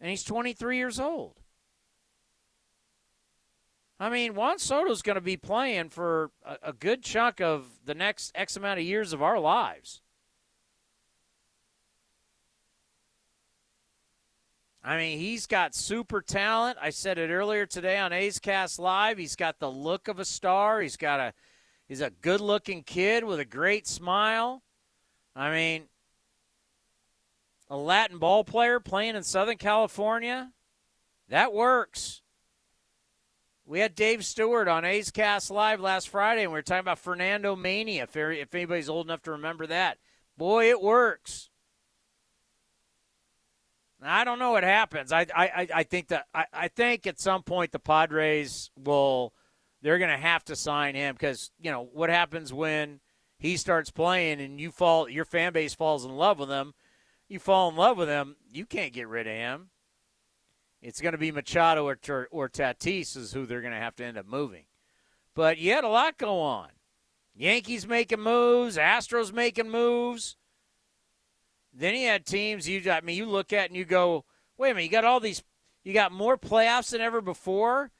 And 0.00 0.10
he's 0.10 0.22
23 0.24 0.76
years 0.76 1.00
old. 1.00 1.40
I 3.98 4.08
mean, 4.08 4.34
Juan 4.34 4.58
Soto's 4.58 5.02
going 5.02 5.16
to 5.16 5.20
be 5.20 5.36
playing 5.36 5.90
for 5.90 6.30
a, 6.44 6.56
a, 6.68 6.72
good 6.72 7.02
chunk 7.02 7.42
of 7.42 7.66
the 7.84 7.94
next 7.94 8.32
X 8.34 8.56
amount 8.56 8.80
of 8.80 8.86
years 8.86 9.12
of 9.12 9.22
our 9.22 9.38
lives. 9.38 10.00
I 14.82 14.96
mean, 14.96 15.18
he's 15.18 15.46
got 15.46 15.74
super 15.74 16.22
talent. 16.22 16.78
I 16.80 16.88
said 16.88 17.18
it 17.18 17.28
earlier 17.28 17.66
today 17.66 17.98
on 17.98 18.14
A's 18.14 18.38
Cast 18.38 18.78
Live. 18.78 19.18
He's 19.18 19.36
got 19.36 19.58
the 19.58 19.70
look 19.70 20.08
of 20.08 20.18
a 20.18 20.24
star. 20.24 20.80
He's 20.80 20.96
got 20.96 21.20
a 21.20 21.34
He's 21.90 22.00
a 22.00 22.10
good 22.10 22.40
looking 22.40 22.84
kid 22.84 23.24
with 23.24 23.40
a 23.40 23.44
great 23.44 23.84
smile. 23.84 24.62
I 25.34 25.50
mean, 25.50 25.88
a 27.68 27.76
Latin 27.76 28.18
ball 28.18 28.44
player 28.44 28.78
playing 28.78 29.16
in 29.16 29.24
Southern 29.24 29.56
California. 29.56 30.52
That 31.30 31.52
works. 31.52 32.22
We 33.66 33.80
had 33.80 33.96
Dave 33.96 34.24
Stewart 34.24 34.68
on 34.68 34.84
A's 34.84 35.10
Cast 35.10 35.50
Live 35.50 35.80
last 35.80 36.08
Friday, 36.08 36.42
and 36.42 36.52
we 36.52 36.58
were 36.58 36.62
talking 36.62 36.78
about 36.78 37.00
Fernando 37.00 37.56
Mania, 37.56 38.04
if, 38.04 38.54
anybody's 38.54 38.88
old 38.88 39.08
enough 39.08 39.22
to 39.22 39.32
remember 39.32 39.66
that. 39.66 39.98
Boy, 40.36 40.70
it 40.70 40.80
works. 40.80 41.50
I 44.00 44.22
don't 44.22 44.38
know 44.38 44.52
what 44.52 44.62
happens. 44.62 45.10
I, 45.10 45.26
I, 45.34 45.66
I 45.74 45.82
think 45.82 46.06
that 46.08 46.26
I, 46.32 46.44
I 46.52 46.68
think 46.68 47.08
at 47.08 47.18
some 47.18 47.42
point 47.42 47.72
the 47.72 47.80
Padres 47.80 48.70
will 48.76 49.34
they're 49.82 49.98
going 49.98 50.10
to 50.10 50.16
have 50.16 50.44
to 50.46 50.56
sign 50.56 50.94
him 50.94 51.14
because 51.14 51.50
you 51.60 51.70
know 51.70 51.88
what 51.92 52.10
happens 52.10 52.52
when 52.52 53.00
he 53.38 53.56
starts 53.56 53.90
playing 53.90 54.40
and 54.40 54.60
you 54.60 54.70
fall, 54.70 55.08
your 55.08 55.24
fan 55.24 55.52
base 55.52 55.74
falls 55.74 56.04
in 56.04 56.10
love 56.10 56.38
with 56.38 56.50
him. 56.50 56.74
You 57.28 57.38
fall 57.38 57.70
in 57.70 57.76
love 57.76 57.96
with 57.96 58.08
him, 58.08 58.36
you 58.52 58.66
can't 58.66 58.92
get 58.92 59.08
rid 59.08 59.26
of 59.26 59.32
him. 59.32 59.70
It's 60.82 61.00
going 61.00 61.12
to 61.12 61.18
be 61.18 61.30
Machado 61.32 61.86
or, 61.86 61.98
or 62.30 62.48
Tatis 62.48 63.16
is 63.16 63.32
who 63.32 63.46
they're 63.46 63.60
going 63.60 63.72
to 63.72 63.78
have 63.78 63.96
to 63.96 64.04
end 64.04 64.18
up 64.18 64.26
moving. 64.26 64.64
But 65.34 65.58
you 65.58 65.72
had 65.72 65.84
a 65.84 65.88
lot 65.88 66.18
go 66.18 66.40
on. 66.40 66.68
Yankees 67.34 67.86
making 67.86 68.20
moves, 68.20 68.76
Astros 68.76 69.32
making 69.32 69.70
moves. 69.70 70.36
Then 71.72 71.94
you 71.94 72.08
had 72.08 72.26
teams 72.26 72.68
you 72.68 72.80
got 72.80 73.02
I 73.02 73.06
mean 73.06 73.16
you 73.16 73.26
look 73.26 73.52
at 73.52 73.68
and 73.68 73.76
you 73.76 73.84
go, 73.84 74.24
wait 74.58 74.72
a 74.72 74.74
minute, 74.74 74.84
you 74.84 74.90
got 74.90 75.04
all 75.04 75.20
these 75.20 75.42
you 75.84 75.94
got 75.94 76.12
more 76.12 76.36
playoffs 76.36 76.90
than 76.90 77.00
ever 77.00 77.22
before, 77.22 77.90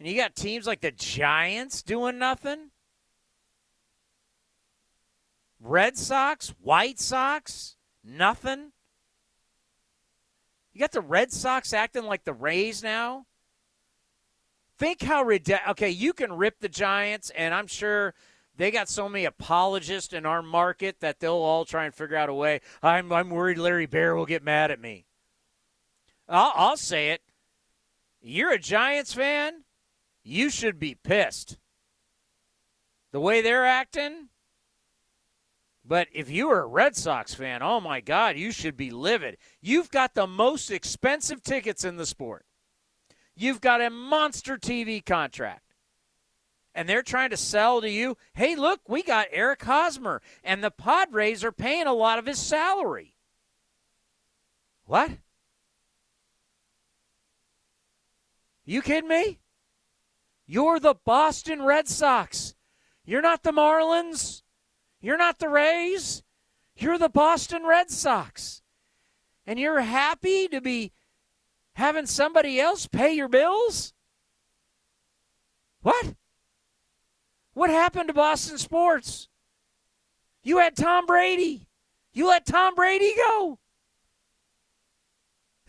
and 0.00 0.08
you 0.08 0.16
got 0.16 0.34
teams 0.34 0.66
like 0.66 0.80
the 0.80 0.90
Giants 0.90 1.82
doing 1.82 2.18
nothing. 2.18 2.70
Red 5.60 5.98
Sox, 5.98 6.54
White 6.62 6.98
Sox, 6.98 7.76
nothing. 8.02 8.72
You 10.72 10.80
got 10.80 10.92
the 10.92 11.02
Red 11.02 11.30
Sox 11.30 11.74
acting 11.74 12.04
like 12.04 12.24
the 12.24 12.32
Rays 12.32 12.82
now. 12.82 13.26
Think 14.78 15.02
how 15.02 15.22
ridiculous. 15.22 15.72
Okay, 15.72 15.90
you 15.90 16.14
can 16.14 16.32
rip 16.32 16.60
the 16.60 16.70
Giants, 16.70 17.30
and 17.36 17.52
I'm 17.52 17.66
sure 17.66 18.14
they 18.56 18.70
got 18.70 18.88
so 18.88 19.06
many 19.06 19.26
apologists 19.26 20.14
in 20.14 20.24
our 20.24 20.40
market 20.40 21.00
that 21.00 21.20
they'll 21.20 21.34
all 21.34 21.66
try 21.66 21.84
and 21.84 21.94
figure 21.94 22.16
out 22.16 22.30
a 22.30 22.34
way. 22.34 22.62
I'm, 22.82 23.12
I'm 23.12 23.28
worried 23.28 23.58
Larry 23.58 23.84
Baer 23.84 24.16
will 24.16 24.24
get 24.24 24.42
mad 24.42 24.70
at 24.70 24.80
me. 24.80 25.04
I'll, 26.26 26.52
I'll 26.54 26.76
say 26.78 27.10
it. 27.10 27.20
You're 28.22 28.52
a 28.52 28.58
Giants 28.58 29.12
fan, 29.12 29.64
you 30.22 30.50
should 30.50 30.78
be 30.78 30.94
pissed. 30.94 31.58
The 33.12 33.20
way 33.20 33.40
they're 33.40 33.66
acting. 33.66 34.28
But 35.84 36.08
if 36.12 36.30
you 36.30 36.48
were 36.48 36.60
a 36.60 36.66
Red 36.66 36.94
Sox 36.94 37.34
fan, 37.34 37.62
oh 37.62 37.80
my 37.80 38.00
God, 38.00 38.36
you 38.36 38.52
should 38.52 38.76
be 38.76 38.90
livid. 38.90 39.38
You've 39.60 39.90
got 39.90 40.14
the 40.14 40.26
most 40.26 40.70
expensive 40.70 41.42
tickets 41.42 41.84
in 41.84 41.96
the 41.96 42.06
sport. 42.06 42.44
You've 43.34 43.60
got 43.60 43.80
a 43.80 43.90
monster 43.90 44.56
TV 44.56 45.04
contract 45.04 45.70
and 46.74 46.88
they're 46.88 47.02
trying 47.02 47.30
to 47.30 47.36
sell 47.36 47.80
to 47.80 47.90
you, 47.90 48.16
hey, 48.34 48.54
look, 48.56 48.80
we 48.88 49.02
got 49.02 49.26
Eric 49.32 49.62
Hosmer, 49.62 50.22
and 50.44 50.62
the 50.62 50.70
Padres 50.70 51.42
are 51.44 51.52
paying 51.52 51.86
a 51.86 51.92
lot 51.92 52.18
of 52.18 52.26
his 52.26 52.38
salary. 52.38 53.14
What? 54.86 55.10
You 58.64 58.82
kidding 58.82 59.08
me? 59.08 59.40
You're 60.50 60.80
the 60.80 60.96
Boston 61.04 61.62
Red 61.62 61.86
Sox. 61.86 62.56
You're 63.04 63.22
not 63.22 63.44
the 63.44 63.52
Marlins. 63.52 64.42
You're 65.00 65.16
not 65.16 65.38
the 65.38 65.48
Rays. 65.48 66.24
You're 66.74 66.98
the 66.98 67.08
Boston 67.08 67.64
Red 67.64 67.88
Sox. 67.88 68.60
And 69.46 69.60
you're 69.60 69.82
happy 69.82 70.48
to 70.48 70.60
be 70.60 70.90
having 71.74 72.06
somebody 72.06 72.58
else 72.58 72.88
pay 72.88 73.12
your 73.12 73.28
bills? 73.28 73.94
What? 75.82 76.14
What 77.52 77.70
happened 77.70 78.08
to 78.08 78.14
Boston 78.14 78.58
sports? 78.58 79.28
You 80.42 80.58
had 80.58 80.74
Tom 80.74 81.06
Brady. 81.06 81.68
You 82.12 82.26
let 82.26 82.44
Tom 82.44 82.74
Brady 82.74 83.14
go. 83.14 83.59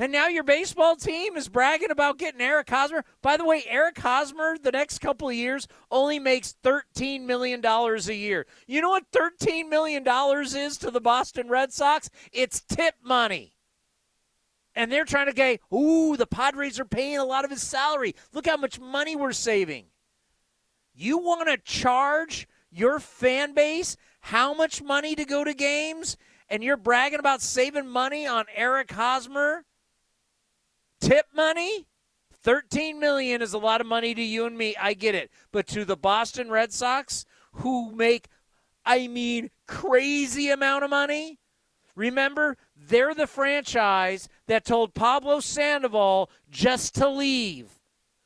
And 0.02 0.12
now 0.12 0.28
your 0.28 0.44
baseball 0.44 0.96
team 0.96 1.38
is 1.38 1.48
bragging 1.48 1.92
about 1.92 2.18
getting 2.18 2.42
Eric 2.42 2.72
Hosmer. 2.72 3.06
By 3.22 3.38
the 3.38 3.46
way, 3.46 3.64
Eric 3.68 4.00
Hosmer, 4.00 4.58
the 4.58 4.72
next 4.72 4.98
couple 4.98 5.30
of 5.30 5.36
years, 5.36 5.68
only 5.92 6.18
makes 6.18 6.56
$13 6.64 7.22
million 7.22 7.64
a 7.64 8.12
year. 8.12 8.48
You 8.66 8.82
know 8.82 8.90
what 8.90 9.12
$13 9.12 9.70
million 9.70 10.04
is 10.08 10.78
to 10.78 10.90
the 10.90 11.00
Boston 11.00 11.50
Red 11.50 11.72
Sox? 11.72 12.10
It's 12.32 12.62
tip 12.62 12.96
money. 13.04 13.54
And 14.74 14.92
they're 14.92 15.06
trying 15.06 15.28
to 15.28 15.34
get, 15.34 15.60
ooh, 15.72 16.18
the 16.18 16.26
Padres 16.26 16.80
are 16.80 16.86
paying 16.86 17.20
a 17.20 17.24
lot 17.24 17.46
of 17.46 17.52
his 17.52 17.62
salary. 17.62 18.16
Look 18.34 18.48
how 18.48 18.58
much 18.58 18.80
money 18.80 19.16
we're 19.16 19.34
saving. 19.34 19.86
You 20.96 21.20
want 21.20 21.48
to 21.48 21.58
charge 21.58 22.48
your 22.72 23.00
fan 23.00 23.54
base 23.54 23.98
how 24.22 24.56
much 24.56 24.82
money 24.82 25.14
to 25.14 25.26
go 25.26 25.44
to 25.44 25.54
games, 25.54 26.18
and 26.50 26.64
you're 26.64 26.76
bragging 26.76 27.20
about 27.20 27.44
saving 27.44 27.88
money 27.88 28.26
on 28.26 28.46
Eric 28.56 28.92
Hosmer? 28.92 29.64
Tip 31.02 31.26
money? 31.36 31.88
13 32.44 33.00
million 33.00 33.42
is 33.42 33.54
a 33.54 33.58
lot 33.58 33.82
of 33.82 33.88
money 33.88 34.16
to 34.16 34.22
you 34.22 34.46
and 34.46 34.58
me. 34.58 34.76
I 34.80 34.94
get 34.94 35.16
it. 35.16 35.30
But 35.52 35.68
to 35.68 35.84
the 35.84 35.98
Boston 35.98 36.50
Red 36.50 36.72
Sox 36.72 37.26
who 37.54 37.92
make 37.92 38.28
I 38.86 39.08
mean 39.08 39.50
crazy 39.68 40.50
amount 40.50 40.84
of 40.84 40.90
money, 40.90 41.40
remember 41.96 42.58
they're 42.76 43.14
the 43.14 43.28
franchise 43.28 44.30
that 44.48 44.66
told 44.66 44.94
Pablo 44.94 45.40
Sandoval 45.40 46.30
just 46.50 46.96
to 46.96 47.10
leave. 47.10 47.80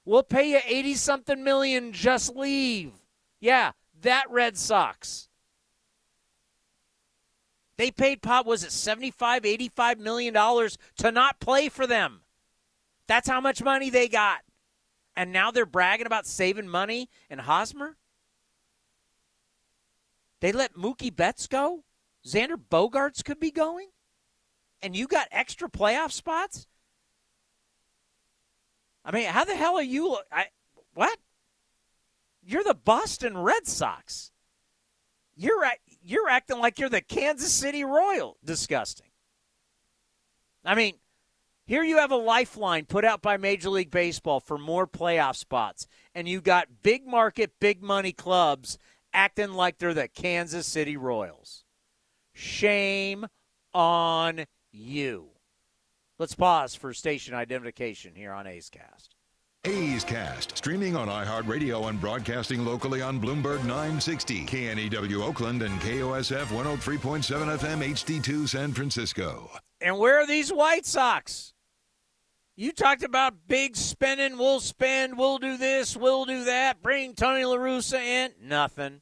We'll 0.05 0.23
pay 0.23 0.51
you 0.51 0.59
80 0.65 0.93
something 0.95 1.43
million, 1.43 1.91
just 1.91 2.36
leave. 2.36 2.91
Yeah, 3.39 3.71
that 4.01 4.26
Red 4.30 4.57
Sox. 4.57 5.30
They 7.78 7.91
paid 7.91 8.21
Pop, 8.21 8.45
was 8.45 8.63
it 8.63 8.71
75, 8.71 9.45
85 9.45 9.99
million 9.99 10.34
dollars 10.34 10.78
to 10.97 11.11
not 11.11 11.39
play 11.39 11.67
for 11.67 11.86
them. 11.86 12.21
That's 13.07 13.29
how 13.29 13.41
much 13.41 13.61
money 13.61 13.89
they 13.89 14.07
got. 14.07 14.39
And 15.15 15.31
now 15.31 15.51
they're 15.51 15.65
bragging 15.65 16.07
about 16.07 16.25
saving 16.27 16.67
money 16.67 17.09
in 17.29 17.39
Hosmer? 17.39 17.97
They 20.41 20.51
let 20.51 20.75
Mookie 20.75 21.15
Betts 21.15 21.47
go? 21.47 21.83
Xander 22.25 22.57
Bogaerts 22.57 23.23
could 23.23 23.39
be 23.39 23.51
going? 23.51 23.89
And 24.81 24.95
you 24.95 25.07
got 25.07 25.27
extra 25.31 25.69
playoff 25.69 26.11
spots? 26.11 26.67
I 29.05 29.11
mean, 29.11 29.25
how 29.25 29.45
the 29.45 29.55
hell 29.55 29.77
are 29.77 29.83
you? 29.83 30.17
I, 30.31 30.47
what? 30.93 31.17
You're 32.43 32.63
the 32.63 32.75
Boston 32.75 33.37
Red 33.37 33.67
Sox. 33.67 34.31
You're 35.35 35.65
you're 36.03 36.29
acting 36.29 36.59
like 36.59 36.79
you're 36.79 36.89
the 36.89 37.01
Kansas 37.01 37.51
City 37.51 37.83
Royal. 37.83 38.37
Disgusting. 38.43 39.07
I 40.63 40.75
mean, 40.75 40.95
here 41.66 41.84
you 41.84 41.97
have 41.97 42.11
a 42.11 42.16
lifeline 42.16 42.86
put 42.86 43.03
out 43.03 43.22
by 43.22 43.38
Major 43.38 43.70
League 43.70 43.91
Baseball 43.91 44.39
for 44.39 44.57
more 44.57 44.88
playoff 44.88 45.36
spots, 45.36 45.88
and 46.13 46.28
you 46.28 46.41
got 46.41 46.84
big 46.84 47.07
market, 47.07 47.53
big 47.59 47.82
money 47.82 48.11
clubs 48.11 48.78
acting 49.13 49.53
like 49.53 49.78
they're 49.78 49.93
the 49.93 50.07
Kansas 50.07 50.68
City 50.68 50.97
Royals. 50.97 51.63
Shame 52.34 53.26
on 53.74 54.45
you. 54.72 55.30
Let's 56.20 56.36
pause 56.36 56.76
for 56.76 56.93
station 56.93 57.34
identification 57.34 58.13
here 58.16 58.32
on 58.32 58.45
A's 58.47 58.70
Cast. 58.70 59.16
A's 59.66 60.03
Cast, 60.03 60.55
streaming 60.55 60.95
on 60.95 61.07
iHeartRadio 61.07 61.89
and 61.89 61.99
broadcasting 61.99 62.63
locally 62.63 63.01
on 63.01 63.20
Bloomberg 63.20 63.63
960, 63.66 64.45
KNEW 64.45 65.24
Oakland, 65.24 65.63
and 65.63 65.80
KOSF 65.82 66.45
103.7 66.45 67.57
FM 67.57 67.84
HD2 67.84 68.47
San 68.47 68.74
Francisco. 68.74 69.49
And 69.82 69.97
where 69.97 70.20
are 70.20 70.28
these 70.28 70.53
White 70.53 70.86
Sox? 70.86 71.54
You 72.57 72.71
talked 72.71 73.03
about 73.03 73.47
big 73.47 73.75
spending. 73.75 74.37
We'll 74.37 74.61
spend. 74.61 75.17
We'll 75.17 75.39
do 75.39 75.57
this. 75.57 75.97
We'll 75.97 76.25
do 76.25 76.45
that. 76.45 76.81
Bring 76.81 77.13
Tony 77.13 77.43
La 77.43 77.57
Russa 77.57 77.99
in. 77.99 78.31
Nothing. 78.41 79.01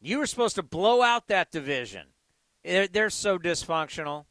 You 0.00 0.18
were 0.18 0.26
supposed 0.26 0.54
to 0.56 0.62
blow 0.62 1.02
out 1.02 1.26
that 1.26 1.50
division. 1.50 2.06
They're, 2.62 3.10
so 3.10 3.38
dysfunctional. 3.38 4.26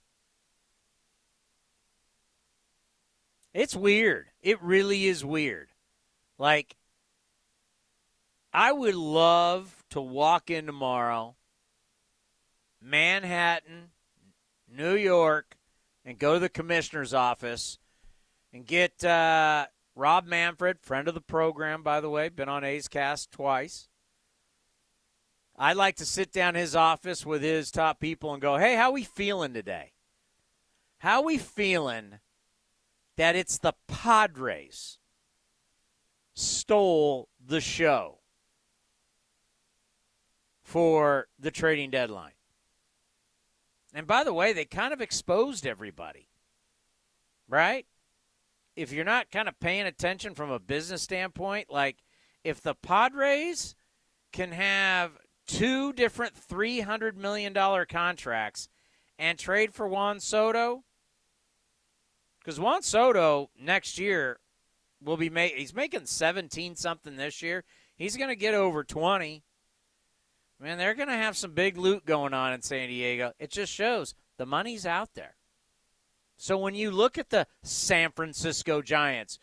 It's 3.54 3.76
weird. 3.76 4.28
It 4.42 4.62
really 4.62 5.08
is 5.08 5.26
weird. 5.26 5.70
Like, 6.38 6.78
I 8.54 8.72
would 8.72 8.96
love 8.96 9.84
to 9.90 10.00
walk 10.00 10.50
in 10.50 10.66
tomorrow, 10.68 11.36
Manhattan, 12.82 13.90
New 14.68 14.96
York, 14.96 15.58
and 16.04 16.18
go 16.18 16.36
to 16.36 16.40
the 16.40 16.50
commissioner's 16.50 17.14
office 17.14 17.80
and 18.54 18.66
get 18.66 19.04
uh, 19.04 19.68
Rob 19.96 20.26
Manfred, 20.26 20.80
friend 20.82 21.08
of 21.08 21.14
the 21.14 21.22
program, 21.22 21.84
by 21.84 22.00
the 22.00 22.10
way, 22.10 22.30
been 22.30 22.50
on 22.50 22.64
A's 22.64 22.88
Cast 22.88 23.32
twice. 23.32 23.90
I'd 25.58 25.76
like 25.76 25.96
to 25.96 26.06
sit 26.06 26.32
down 26.32 26.56
his 26.56 26.76
office 26.76 27.26
with 27.26 27.42
his 27.42 27.72
top 27.72 28.00
people 28.00 28.32
and 28.32 28.42
go, 28.42 28.58
hey, 28.58 28.76
how 28.76 28.92
we 28.92 29.04
feeling 29.04 29.54
today? 29.54 29.94
How 31.00 31.24
we 31.24 31.38
feeling 31.38 32.20
that 33.16 33.36
it's 33.36 33.58
the 33.58 33.74
Padres 33.88 35.00
stole 36.36 37.30
the 37.44 37.60
show 37.60 38.20
for 40.62 41.28
the 41.40 41.52
trading 41.52 41.90
deadline? 41.90 42.37
And 43.94 44.06
by 44.06 44.24
the 44.24 44.34
way, 44.34 44.54
they 44.54 44.66
kind 44.66 44.94
of 44.94 45.02
exposed 45.02 45.66
everybody, 45.66 46.30
right? 47.48 47.86
If 48.76 48.92
you're 48.92 49.06
not 49.06 49.32
kind 49.32 49.48
of 49.48 49.60
paying 49.60 49.86
attention 49.86 50.36
from 50.36 50.52
a 50.52 50.60
business 50.60 51.02
standpoint, 51.02 51.72
like 51.72 51.98
if 52.44 52.62
the 52.62 52.76
Padres 52.76 53.76
can 54.32 54.52
have 54.52 55.14
two 55.48 55.94
different 55.94 56.34
$300 56.36 57.16
million 57.16 57.54
contracts 57.54 58.70
and 59.18 59.40
trade 59.40 59.74
for 59.74 59.88
Juan 59.88 60.20
Soto, 60.20 60.84
Because 62.40 62.60
Juan 62.60 62.84
Soto 62.84 63.50
next 63.60 63.98
year 63.98 64.40
will 65.02 65.18
be 65.18 65.30
make 65.30 65.56
he's 65.56 65.74
making 65.74 66.06
17 66.06 66.76
something 66.76 67.16
this 67.16 67.42
year. 67.42 67.64
He's 67.96 68.18
going 68.18 68.30
to 68.30 68.36
get 68.36 68.54
over 68.54 68.84
20. 68.84 69.44
Man, 70.60 70.78
they're 70.78 70.96
going 70.96 71.10
to 71.10 71.14
have 71.14 71.38
some 71.38 71.52
big 71.52 71.78
loot 71.78 72.06
going 72.06 72.34
on 72.34 72.54
in 72.54 72.62
San 72.62 72.90
Diego. 72.90 73.32
It 73.40 73.52
just 73.52 73.72
shows 73.72 74.16
the 74.38 74.46
money's 74.46 74.86
out 74.86 75.14
there. 75.14 75.36
So 76.38 76.58
when 76.58 76.76
you 76.76 76.92
look 76.92 77.18
at 77.18 77.30
the 77.30 77.48
San 77.64 78.12
Francisco 78.12 78.82
Giants, 78.82 79.40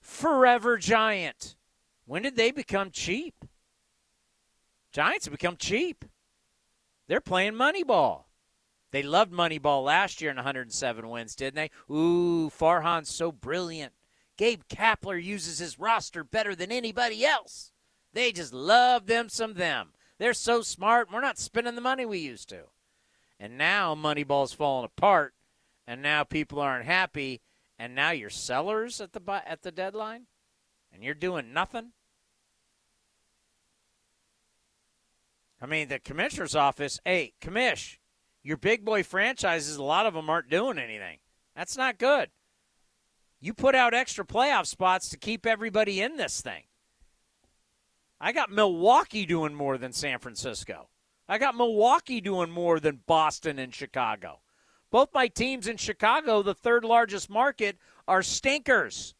forever 0.00 0.76
giant, 0.78 1.56
when 2.06 2.22
did 2.22 2.36
they 2.36 2.50
become 2.50 2.90
cheap? 2.90 3.34
Giants 4.92 5.26
have 5.26 5.32
become 5.32 5.56
cheap. 5.56 6.04
They're 7.08 7.20
playing 7.20 7.54
Moneyball. 7.54 8.24
They 8.90 9.02
loved 9.02 9.32
Moneyball 9.32 9.84
last 9.84 10.20
year 10.20 10.30
in 10.30 10.36
107 10.36 11.08
wins, 11.08 11.34
didn't 11.34 11.56
they? 11.56 11.70
Ooh, 11.94 12.50
Farhan's 12.50 13.08
so 13.08 13.32
brilliant. 13.32 13.94
Gabe 14.36 14.62
Kapler 14.68 15.22
uses 15.22 15.58
his 15.58 15.78
roster 15.78 16.24
better 16.24 16.54
than 16.54 16.70
anybody 16.70 17.24
else. 17.24 17.72
They 18.12 18.32
just 18.32 18.52
love 18.52 19.06
them 19.06 19.30
some 19.30 19.54
them. 19.54 19.92
They're 20.22 20.34
so 20.34 20.62
smart. 20.62 21.08
We're 21.12 21.20
not 21.20 21.36
spending 21.36 21.74
the 21.74 21.80
money 21.80 22.06
we 22.06 22.18
used 22.18 22.48
to. 22.50 22.66
And 23.40 23.58
now 23.58 23.96
Moneyball's 23.96 24.52
falling 24.52 24.84
apart, 24.84 25.34
and 25.84 26.00
now 26.00 26.22
people 26.22 26.60
aren't 26.60 26.84
happy, 26.84 27.40
and 27.76 27.96
now 27.96 28.12
you're 28.12 28.30
sellers 28.30 29.00
at 29.00 29.14
the 29.14 29.42
at 29.44 29.62
the 29.62 29.72
deadline, 29.72 30.26
and 30.92 31.02
you're 31.02 31.14
doing 31.14 31.52
nothing. 31.52 31.90
I 35.60 35.66
mean, 35.66 35.88
the 35.88 35.98
commissioner's 35.98 36.54
office, 36.54 37.00
hey, 37.04 37.32
commish, 37.40 37.96
your 38.44 38.58
big 38.58 38.84
boy 38.84 39.02
franchises, 39.02 39.74
a 39.74 39.82
lot 39.82 40.06
of 40.06 40.14
them 40.14 40.30
aren't 40.30 40.48
doing 40.48 40.78
anything. 40.78 41.18
That's 41.56 41.76
not 41.76 41.98
good. 41.98 42.30
You 43.40 43.54
put 43.54 43.74
out 43.74 43.92
extra 43.92 44.24
playoff 44.24 44.66
spots 44.66 45.08
to 45.08 45.18
keep 45.18 45.46
everybody 45.46 46.00
in 46.00 46.16
this 46.16 46.40
thing. 46.40 46.62
I 48.24 48.30
got 48.30 48.52
Milwaukee 48.52 49.26
doing 49.26 49.52
more 49.52 49.76
than 49.76 49.92
San 49.92 50.20
Francisco. 50.20 50.88
I 51.28 51.38
got 51.38 51.56
Milwaukee 51.56 52.20
doing 52.20 52.50
more 52.50 52.78
than 52.78 53.00
Boston 53.04 53.58
and 53.58 53.74
Chicago. 53.74 54.38
Both 54.92 55.12
my 55.12 55.26
teams 55.26 55.66
in 55.66 55.76
Chicago, 55.76 56.40
the 56.40 56.54
third 56.54 56.84
largest 56.84 57.28
market, 57.28 57.78
are 58.06 58.22
stinkers. 58.22 59.16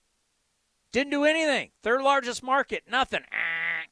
Didn't 0.92 1.10
do 1.10 1.24
anything. 1.24 1.70
Third 1.82 2.02
largest 2.02 2.44
market, 2.44 2.84
nothing. 2.88 3.22
Ah. 3.32 3.86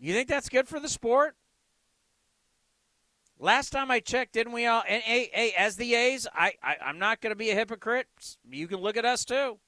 You 0.00 0.12
think 0.12 0.28
that's 0.28 0.48
good 0.48 0.66
for 0.66 0.80
the 0.80 0.88
sport? 0.88 1.36
Last 3.38 3.70
time 3.70 3.88
I 3.88 4.00
checked, 4.00 4.32
didn't 4.32 4.52
we 4.52 4.66
all? 4.66 4.82
And 4.88 5.00
hey, 5.04 5.30
hey, 5.32 5.52
as 5.56 5.76
the 5.76 5.94
A's, 5.94 6.26
I, 6.34 6.54
I 6.60 6.76
I'm 6.84 6.98
not 6.98 7.20
going 7.20 7.30
to 7.30 7.36
be 7.36 7.50
a 7.50 7.54
hypocrite. 7.54 8.08
You 8.50 8.66
can 8.66 8.78
look 8.78 8.96
at 8.96 9.04
us 9.04 9.24
too. 9.24 9.58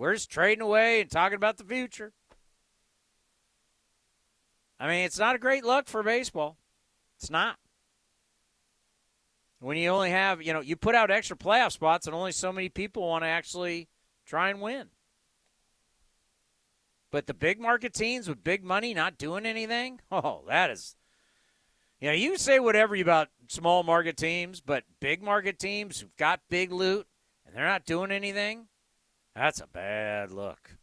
We're 0.00 0.14
just 0.14 0.30
trading 0.30 0.62
away 0.62 1.02
and 1.02 1.10
talking 1.10 1.36
about 1.36 1.58
the 1.58 1.64
future. 1.64 2.14
I 4.78 4.88
mean, 4.88 5.04
it's 5.04 5.18
not 5.18 5.36
a 5.36 5.38
great 5.38 5.62
look 5.62 5.88
for 5.88 6.02
baseball. 6.02 6.56
It's 7.18 7.28
not. 7.28 7.58
When 9.58 9.76
you 9.76 9.90
only 9.90 10.08
have, 10.08 10.40
you 10.40 10.54
know, 10.54 10.62
you 10.62 10.74
put 10.74 10.94
out 10.94 11.10
extra 11.10 11.36
playoff 11.36 11.72
spots 11.72 12.06
and 12.06 12.16
only 12.16 12.32
so 12.32 12.50
many 12.50 12.70
people 12.70 13.06
want 13.06 13.24
to 13.24 13.28
actually 13.28 13.88
try 14.24 14.48
and 14.48 14.62
win. 14.62 14.86
But 17.10 17.26
the 17.26 17.34
big 17.34 17.60
market 17.60 17.92
teams 17.92 18.26
with 18.26 18.42
big 18.42 18.64
money 18.64 18.94
not 18.94 19.18
doing 19.18 19.44
anything, 19.44 20.00
oh, 20.10 20.44
that 20.48 20.70
is 20.70 20.96
you 22.00 22.08
know, 22.08 22.14
you 22.14 22.38
say 22.38 22.58
whatever 22.58 22.96
about 22.96 23.28
small 23.48 23.82
market 23.82 24.16
teams, 24.16 24.62
but 24.62 24.84
big 24.98 25.22
market 25.22 25.58
teams 25.58 26.00
who've 26.00 26.16
got 26.16 26.40
big 26.48 26.72
loot 26.72 27.06
and 27.44 27.54
they're 27.54 27.66
not 27.66 27.84
doing 27.84 28.10
anything, 28.10 28.68
that's 29.34 29.60
a 29.60 29.66
bad 29.66 30.30
look. 30.30 30.76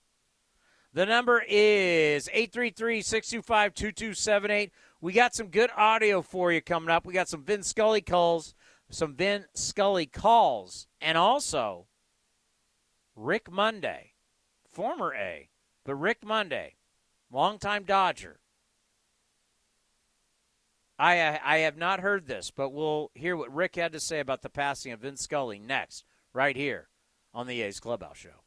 The 0.94 1.06
number 1.06 1.44
is 1.48 2.30
833 2.34 3.02
625 3.02 3.74
2278. 3.74 4.72
We 5.00 5.14
got 5.14 5.36
some 5.36 5.48
good 5.50 5.70
audio 5.76 6.22
for 6.22 6.52
you 6.52 6.62
coming 6.62 6.90
up. 6.90 7.06
We 7.06 7.14
got 7.14 7.30
some 7.30 7.44
Vin 7.44 7.62
Scully 7.62 8.02
calls, 8.02 8.56
some 8.90 9.14
Vin 9.14 9.46
Scully 9.54 10.08
calls, 10.08 10.88
and 11.02 11.18
also 11.18 11.86
Rick 13.16 13.52
Monday, 13.52 14.14
former 14.68 15.14
A, 15.14 15.50
but 15.84 15.96
Rick 15.96 16.26
Monday, 16.26 16.76
longtime 17.32 17.84
Dodger, 17.84 18.40
I 20.98 21.40
I 21.44 21.58
have 21.60 21.78
not 21.78 22.00
heard 22.00 22.28
this, 22.28 22.50
but 22.50 22.70
we'll 22.70 23.12
hear 23.14 23.36
what 23.36 23.54
Rick 23.54 23.76
had 23.76 23.92
to 23.92 24.00
say 24.00 24.20
about 24.20 24.42
the 24.42 24.50
passing 24.50 24.92
of 24.94 25.02
Vin 25.02 25.18
Scully 25.18 25.60
next, 25.60 26.06
right 26.34 26.56
here 26.56 26.90
on 27.34 27.48
the 27.48 27.62
A's 27.62 27.80
Clubhouse 27.80 28.18
Show. 28.18 28.47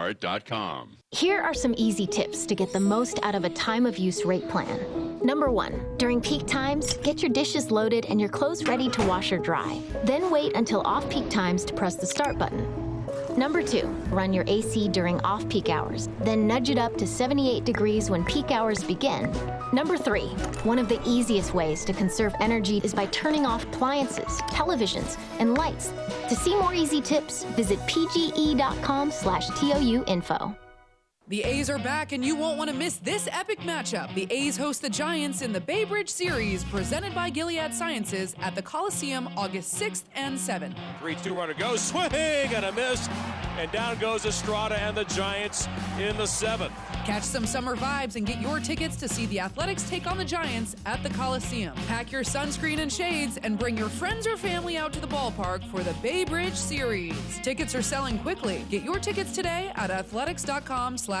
here 1.13 1.41
are 1.41 1.53
some 1.53 1.75
easy 1.77 2.07
tips 2.07 2.45
to 2.45 2.55
get 2.55 2.71
the 2.71 2.79
most 2.79 3.19
out 3.21 3.35
of 3.35 3.43
a 3.43 3.49
time 3.49 3.85
of 3.85 3.97
use 3.97 4.23
rate 4.23 4.47
plan. 4.47 5.19
Number 5.21 5.51
one, 5.51 5.97
during 5.97 6.21
peak 6.21 6.47
times, 6.47 6.95
get 6.97 7.21
your 7.21 7.29
dishes 7.29 7.69
loaded 7.69 8.05
and 8.05 8.19
your 8.19 8.29
clothes 8.29 8.63
ready 8.63 8.89
to 8.89 9.05
wash 9.05 9.33
or 9.33 9.37
dry. 9.37 9.81
Then 10.05 10.31
wait 10.31 10.55
until 10.55 10.81
off 10.81 11.09
peak 11.09 11.29
times 11.29 11.65
to 11.65 11.73
press 11.73 11.95
the 11.95 12.05
start 12.05 12.37
button. 12.37 12.90
Number 13.37 13.63
two, 13.63 13.87
run 14.09 14.33
your 14.33 14.43
AC 14.47 14.89
during 14.89 15.19
off 15.21 15.47
peak 15.47 15.69
hours, 15.69 16.09
then 16.21 16.47
nudge 16.47 16.69
it 16.69 16.77
up 16.77 16.97
to 16.97 17.07
78 17.07 17.63
degrees 17.63 18.09
when 18.09 18.25
peak 18.25 18.51
hours 18.51 18.83
begin. 18.83 19.31
Number 19.71 19.97
three, 19.97 20.27
one 20.63 20.77
of 20.77 20.89
the 20.89 20.99
easiest 21.05 21.53
ways 21.53 21.85
to 21.85 21.93
conserve 21.93 22.33
energy 22.41 22.81
is 22.83 22.93
by 22.93 23.05
turning 23.07 23.45
off 23.45 23.63
appliances, 23.63 24.41
televisions, 24.49 25.17
and 25.39 25.57
lights. 25.57 25.93
To 26.27 26.35
see 26.35 26.55
more 26.55 26.73
easy 26.73 26.99
tips, 26.99 27.45
visit 27.55 27.79
pge.com 27.79 29.11
slash 29.11 29.47
TOU 29.59 30.03
info. 30.07 30.55
The 31.31 31.45
A's 31.45 31.69
are 31.69 31.79
back, 31.79 32.11
and 32.11 32.25
you 32.25 32.35
won't 32.35 32.57
want 32.57 32.69
to 32.69 32.75
miss 32.75 32.97
this 32.97 33.29
epic 33.31 33.61
matchup. 33.61 34.13
The 34.15 34.27
A's 34.29 34.57
host 34.57 34.81
the 34.81 34.89
Giants 34.89 35.41
in 35.41 35.53
the 35.53 35.61
Bay 35.61 35.85
Bridge 35.85 36.09
Series, 36.09 36.65
presented 36.65 37.15
by 37.15 37.29
Gilead 37.29 37.73
Sciences 37.73 38.35
at 38.41 38.53
the 38.53 38.61
Coliseum 38.61 39.29
August 39.37 39.79
6th 39.79 40.03
and 40.13 40.37
7th. 40.37 40.75
3 40.99 41.15
2 41.15 41.33
runner 41.33 41.53
goes, 41.53 41.81
swing 41.81 42.11
and 42.11 42.65
a 42.65 42.71
miss. 42.73 43.07
And 43.57 43.71
down 43.71 43.97
goes 43.99 44.25
Estrada 44.25 44.77
and 44.77 44.97
the 44.97 45.05
Giants 45.05 45.69
in 45.97 46.17
the 46.17 46.25
seventh. 46.25 46.73
Catch 47.05 47.23
some 47.23 47.45
summer 47.45 47.77
vibes 47.77 48.17
and 48.17 48.25
get 48.25 48.41
your 48.41 48.59
tickets 48.59 48.97
to 48.97 49.07
see 49.07 49.25
the 49.27 49.39
Athletics 49.39 49.89
take 49.89 50.07
on 50.07 50.17
the 50.17 50.25
Giants 50.25 50.75
at 50.85 51.01
the 51.01 51.09
Coliseum. 51.11 51.75
Pack 51.87 52.11
your 52.11 52.23
sunscreen 52.23 52.79
and 52.79 52.91
shades 52.91 53.37
and 53.43 53.57
bring 53.57 53.77
your 53.77 53.89
friends 53.89 54.27
or 54.27 54.35
family 54.35 54.77
out 54.77 54.91
to 54.93 54.99
the 54.99 55.07
ballpark 55.07 55.63
for 55.71 55.81
the 55.81 55.93
Bay 56.01 56.25
Bridge 56.25 56.55
Series. 56.55 57.15
Tickets 57.41 57.73
are 57.73 57.81
selling 57.81 58.19
quickly. 58.19 58.65
Get 58.69 58.83
your 58.83 58.99
tickets 58.99 59.33
today 59.33 59.71
at 59.75 59.91
athletics.com 59.91 60.97
slash 60.97 61.20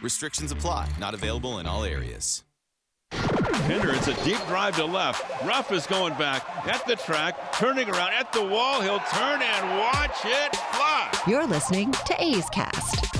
Restrictions 0.00 0.52
apply, 0.52 0.88
not 1.00 1.14
available 1.14 1.58
in 1.58 1.66
all 1.66 1.84
areas. 1.84 2.44
Pinder, 3.10 3.92
it's 3.94 4.06
a 4.06 4.24
deep 4.24 4.38
drive 4.46 4.76
to 4.76 4.84
left. 4.84 5.44
Ruf 5.44 5.72
is 5.72 5.86
going 5.86 6.14
back 6.14 6.46
at 6.66 6.86
the 6.86 6.94
track, 6.94 7.52
turning 7.54 7.90
around 7.90 8.12
at 8.12 8.32
the 8.32 8.44
wall. 8.44 8.80
He'll 8.80 9.00
turn 9.00 9.42
and 9.42 9.78
watch 9.78 10.24
it 10.24 10.54
fly. 10.54 11.10
You're 11.26 11.46
listening 11.46 11.90
to 11.92 12.22
A's 12.22 12.48
Cast. 12.50 13.17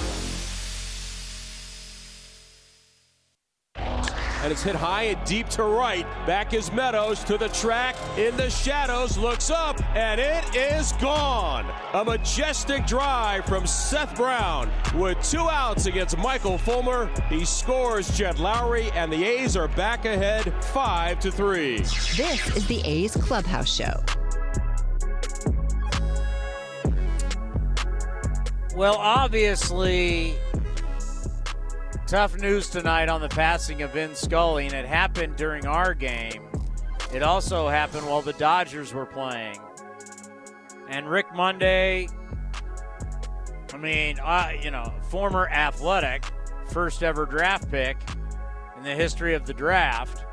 And 4.48 4.54
it's 4.54 4.62
hit 4.62 4.76
high 4.76 5.02
and 5.02 5.22
deep 5.26 5.46
to 5.50 5.62
right. 5.62 6.06
Back 6.26 6.54
is 6.54 6.72
Meadows 6.72 7.22
to 7.24 7.36
the 7.36 7.48
track 7.48 7.94
in 8.16 8.34
the 8.38 8.48
shadows, 8.48 9.18
looks 9.18 9.50
up, 9.50 9.78
and 9.94 10.18
it 10.18 10.56
is 10.56 10.92
gone. 10.92 11.70
A 11.92 12.02
majestic 12.02 12.86
drive 12.86 13.44
from 13.44 13.66
Seth 13.66 14.16
Brown 14.16 14.70
with 14.94 15.22
two 15.22 15.46
outs 15.50 15.84
against 15.84 16.16
Michael 16.16 16.56
Fulmer. 16.56 17.10
He 17.28 17.44
scores 17.44 18.16
Jed 18.16 18.36
Lowrie, 18.36 18.90
and 18.94 19.12
the 19.12 19.22
A's 19.22 19.54
are 19.54 19.68
back 19.68 20.06
ahead 20.06 20.50
five 20.64 21.20
to 21.20 21.30
three. 21.30 21.80
This 21.80 22.56
is 22.56 22.66
the 22.68 22.80
A's 22.86 23.14
Clubhouse 23.18 23.70
Show. 23.70 24.02
Well, 28.74 28.96
obviously, 28.96 30.36
tough 32.08 32.38
news 32.38 32.70
tonight 32.70 33.10
on 33.10 33.20
the 33.20 33.28
passing 33.28 33.82
of 33.82 33.92
Vin 33.92 34.14
Scully, 34.14 34.64
and 34.64 34.72
it 34.72 34.86
happened 34.86 35.36
during 35.36 35.66
our 35.66 35.92
game. 35.92 36.48
It 37.12 37.22
also 37.22 37.68
happened 37.68 38.06
while 38.06 38.22
the 38.22 38.32
Dodgers 38.32 38.94
were 38.94 39.04
playing. 39.04 39.58
And 40.88 41.06
Rick 41.06 41.26
Monday, 41.34 42.08
I 43.74 43.76
mean, 43.76 44.18
uh, 44.20 44.52
you 44.58 44.70
know, 44.70 44.90
former 45.10 45.50
athletic, 45.50 46.24
first 46.70 47.02
ever 47.02 47.26
draft 47.26 47.70
pick 47.70 47.98
in 48.78 48.84
the 48.84 48.94
history 48.94 49.34
of 49.34 49.44
the 49.44 49.52
draft, 49.52 50.24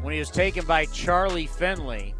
when 0.00 0.14
he 0.14 0.18
was 0.18 0.30
taken 0.30 0.64
by 0.64 0.86
Charlie 0.86 1.46
Finley 1.46 2.14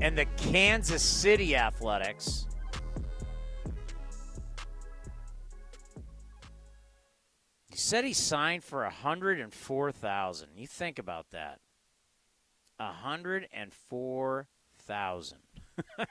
and 0.00 0.16
the 0.16 0.26
Kansas 0.36 1.02
City 1.02 1.56
Athletics. 1.56 2.46
He 7.76 7.80
said 7.80 8.06
he 8.06 8.14
signed 8.14 8.64
for 8.64 8.84
a 8.84 8.90
hundred 8.90 9.38
and 9.38 9.52
four 9.52 9.92
thousand. 9.92 10.48
You 10.56 10.66
think 10.66 10.98
about 10.98 11.28
that. 11.32 11.60
A 12.78 12.90
hundred 12.90 13.48
and 13.52 13.70
four 13.70 14.48
thousand. 14.78 15.40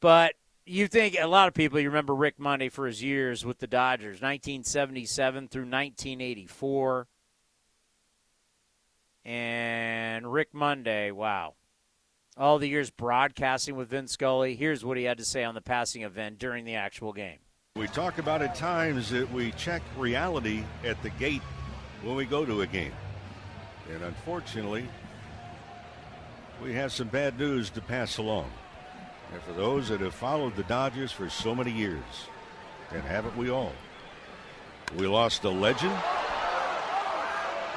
but 0.00 0.34
you 0.66 0.86
think 0.86 1.16
a 1.20 1.26
lot 1.26 1.48
of 1.48 1.54
people 1.54 1.80
you 1.80 1.88
remember 1.88 2.14
Rick 2.14 2.38
Monday 2.38 2.68
for 2.68 2.86
his 2.86 3.02
years 3.02 3.44
with 3.44 3.58
the 3.58 3.66
Dodgers, 3.66 4.22
1977 4.22 5.48
through 5.48 5.62
1984. 5.62 7.08
And 9.24 10.32
Rick 10.32 10.50
Monday, 10.52 11.10
wow 11.10 11.54
all 12.36 12.60
the 12.60 12.68
years 12.68 12.90
broadcasting 12.90 13.74
with 13.74 13.88
Vin 13.88 14.06
Scully. 14.06 14.54
Here's 14.54 14.84
what 14.84 14.96
he 14.96 15.04
had 15.04 15.18
to 15.18 15.24
say 15.24 15.42
on 15.42 15.56
the 15.56 15.60
passing 15.60 16.02
event 16.02 16.38
during 16.38 16.64
the 16.64 16.76
actual 16.76 17.12
game. 17.12 17.38
We 17.76 17.86
talk 17.88 18.16
about 18.16 18.40
at 18.40 18.54
times 18.54 19.10
that 19.10 19.30
we 19.30 19.52
check 19.52 19.82
reality 19.98 20.64
at 20.82 21.02
the 21.02 21.10
gate 21.10 21.42
when 22.02 22.16
we 22.16 22.24
go 22.24 22.42
to 22.46 22.62
a 22.62 22.66
game. 22.66 22.94
And 23.92 24.02
unfortunately, 24.02 24.88
we 26.62 26.72
have 26.72 26.90
some 26.90 27.08
bad 27.08 27.38
news 27.38 27.68
to 27.70 27.82
pass 27.82 28.16
along. 28.16 28.50
And 29.30 29.42
for 29.42 29.52
those 29.52 29.90
that 29.90 30.00
have 30.00 30.14
followed 30.14 30.56
the 30.56 30.62
Dodgers 30.62 31.12
for 31.12 31.28
so 31.28 31.54
many 31.54 31.70
years, 31.70 32.02
and 32.92 33.02
haven't 33.02 33.36
we 33.36 33.50
all? 33.50 33.72
We 34.96 35.06
lost 35.06 35.44
a 35.44 35.50
legend. 35.50 35.94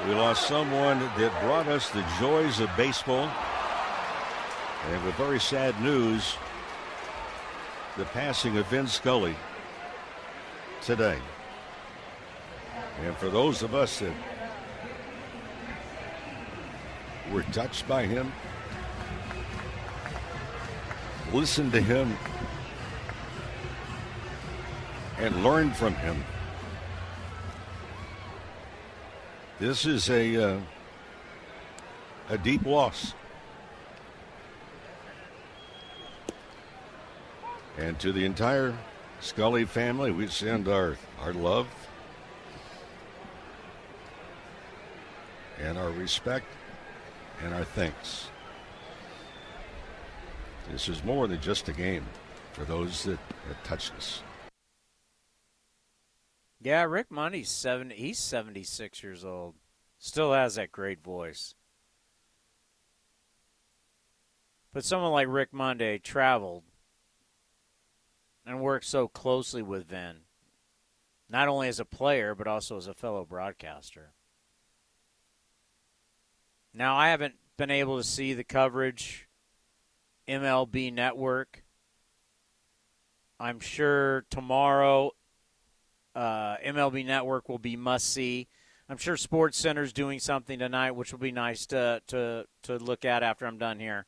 We 0.08 0.14
lost 0.14 0.48
someone 0.48 0.98
that 0.98 1.42
brought 1.42 1.68
us 1.68 1.90
the 1.90 2.06
joys 2.18 2.58
of 2.60 2.74
baseball 2.74 3.30
and 4.88 5.04
with 5.04 5.14
very 5.16 5.40
sad 5.40 5.78
news, 5.82 6.36
the 7.98 8.06
passing 8.06 8.56
of 8.56 8.66
Vin 8.68 8.86
Scully 8.86 9.36
today. 10.82 11.18
And 13.04 13.16
for 13.16 13.28
those 13.28 13.62
of 13.62 13.74
us 13.74 14.00
that 14.00 14.12
were 17.32 17.42
touched 17.44 17.86
by 17.88 18.06
him, 18.06 18.32
listened 21.32 21.72
to 21.72 21.80
him, 21.80 22.16
and 25.18 25.44
learned 25.44 25.76
from 25.76 25.94
him, 25.94 26.24
this 29.58 29.84
is 29.86 30.08
a 30.08 30.54
uh, 30.54 30.60
a 32.30 32.38
deep 32.38 32.64
loss. 32.64 33.14
And 37.76 37.98
to 38.00 38.12
the 38.12 38.24
entire 38.24 38.76
Scully 39.20 39.64
family, 39.64 40.10
we 40.10 40.26
send 40.26 40.66
our, 40.66 40.96
our 41.20 41.32
love 41.32 41.68
and 45.58 45.76
our 45.78 45.90
respect 45.90 46.46
and 47.44 47.54
our 47.54 47.64
thanks. 47.64 48.28
This 50.72 50.88
is 50.88 51.04
more 51.04 51.28
than 51.28 51.40
just 51.40 51.68
a 51.68 51.72
game 51.72 52.04
for 52.52 52.64
those 52.64 53.04
that, 53.04 53.18
that 53.48 53.62
touched 53.64 53.92
us. 53.94 54.22
Yeah, 56.60 56.84
Rick 56.84 57.10
Monday's 57.10 57.50
seven. 57.50 57.90
He's 57.90 58.18
seventy 58.18 58.62
six 58.62 59.02
years 59.02 59.24
old. 59.24 59.54
Still 59.98 60.32
has 60.32 60.54
that 60.54 60.72
great 60.72 61.02
voice. 61.02 61.54
But 64.72 64.84
someone 64.84 65.12
like 65.12 65.28
Rick 65.28 65.52
Monday 65.52 65.98
traveled 65.98 66.62
and 68.50 68.60
worked 68.60 68.84
so 68.84 69.06
closely 69.06 69.62
with 69.62 69.86
Vin, 69.86 70.16
not 71.28 71.46
only 71.46 71.68
as 71.68 71.78
a 71.78 71.84
player, 71.84 72.34
but 72.34 72.48
also 72.48 72.76
as 72.76 72.88
a 72.88 72.94
fellow 72.94 73.24
broadcaster. 73.24 74.12
Now, 76.74 76.96
I 76.96 77.10
haven't 77.10 77.36
been 77.56 77.70
able 77.70 77.96
to 77.98 78.02
see 78.02 78.34
the 78.34 78.42
coverage, 78.42 79.28
MLB 80.26 80.92
Network. 80.92 81.62
I'm 83.38 83.60
sure 83.60 84.26
tomorrow 84.30 85.12
uh, 86.16 86.56
MLB 86.56 87.06
Network 87.06 87.48
will 87.48 87.58
be 87.58 87.76
must 87.76 88.12
see. 88.12 88.48
I'm 88.88 88.96
sure 88.96 89.16
Sports 89.16 89.58
Center's 89.58 89.92
doing 89.92 90.18
something 90.18 90.58
tonight, 90.58 90.90
which 90.90 91.12
will 91.12 91.20
be 91.20 91.30
nice 91.30 91.66
to 91.66 92.02
to 92.08 92.46
to 92.64 92.78
look 92.78 93.04
at 93.04 93.22
after 93.22 93.46
I'm 93.46 93.58
done 93.58 93.78
here. 93.78 94.06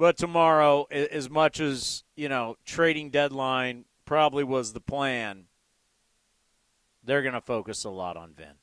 But 0.00 0.16
tomorrow, 0.16 0.84
as 0.84 1.28
much 1.28 1.60
as, 1.60 2.04
you 2.16 2.30
know, 2.30 2.56
trading 2.64 3.10
deadline 3.10 3.84
probably 4.06 4.42
was 4.42 4.72
the 4.72 4.80
plan, 4.80 5.44
they're 7.04 7.20
going 7.20 7.34
to 7.34 7.40
focus 7.42 7.84
a 7.84 7.90
lot 7.90 8.16
on 8.16 8.32
Vin. 8.32 8.54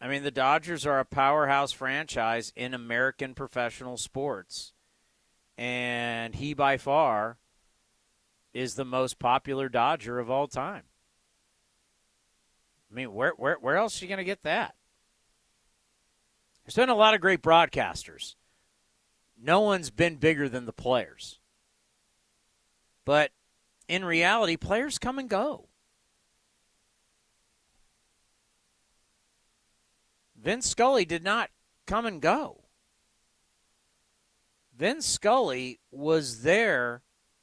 I 0.00 0.08
mean, 0.08 0.22
the 0.22 0.30
Dodgers 0.30 0.86
are 0.86 1.00
a 1.00 1.04
powerhouse 1.04 1.72
franchise 1.72 2.50
in 2.56 2.72
American 2.72 3.34
professional 3.34 3.98
sports. 3.98 4.72
And 5.58 6.34
he, 6.34 6.54
by 6.54 6.78
far, 6.78 7.36
is 8.54 8.74
the 8.74 8.86
most 8.86 9.18
popular 9.18 9.68
Dodger 9.68 10.18
of 10.18 10.30
all 10.30 10.46
time. 10.46 10.84
I 12.90 12.94
mean, 12.94 13.12
where, 13.12 13.32
where, 13.36 13.58
where 13.60 13.76
else 13.76 14.00
are 14.00 14.06
you 14.06 14.08
going 14.08 14.16
to 14.16 14.24
get 14.24 14.44
that? 14.44 14.76
There's 16.70 16.86
been 16.86 16.88
a 16.88 16.94
lot 16.94 17.14
of 17.14 17.20
great 17.20 17.42
broadcasters. 17.42 18.36
No 19.36 19.58
one's 19.62 19.90
been 19.90 20.18
bigger 20.18 20.48
than 20.48 20.66
the 20.66 20.72
players. 20.72 21.40
But 23.04 23.32
in 23.88 24.04
reality, 24.04 24.56
players 24.56 24.96
come 24.96 25.18
and 25.18 25.28
go. 25.28 25.66
Vin 30.40 30.62
Scully 30.62 31.04
did 31.04 31.24
not 31.24 31.50
come 31.88 32.06
and 32.06 32.22
go. 32.22 32.62
Vin 34.76 35.02
Scully 35.02 35.80
was 35.90 36.42
there 36.42 37.02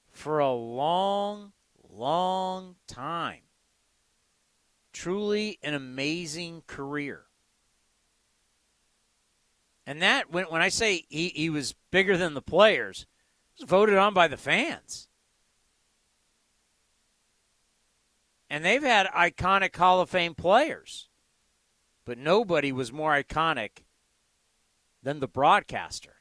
for 0.10 0.40
a 0.40 0.54
long, 0.54 1.52
long 1.90 2.78
time. 2.88 3.42
Truly 4.94 5.60
an 5.62 5.74
amazing 5.74 6.64
career. 6.66 7.27
And 9.88 10.02
that, 10.02 10.30
when, 10.30 10.44
when 10.46 10.62
I 10.62 10.68
say 10.68 11.06
he, 11.08 11.30
he 11.30 11.50
was 11.50 11.74
bigger 11.92 12.18
than 12.18 12.34
the 12.34 12.42
players, 12.42 13.08
was 13.58 13.70
voted 13.70 13.96
on 13.96 14.14
by 14.14 14.28
the 14.28 14.36
fans. 14.36 15.08
And 18.50 18.66
they've 18.66 18.84
had 18.84 19.08
iconic 19.08 19.74
Hall 19.74 20.02
of 20.02 20.10
Fame 20.10 20.36
players, 20.36 21.08
but 22.04 22.18
nobody 22.18 22.74
was 22.74 22.92
more 22.92 23.12
iconic 23.12 23.84
than 25.02 25.22
the 25.22 25.28
broadcaster. 25.28 26.16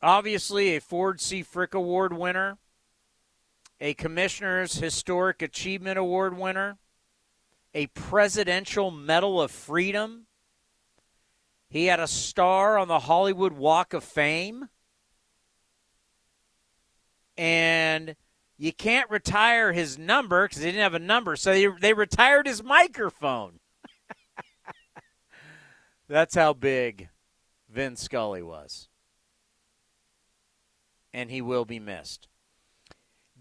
Obviously, 0.00 0.76
a 0.76 0.80
Ford 0.80 1.20
C. 1.20 1.42
Frick 1.42 1.74
Award 1.74 2.14
winner, 2.14 2.56
a 3.82 3.92
Commissioner's 3.92 4.76
Historic 4.76 5.42
Achievement 5.42 5.98
Award 5.98 6.38
winner 6.38 6.78
a 7.76 7.86
Presidential 7.88 8.90
Medal 8.90 9.38
of 9.38 9.50
Freedom. 9.50 10.24
He 11.68 11.86
had 11.86 12.00
a 12.00 12.06
star 12.06 12.78
on 12.78 12.88
the 12.88 13.00
Hollywood 13.00 13.52
Walk 13.52 13.92
of 13.92 14.02
Fame. 14.02 14.70
and 17.36 18.16
you 18.56 18.72
can't 18.72 19.10
retire 19.10 19.74
his 19.74 19.98
number 19.98 20.48
because 20.48 20.62
he 20.62 20.70
didn't 20.70 20.80
have 20.80 20.94
a 20.94 20.98
number, 20.98 21.36
so 21.36 21.52
they, 21.52 21.66
they 21.66 21.92
retired 21.92 22.46
his 22.46 22.62
microphone. 22.62 23.60
That's 26.08 26.34
how 26.34 26.54
big 26.54 27.10
Vin 27.68 27.96
Scully 27.96 28.40
was. 28.40 28.88
And 31.12 31.30
he 31.30 31.42
will 31.42 31.66
be 31.66 31.78
missed. 31.78 32.28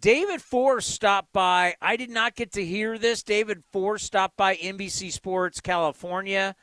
David 0.06 0.40
Forst 0.40 0.92
stopped 0.92 1.34
by. 1.34 1.74
I 1.82 1.96
did 1.96 2.12
not 2.12 2.36
get 2.36 2.52
to 2.52 2.64
hear 2.64 3.00
this. 3.00 3.24
David 3.24 3.64
Forst 3.72 4.06
stopped 4.06 4.38
by 4.38 4.56
NBC 4.56 5.12
Sports 5.12 5.60
California, 5.62 6.56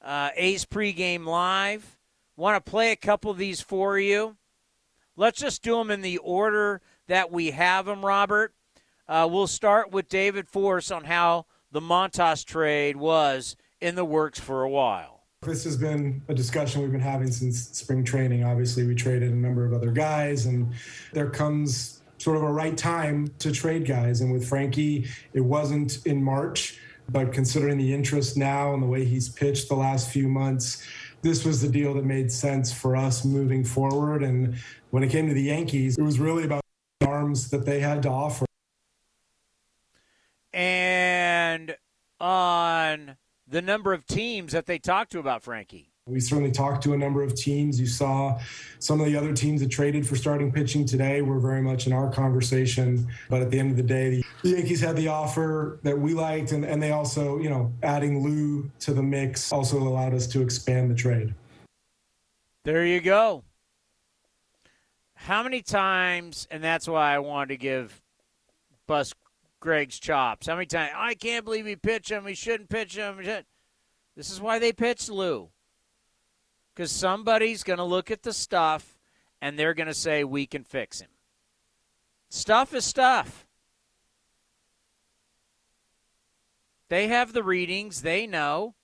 uh, 0.00 0.30
A's 0.36 0.64
pregame 0.64 1.26
live. 1.26 1.98
Want 2.36 2.64
to 2.64 2.70
play 2.70 2.92
a 2.92 2.96
couple 2.96 3.32
of 3.32 3.38
these 3.38 3.60
for 3.60 3.98
you? 3.98 4.36
Let's 5.16 5.40
just 5.40 5.64
do 5.64 5.74
them 5.78 5.90
in 5.90 6.00
the 6.00 6.18
order 6.18 6.80
that 7.08 7.32
we 7.32 7.50
have 7.50 7.86
them, 7.86 8.04
Robert. 8.04 8.54
Uh, 9.08 9.26
we'll 9.28 9.48
start 9.48 9.90
with 9.90 10.08
David 10.08 10.46
Forst 10.46 10.92
on 10.92 11.06
how 11.06 11.46
the 11.72 11.80
Montas 11.80 12.44
trade 12.44 12.96
was 12.96 13.56
in 13.80 13.96
the 13.96 14.04
works 14.04 14.38
for 14.38 14.62
a 14.62 14.70
while. 14.70 15.24
This 15.42 15.64
has 15.64 15.76
been 15.76 16.22
a 16.28 16.34
discussion 16.34 16.82
we've 16.82 16.92
been 16.92 17.00
having 17.00 17.32
since 17.32 17.68
spring 17.76 18.04
training. 18.04 18.44
Obviously, 18.44 18.86
we 18.86 18.94
traded 18.94 19.32
a 19.32 19.36
number 19.36 19.64
of 19.64 19.72
other 19.72 19.90
guys, 19.90 20.46
and 20.46 20.72
there 21.12 21.28
comes 21.28 21.95
sort 22.26 22.36
of 22.36 22.42
a 22.42 22.52
right 22.52 22.76
time 22.76 23.32
to 23.38 23.52
trade 23.52 23.86
guys. 23.86 24.20
And 24.20 24.32
with 24.32 24.48
Frankie, 24.48 25.06
it 25.32 25.42
wasn't 25.42 26.04
in 26.06 26.20
March, 26.20 26.76
but 27.08 27.32
considering 27.32 27.78
the 27.78 27.94
interest 27.94 28.36
now 28.36 28.74
and 28.74 28.82
the 28.82 28.86
way 28.88 29.04
he's 29.04 29.28
pitched 29.28 29.68
the 29.68 29.76
last 29.76 30.10
few 30.10 30.26
months, 30.26 30.84
this 31.22 31.44
was 31.44 31.62
the 31.62 31.68
deal 31.68 31.94
that 31.94 32.04
made 32.04 32.32
sense 32.32 32.72
for 32.72 32.96
us 32.96 33.24
moving 33.24 33.62
forward. 33.62 34.24
And 34.24 34.56
when 34.90 35.04
it 35.04 35.10
came 35.10 35.28
to 35.28 35.34
the 35.34 35.42
Yankees, 35.42 35.98
it 35.98 36.02
was 36.02 36.18
really 36.18 36.42
about 36.42 36.62
the 36.98 37.06
arms 37.06 37.48
that 37.50 37.64
they 37.64 37.78
had 37.78 38.02
to 38.02 38.10
offer. 38.10 38.44
And 40.52 41.76
on 42.18 43.18
the 43.46 43.62
number 43.62 43.92
of 43.92 44.04
teams 44.04 44.50
that 44.50 44.66
they 44.66 44.80
talked 44.80 45.12
to 45.12 45.20
about 45.20 45.44
Frankie. 45.44 45.92
We 46.08 46.20
certainly 46.20 46.52
talked 46.52 46.84
to 46.84 46.92
a 46.92 46.96
number 46.96 47.24
of 47.24 47.34
teams. 47.34 47.80
You 47.80 47.86
saw 47.88 48.38
some 48.78 49.00
of 49.00 49.06
the 49.06 49.16
other 49.16 49.32
teams 49.32 49.60
that 49.60 49.72
traded 49.72 50.06
for 50.06 50.14
starting 50.14 50.52
pitching 50.52 50.86
today 50.86 51.20
were 51.20 51.40
very 51.40 51.60
much 51.60 51.88
in 51.88 51.92
our 51.92 52.08
conversation. 52.08 53.08
But 53.28 53.42
at 53.42 53.50
the 53.50 53.58
end 53.58 53.72
of 53.72 53.76
the 53.76 53.82
day, 53.82 54.22
the 54.42 54.50
Yankees 54.50 54.80
had 54.80 54.94
the 54.94 55.08
offer 55.08 55.80
that 55.82 55.98
we 55.98 56.14
liked, 56.14 56.52
and, 56.52 56.64
and 56.64 56.80
they 56.80 56.92
also, 56.92 57.40
you 57.40 57.50
know, 57.50 57.72
adding 57.82 58.22
Lou 58.22 58.70
to 58.80 58.94
the 58.94 59.02
mix 59.02 59.52
also 59.52 59.78
allowed 59.78 60.14
us 60.14 60.28
to 60.28 60.42
expand 60.42 60.92
the 60.92 60.94
trade. 60.94 61.34
There 62.62 62.86
you 62.86 63.00
go. 63.00 63.42
How 65.14 65.42
many 65.42 65.60
times, 65.60 66.46
and 66.52 66.62
that's 66.62 66.86
why 66.86 67.16
I 67.16 67.18
wanted 67.18 67.48
to 67.48 67.56
give 67.56 68.00
Bus 68.86 69.12
Greg's 69.58 69.98
chops. 69.98 70.46
How 70.46 70.54
many 70.54 70.66
times? 70.66 70.92
I 70.94 71.14
can't 71.14 71.44
believe 71.44 71.66
he 71.66 71.74
pitched 71.74 72.12
him. 72.12 72.26
He 72.26 72.34
shouldn't 72.34 72.68
pitch 72.68 72.94
him. 72.94 73.16
This 74.14 74.30
is 74.30 74.40
why 74.40 74.60
they 74.60 74.72
pitched 74.72 75.10
Lou 75.10 75.50
because 76.76 76.92
somebody's 76.92 77.62
going 77.62 77.78
to 77.78 77.84
look 77.84 78.10
at 78.10 78.22
the 78.22 78.34
stuff 78.34 78.98
and 79.40 79.58
they're 79.58 79.72
going 79.72 79.86
to 79.86 79.94
say, 79.94 80.24
we 80.24 80.46
can 80.46 80.62
fix 80.62 81.00
him. 81.00 81.08
Stuff 82.28 82.74
is 82.74 82.84
stuff. 82.84 83.46
They 86.90 87.08
have 87.08 87.32
the 87.32 87.42
readings, 87.42 88.02
they 88.02 88.26
know. 88.26 88.74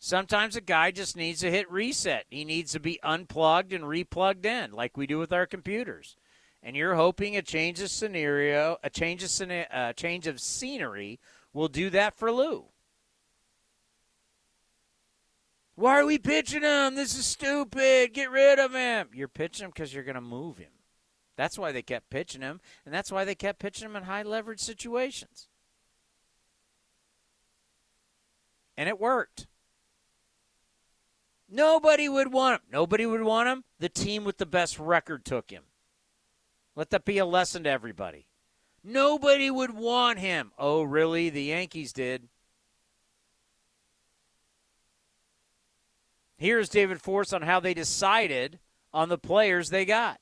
Sometimes 0.00 0.56
a 0.56 0.60
guy 0.60 0.90
just 0.90 1.16
needs 1.16 1.40
to 1.40 1.50
hit 1.50 1.70
reset. 1.70 2.26
He 2.30 2.44
needs 2.44 2.72
to 2.72 2.80
be 2.80 3.00
unplugged 3.02 3.72
and 3.72 3.84
replugged 3.84 4.44
in, 4.44 4.72
like 4.72 4.96
we 4.96 5.06
do 5.06 5.18
with 5.18 5.32
our 5.32 5.46
computers. 5.46 6.16
And 6.62 6.74
you're 6.74 6.96
hoping 6.96 7.36
a 7.36 7.42
change 7.42 7.80
of 7.80 7.90
scenario, 7.90 8.76
a 8.82 8.90
change 8.90 9.22
of, 9.22 9.50
a 9.50 9.76
uh, 9.76 9.92
change 9.92 10.26
of 10.26 10.40
scenery 10.40 11.20
will 11.52 11.68
do 11.68 11.90
that 11.90 12.16
for 12.16 12.32
Lou. 12.32 12.64
Why 15.80 15.98
are 15.98 16.04
we 16.04 16.18
pitching 16.18 16.60
him? 16.60 16.94
This 16.94 17.16
is 17.16 17.24
stupid. 17.24 18.12
Get 18.12 18.30
rid 18.30 18.58
of 18.58 18.74
him. 18.74 19.08
You're 19.14 19.28
pitching 19.28 19.64
him 19.64 19.70
because 19.70 19.94
you're 19.94 20.04
going 20.04 20.14
to 20.14 20.20
move 20.20 20.58
him. 20.58 20.72
That's 21.38 21.58
why 21.58 21.72
they 21.72 21.80
kept 21.80 22.10
pitching 22.10 22.42
him, 22.42 22.60
and 22.84 22.92
that's 22.92 23.10
why 23.10 23.24
they 23.24 23.34
kept 23.34 23.60
pitching 23.60 23.86
him 23.86 23.96
in 23.96 24.02
high 24.02 24.22
leverage 24.22 24.60
situations. 24.60 25.48
And 28.76 28.90
it 28.90 29.00
worked. 29.00 29.46
Nobody 31.48 32.10
would 32.10 32.30
want 32.30 32.56
him. 32.56 32.68
Nobody 32.70 33.06
would 33.06 33.22
want 33.22 33.48
him. 33.48 33.64
The 33.78 33.88
team 33.88 34.24
with 34.24 34.36
the 34.36 34.44
best 34.44 34.78
record 34.78 35.24
took 35.24 35.50
him. 35.50 35.62
Let 36.76 36.90
that 36.90 37.06
be 37.06 37.16
a 37.16 37.24
lesson 37.24 37.64
to 37.64 37.70
everybody. 37.70 38.26
Nobody 38.84 39.50
would 39.50 39.74
want 39.74 40.18
him. 40.18 40.52
Oh, 40.58 40.82
really? 40.82 41.30
The 41.30 41.44
Yankees 41.44 41.94
did. 41.94 42.28
Here's 46.40 46.70
David 46.70 47.02
Forst 47.02 47.34
on 47.34 47.42
how 47.42 47.60
they 47.60 47.74
decided 47.74 48.60
on 48.94 49.10
the 49.10 49.18
players 49.18 49.68
they 49.68 49.84
got. 49.84 50.18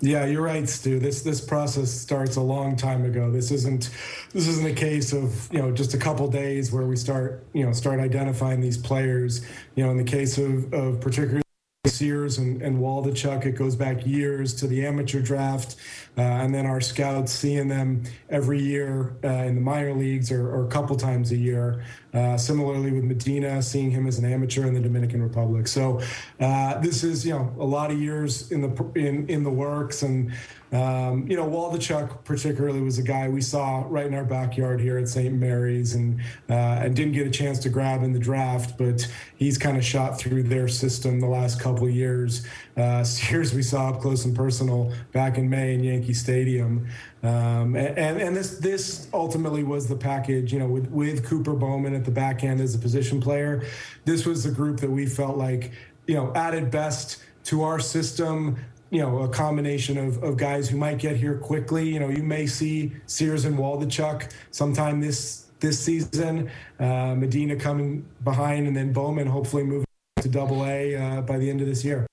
Yeah, 0.00 0.24
you're 0.24 0.40
right, 0.40 0.66
Stu. 0.66 0.98
This 0.98 1.20
this 1.20 1.42
process 1.42 1.90
starts 1.90 2.36
a 2.36 2.40
long 2.40 2.74
time 2.74 3.04
ago. 3.04 3.30
This 3.30 3.50
isn't 3.50 3.90
this 4.32 4.48
isn't 4.48 4.66
a 4.66 4.72
case 4.72 5.12
of 5.12 5.52
you 5.52 5.58
know 5.58 5.70
just 5.70 5.92
a 5.92 5.98
couple 5.98 6.26
days 6.28 6.72
where 6.72 6.86
we 6.86 6.96
start 6.96 7.44
you 7.52 7.66
know 7.66 7.72
start 7.72 8.00
identifying 8.00 8.62
these 8.62 8.78
players. 8.78 9.44
You 9.74 9.84
know, 9.84 9.90
in 9.90 9.98
the 9.98 10.04
case 10.04 10.38
of 10.38 10.72
of 10.72 11.02
particularly 11.02 11.42
Sears 11.86 12.38
and, 12.38 12.62
and 12.62 12.78
Waldichuk, 12.78 13.44
it 13.44 13.52
goes 13.52 13.76
back 13.76 14.06
years 14.06 14.54
to 14.54 14.66
the 14.66 14.86
amateur 14.86 15.20
draft, 15.20 15.76
uh, 16.16 16.20
and 16.20 16.54
then 16.54 16.64
our 16.64 16.80
scouts 16.80 17.32
seeing 17.32 17.68
them 17.68 18.04
every 18.30 18.62
year 18.62 19.16
uh, 19.24 19.28
in 19.28 19.56
the 19.56 19.60
minor 19.60 19.92
leagues 19.92 20.30
or, 20.30 20.48
or, 20.48 20.64
a 20.64 20.68
couple 20.68 20.96
times 20.96 21.32
a 21.32 21.36
year. 21.36 21.84
Uh, 22.14 22.36
similarly 22.36 22.92
with 22.92 23.04
Medina, 23.04 23.62
seeing 23.62 23.90
him 23.90 24.06
as 24.06 24.18
an 24.18 24.30
amateur 24.30 24.66
in 24.66 24.74
the 24.74 24.80
Dominican 24.80 25.22
Republic. 25.22 25.66
So 25.66 26.02
uh, 26.40 26.78
this 26.80 27.04
is 27.04 27.24
you 27.24 27.32
know 27.32 27.54
a 27.58 27.64
lot 27.64 27.90
of 27.90 27.98
years 27.98 28.52
in 28.52 28.60
the 28.60 28.92
in 28.94 29.26
in 29.28 29.42
the 29.42 29.50
works, 29.50 30.02
and 30.02 30.30
um, 30.72 31.26
you 31.28 31.36
know, 31.36 31.46
Waldichuk 31.46 32.24
particularly 32.24 32.80
was 32.80 32.98
a 32.98 33.02
guy 33.02 33.28
we 33.28 33.42
saw 33.42 33.84
right 33.88 34.06
in 34.06 34.14
our 34.14 34.24
backyard 34.24 34.80
here 34.80 34.96
at 34.96 35.06
St. 35.06 35.34
Mary's, 35.34 35.94
and 35.94 36.20
uh, 36.48 36.80
and 36.80 36.96
didn't 36.96 37.12
get 37.12 37.26
a 37.26 37.30
chance 37.30 37.58
to 37.60 37.68
grab 37.68 38.02
in 38.02 38.14
the 38.14 38.18
draft, 38.18 38.78
but 38.78 39.06
he's 39.36 39.58
kind 39.58 39.76
of 39.76 39.84
shot 39.84 40.18
through 40.18 40.44
their 40.44 40.68
system 40.68 41.20
the 41.20 41.26
last 41.26 41.60
couple 41.60 41.88
years. 41.90 42.46
Uh, 42.76 43.04
Sears 43.12 43.54
we 43.54 43.62
saw 43.62 43.90
up 43.90 44.00
close 44.00 44.24
and 44.24 44.34
personal 44.34 44.92
back 45.12 45.38
in 45.38 45.48
May 45.48 45.74
in 45.74 45.84
Yankee 45.84 46.14
Stadium, 46.14 46.86
um, 47.22 47.76
and 47.76 48.20
and 48.20 48.36
this 48.36 48.58
this 48.58 49.08
ultimately 49.12 49.64
was 49.64 49.88
the 49.88 49.96
package. 49.96 50.52
You 50.52 50.58
know, 50.58 50.68
with 50.68 50.90
with 50.90 51.24
Cooper 51.24 51.54
Bowman 51.54 51.94
at 51.94 52.04
the 52.04 52.10
back 52.10 52.44
end 52.44 52.60
as 52.60 52.74
a 52.74 52.78
position 52.78 53.20
player, 53.20 53.64
this 54.04 54.26
was 54.26 54.44
the 54.44 54.50
group 54.50 54.80
that 54.80 54.90
we 54.90 55.06
felt 55.06 55.36
like 55.36 55.72
you 56.06 56.14
know 56.14 56.32
added 56.34 56.70
best 56.70 57.22
to 57.44 57.62
our 57.62 57.80
system 57.80 58.56
you 58.92 59.00
know, 59.00 59.20
a 59.20 59.28
combination 59.28 59.96
of, 59.96 60.22
of 60.22 60.36
guys 60.36 60.68
who 60.68 60.76
might 60.76 60.98
get 60.98 61.16
here 61.16 61.38
quickly. 61.38 61.88
You 61.88 61.98
know, 61.98 62.10
you 62.10 62.22
may 62.22 62.46
see 62.46 62.92
Sears 63.06 63.46
and 63.46 63.56
Waldichuk 63.58 64.30
sometime 64.50 65.00
this 65.00 65.46
this 65.60 65.80
season. 65.80 66.50
Uh, 66.78 67.14
Medina 67.14 67.56
coming 67.56 68.04
behind, 68.22 68.66
and 68.66 68.76
then 68.76 68.92
Bowman 68.92 69.26
hopefully 69.26 69.62
moving 69.62 69.86
to 70.20 70.28
Double 70.28 70.66
A 70.66 70.94
uh, 70.94 71.20
by 71.22 71.38
the 71.38 71.48
end 71.48 71.62
of 71.62 71.66
this 71.66 71.82
year. 71.82 72.06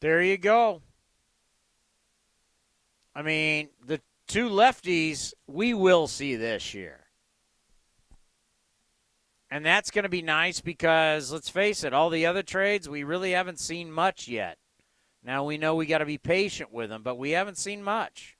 There 0.00 0.22
you 0.22 0.38
go. 0.38 0.82
I 3.14 3.22
mean, 3.22 3.70
the 3.84 4.00
two 4.28 4.48
lefties 4.48 5.32
we 5.46 5.74
will 5.74 6.06
see 6.06 6.36
this 6.36 6.72
year. 6.72 7.00
And 9.50 9.64
that's 9.64 9.90
going 9.90 10.04
to 10.04 10.08
be 10.08 10.22
nice 10.22 10.60
because 10.60 11.32
let's 11.32 11.48
face 11.48 11.82
it, 11.82 11.94
all 11.94 12.10
the 12.10 12.26
other 12.26 12.42
trades 12.42 12.88
we 12.88 13.02
really 13.02 13.32
haven't 13.32 13.58
seen 13.58 13.90
much 13.90 14.28
yet. 14.28 14.58
Now 15.24 15.44
we 15.44 15.58
know 15.58 15.74
we 15.74 15.86
got 15.86 15.98
to 15.98 16.06
be 16.06 16.18
patient 16.18 16.72
with 16.72 16.90
them, 16.90 17.02
but 17.02 17.18
we 17.18 17.30
haven't 17.30 17.58
seen 17.58 17.82
much. 17.82 18.36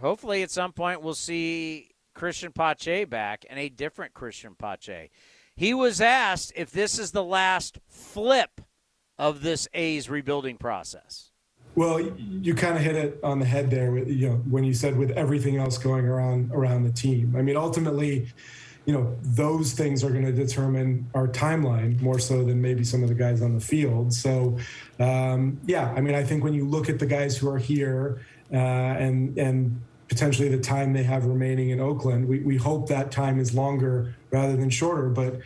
Hopefully, 0.00 0.42
at 0.42 0.50
some 0.50 0.72
point, 0.72 1.02
we'll 1.02 1.14
see 1.14 1.90
Christian 2.14 2.52
Pache 2.52 3.04
back 3.04 3.44
and 3.48 3.58
a 3.58 3.68
different 3.68 4.14
Christian 4.14 4.54
Pache. 4.54 5.10
He 5.54 5.74
was 5.74 6.00
asked 6.00 6.52
if 6.56 6.70
this 6.70 6.98
is 6.98 7.10
the 7.10 7.24
last 7.24 7.78
flip 7.88 8.60
of 9.18 9.42
this 9.42 9.68
A's 9.74 10.08
rebuilding 10.08 10.56
process. 10.56 11.30
Well, 11.74 12.00
you 12.00 12.54
kind 12.54 12.76
of 12.76 12.82
hit 12.82 12.96
it 12.96 13.20
on 13.22 13.38
the 13.38 13.44
head 13.44 13.70
there 13.70 13.92
with 13.92 14.08
you 14.08 14.28
know 14.28 14.36
when 14.50 14.64
you 14.64 14.74
said 14.74 14.96
with 14.96 15.10
everything 15.12 15.58
else 15.58 15.78
going 15.78 16.06
around 16.06 16.50
around 16.52 16.82
the 16.82 16.92
team. 16.92 17.36
I 17.36 17.42
mean, 17.42 17.56
ultimately, 17.56 18.28
you 18.84 18.92
know, 18.92 19.16
those 19.22 19.74
things 19.74 20.02
are 20.02 20.10
going 20.10 20.24
to 20.24 20.32
determine 20.32 21.08
our 21.14 21.28
timeline 21.28 22.00
more 22.00 22.18
so 22.18 22.42
than 22.42 22.60
maybe 22.60 22.82
some 22.84 23.02
of 23.02 23.08
the 23.08 23.14
guys 23.14 23.42
on 23.42 23.54
the 23.54 23.60
field. 23.60 24.12
So, 24.12 24.58
um, 24.98 25.60
yeah, 25.66 25.92
I 25.96 26.00
mean, 26.00 26.14
I 26.14 26.24
think 26.24 26.42
when 26.42 26.54
you 26.54 26.66
look 26.66 26.88
at 26.88 26.98
the 26.98 27.06
guys 27.06 27.36
who 27.36 27.48
are 27.48 27.58
here 27.58 28.22
uh, 28.52 28.56
and 28.56 29.38
and 29.38 29.80
potentially 30.08 30.48
the 30.48 30.58
time 30.58 30.94
they 30.94 31.02
have 31.02 31.26
remaining 31.26 31.70
in 31.70 31.80
Oakland, 31.80 32.26
we, 32.26 32.40
we 32.40 32.56
hope 32.56 32.88
that 32.88 33.12
time 33.12 33.38
is 33.38 33.54
longer 33.54 34.16
rather 34.30 34.56
than 34.56 34.70
shorter. 34.70 35.10
But 35.10 35.40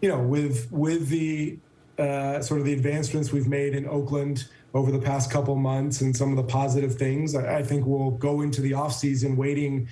you 0.00 0.08
know, 0.08 0.20
with 0.20 0.72
with 0.72 1.08
the 1.10 1.58
uh, 1.98 2.40
sort 2.40 2.60
of 2.60 2.66
the 2.66 2.72
advancements 2.72 3.32
we've 3.32 3.48
made 3.48 3.74
in 3.74 3.86
Oakland 3.86 4.48
over 4.74 4.90
the 4.90 4.98
past 4.98 5.30
couple 5.30 5.54
months 5.56 6.02
and 6.02 6.14
some 6.14 6.30
of 6.30 6.36
the 6.36 6.42
positive 6.42 6.96
things, 6.96 7.34
I, 7.34 7.58
I 7.58 7.62
think 7.62 7.86
we'll 7.86 8.10
go 8.10 8.42
into 8.42 8.60
the 8.60 8.72
offseason 8.72 9.36
waiting 9.36 9.88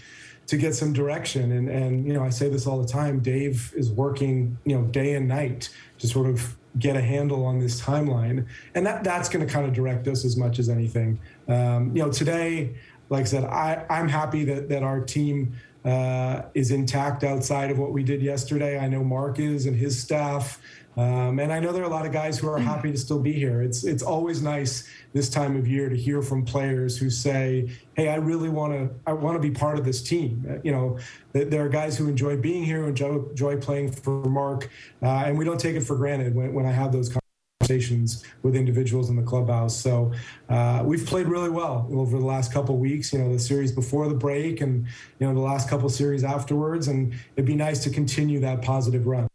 to 0.47 0.57
get 0.59 0.75
some 0.75 0.93
direction. 0.93 1.53
And, 1.53 1.69
and, 1.69 2.07
you 2.07 2.13
know, 2.13 2.23
I 2.23 2.29
say 2.31 2.49
this 2.51 2.67
all 2.67 2.81
the 2.81 2.89
time 2.89 3.21
Dave 3.21 3.73
is 3.75 3.91
working, 3.91 4.59
you 4.65 4.77
know, 4.77 4.85
day 4.85 5.15
and 5.15 5.27
night 5.27 5.71
to 5.99 6.07
sort 6.07 6.29
of 6.29 6.57
get 6.79 6.97
a 6.97 7.01
handle 7.01 7.47
on 7.47 7.59
this 7.61 7.81
timeline. 7.81 8.47
And 8.75 8.85
that, 8.85 9.05
that's 9.05 9.29
going 9.29 9.47
to 9.47 9.51
kind 9.51 9.67
of 9.67 9.73
direct 9.73 10.07
us 10.07 10.25
as 10.25 10.37
much 10.37 10.59
as 10.59 10.69
anything. 10.69 11.19
Um, 11.49 11.97
you 11.97 12.03
know, 12.03 12.11
today, 12.11 12.77
like 13.09 13.23
I 13.23 13.25
said, 13.25 13.45
I, 13.45 13.87
I'm 13.89 14.09
happy 14.09 14.45
that, 14.45 14.69
that 14.69 14.83
our 14.83 15.01
team 15.01 15.55
uh, 15.85 16.43
is 16.55 16.71
intact 16.71 17.25
outside 17.25 17.71
of 17.71 17.79
what 17.79 17.93
we 17.93 18.03
did 18.03 18.23
yesterday. 18.23 18.79
I 18.79 18.89
know 18.89 19.05
Mark 19.05 19.39
is 19.39 19.67
and 19.67 19.77
his 19.77 19.99
staff. 20.01 20.61
Um, 20.97 21.39
and 21.41 21.53
I 21.53 21.59
know 21.59 21.73
there 21.73 21.83
are 21.83 21.87
a 21.87 21.91
lot 21.91 22.07
of 22.07 22.13
guys 22.13 22.39
who 22.39 22.49
are 22.49 22.59
happy 22.59 22.93
to 22.93 22.99
still 22.99 23.19
be 23.19 23.33
here. 23.33 23.63
It's 23.63 23.85
it's 23.85 24.03
always 24.03 24.43
nice 24.43 24.89
this 25.13 25.29
time 25.29 25.57
of 25.57 25.67
year 25.67 25.89
to 25.89 25.97
hear 25.97 26.23
from 26.23 26.45
players 26.45 26.97
who 26.97 27.11
say, 27.11 27.71
"Hey, 27.95 28.09
I 28.09 28.17
really 28.17 28.49
want 28.49 28.73
to 28.73 28.91
I 29.07 29.13
want 29.13 29.41
to 29.41 29.41
be 29.41 29.53
part 29.53 29.79
of 29.79 29.85
this 29.85 30.03
team." 30.03 30.47
Uh, 30.49 30.59
you 30.63 30.73
know, 30.73 30.99
there 31.33 31.65
are 31.65 31.69
guys 31.69 31.99
who 31.99 32.09
enjoy 32.09 32.37
being 32.37 32.65
here, 32.65 32.87
enjoy, 32.87 33.25
enjoy 33.31 33.57
playing 33.57 33.91
for 33.91 34.25
Mark, 34.25 34.71
uh, 35.03 35.25
and 35.27 35.37
we 35.37 35.45
don't 35.45 35.59
take 35.59 35.75
it 35.75 35.83
for 35.83 35.97
granted 35.97 36.35
when, 36.35 36.55
when 36.55 36.67
I 36.67 36.73
have 36.73 36.93
those 36.93 37.13
conversations 37.61 38.25
with 38.43 38.55
individuals 38.55 39.11
in 39.11 39.17
the 39.17 39.23
clubhouse. 39.23 39.77
So 39.77 40.13
uh, 40.49 40.83
we've 40.85 41.05
played 41.07 41.27
really 41.27 41.51
well 41.51 41.89
over 41.93 42.19
the 42.19 42.25
last 42.25 42.53
couple 42.53 42.77
weeks. 42.79 43.13
You 43.13 43.19
know, 43.19 43.33
the 43.33 43.39
series 43.39 43.73
before 43.73 44.09
the 44.09 44.15
break, 44.15 44.61
and 44.61 44.87
you 45.19 45.27
know 45.27 45.35
the 45.35 45.41
last 45.41 45.69
couple 45.69 45.89
series 45.89 46.23
afterwards, 46.23 46.87
and 46.87 47.15
it'd 47.35 47.47
be 47.47 47.57
nice 47.57 47.83
to 47.83 47.91
continue 47.91 48.39
that 48.41 48.63
positive 48.63 49.09
run. 49.09 49.27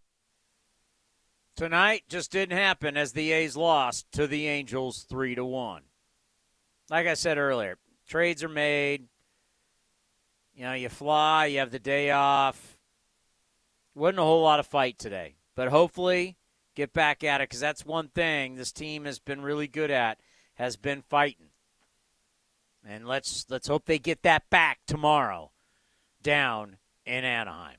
Tonight 1.59 2.03
just 2.07 2.31
didn't 2.31 2.57
happen 2.57 2.95
as 2.95 3.11
the 3.11 3.33
A's 3.33 3.57
lost 3.57 4.09
to 4.13 4.27
the 4.27 4.47
Angels 4.47 5.05
3 5.09 5.35
to 5.35 5.43
1. 5.43 5.81
Like 6.89 7.05
I 7.05 7.15
said 7.15 7.37
earlier, 7.37 7.77
trades 8.07 8.45
are 8.45 8.47
made. 8.47 9.09
You 10.55 10.63
know, 10.63 10.71
you 10.71 10.87
fly, 10.87 11.47
you 11.47 11.59
have 11.59 11.71
the 11.71 11.77
day 11.77 12.11
off. 12.11 12.77
Wasn't 13.93 14.19
a 14.19 14.23
whole 14.23 14.41
lot 14.41 14.61
of 14.61 14.67
fight 14.67 14.97
today, 14.97 15.35
but 15.53 15.67
hopefully 15.67 16.37
get 16.75 16.93
back 16.93 17.25
at 17.25 17.41
it 17.41 17.49
because 17.49 17.59
that's 17.59 17.85
one 17.85 18.07
thing 18.07 18.55
this 18.55 18.71
team 18.71 19.03
has 19.03 19.19
been 19.19 19.41
really 19.41 19.67
good 19.67 19.91
at 19.91 20.17
has 20.53 20.77
been 20.77 21.01
fighting. 21.09 21.49
And 22.87 23.05
let's 23.05 23.45
let's 23.49 23.67
hope 23.67 23.83
they 23.83 23.99
get 23.99 24.23
that 24.23 24.49
back 24.49 24.79
tomorrow 24.87 25.51
down 26.23 26.77
in 27.05 27.25
Anaheim. 27.25 27.78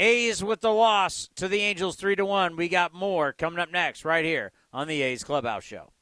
A's 0.00 0.42
with 0.42 0.62
the 0.62 0.72
loss 0.72 1.28
to 1.36 1.46
the 1.46 1.60
Angels 1.60 1.94
3 1.96 2.16
to 2.16 2.24
1. 2.24 2.56
We 2.56 2.70
got 2.70 2.94
more 2.94 3.34
coming 3.34 3.58
up 3.58 3.70
next 3.70 4.02
right 4.02 4.24
here 4.24 4.50
on 4.72 4.88
the 4.88 5.02
A's 5.02 5.22
Clubhouse 5.22 5.62
Show. 5.62 5.92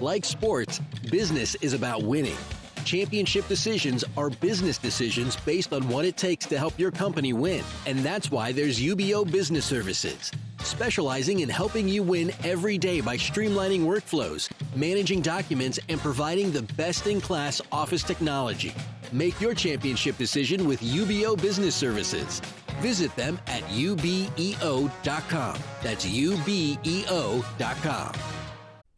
Like 0.00 0.24
sports, 0.24 0.80
business 1.08 1.54
is 1.60 1.74
about 1.74 2.02
winning. 2.02 2.36
Championship 2.84 3.46
decisions 3.46 4.02
are 4.16 4.30
business 4.30 4.78
decisions 4.78 5.36
based 5.36 5.72
on 5.72 5.88
what 5.88 6.04
it 6.04 6.16
takes 6.16 6.44
to 6.46 6.58
help 6.58 6.76
your 6.76 6.90
company 6.90 7.32
win. 7.32 7.62
And 7.86 8.00
that's 8.00 8.32
why 8.32 8.50
there's 8.50 8.80
UBEO 8.80 9.30
Business 9.30 9.64
Services, 9.64 10.32
specializing 10.58 11.40
in 11.40 11.48
helping 11.48 11.88
you 11.88 12.02
win 12.02 12.32
every 12.42 12.78
day 12.78 13.00
by 13.00 13.16
streamlining 13.16 13.82
workflows, 13.82 14.50
managing 14.74 15.22
documents, 15.22 15.78
and 15.88 16.00
providing 16.00 16.50
the 16.50 16.62
best 16.74 17.06
in 17.06 17.20
class 17.20 17.60
office 17.70 18.02
technology. 18.02 18.74
Make 19.12 19.40
your 19.40 19.54
championship 19.54 20.18
decision 20.18 20.66
with 20.66 20.80
UBEO 20.80 21.40
Business 21.40 21.74
Services. 21.74 22.40
Visit 22.80 23.14
them 23.16 23.38
at 23.46 23.62
ubeo.com. 23.64 25.56
That's 25.82 26.06
ubeo.com. 26.06 28.12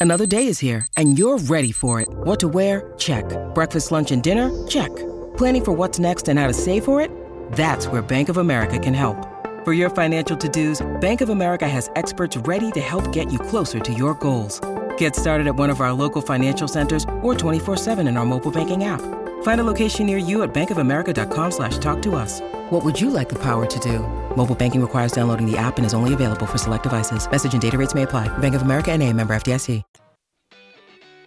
Another 0.01 0.27
day 0.27 0.47
is 0.47 0.61
here, 0.61 0.87
and 0.97 1.19
you're 1.19 1.39
ready 1.39 1.73
for 1.73 2.01
it. 2.01 2.09
What 2.09 2.39
to 2.41 2.49
wear? 2.49 2.93
Check. 2.99 3.25
Breakfast, 3.55 3.91
lunch, 3.91 4.13
and 4.13 4.23
dinner? 4.23 4.67
Check. 4.69 4.95
Planning 5.37 5.65
for 5.65 5.73
what's 5.73 5.99
next 5.99 6.29
and 6.29 6.39
how 6.39 6.47
to 6.47 6.53
save 6.53 6.85
for 6.85 7.01
it? 7.01 7.11
That's 7.53 7.89
where 7.89 8.01
Bank 8.01 8.29
of 8.29 8.37
America 8.37 8.79
can 8.79 8.95
help. 8.95 9.17
For 9.65 9.73
your 9.73 9.91
financial 9.91 10.37
to 10.37 10.49
dos, 10.49 10.87
Bank 11.01 11.21
of 11.21 11.31
America 11.31 11.69
has 11.69 11.91
experts 11.97 12.37
ready 12.37 12.71
to 12.73 12.81
help 12.81 13.13
get 13.13 13.33
you 13.33 13.41
closer 13.41 13.81
to 13.81 13.93
your 13.93 14.15
goals. 14.15 14.61
Get 14.99 15.17
started 15.17 15.49
at 15.49 15.57
one 15.57 15.71
of 15.71 15.81
our 15.81 15.93
local 15.93 16.23
financial 16.23 16.69
centers 16.69 17.05
or 17.23 17.35
24 17.35 17.77
7 17.77 18.07
in 18.07 18.17
our 18.17 18.25
mobile 18.25 18.53
banking 18.53 18.85
app. 18.85 19.01
Find 19.43 19.61
a 19.61 19.65
location 19.65 20.07
near 20.07 20.19
you 20.19 20.43
at 20.43 20.55
bankofamerica.com 20.55 21.51
slash 21.51 21.79
talk 21.79 22.01
to 22.03 22.15
us. 22.15 22.41
What 22.71 22.85
would 22.85 23.01
you 23.01 23.11
like 23.11 23.29
the 23.29 23.39
power 23.39 23.67
to 23.67 23.79
do? 23.81 23.99
Mobile 24.37 24.55
banking 24.55 24.81
requires 24.81 25.11
downloading 25.11 25.51
the 25.51 25.59
app 25.59 25.79
and 25.79 25.85
is 25.85 25.95
only 25.95 26.15
available 26.15 26.47
for 26.47 26.59
select 26.59 26.85
devices. 26.85 27.29
Message 27.29 27.53
and 27.55 27.63
data 27.63 27.77
rates 27.77 27.95
may 27.95 28.05
apply. 28.05 28.29
Bank 28.39 28.55
of 28.55 28.63
America 28.63 28.93
and 28.93 29.03
a 29.03 29.13
member 29.13 29.35
FDIC. 29.35 29.83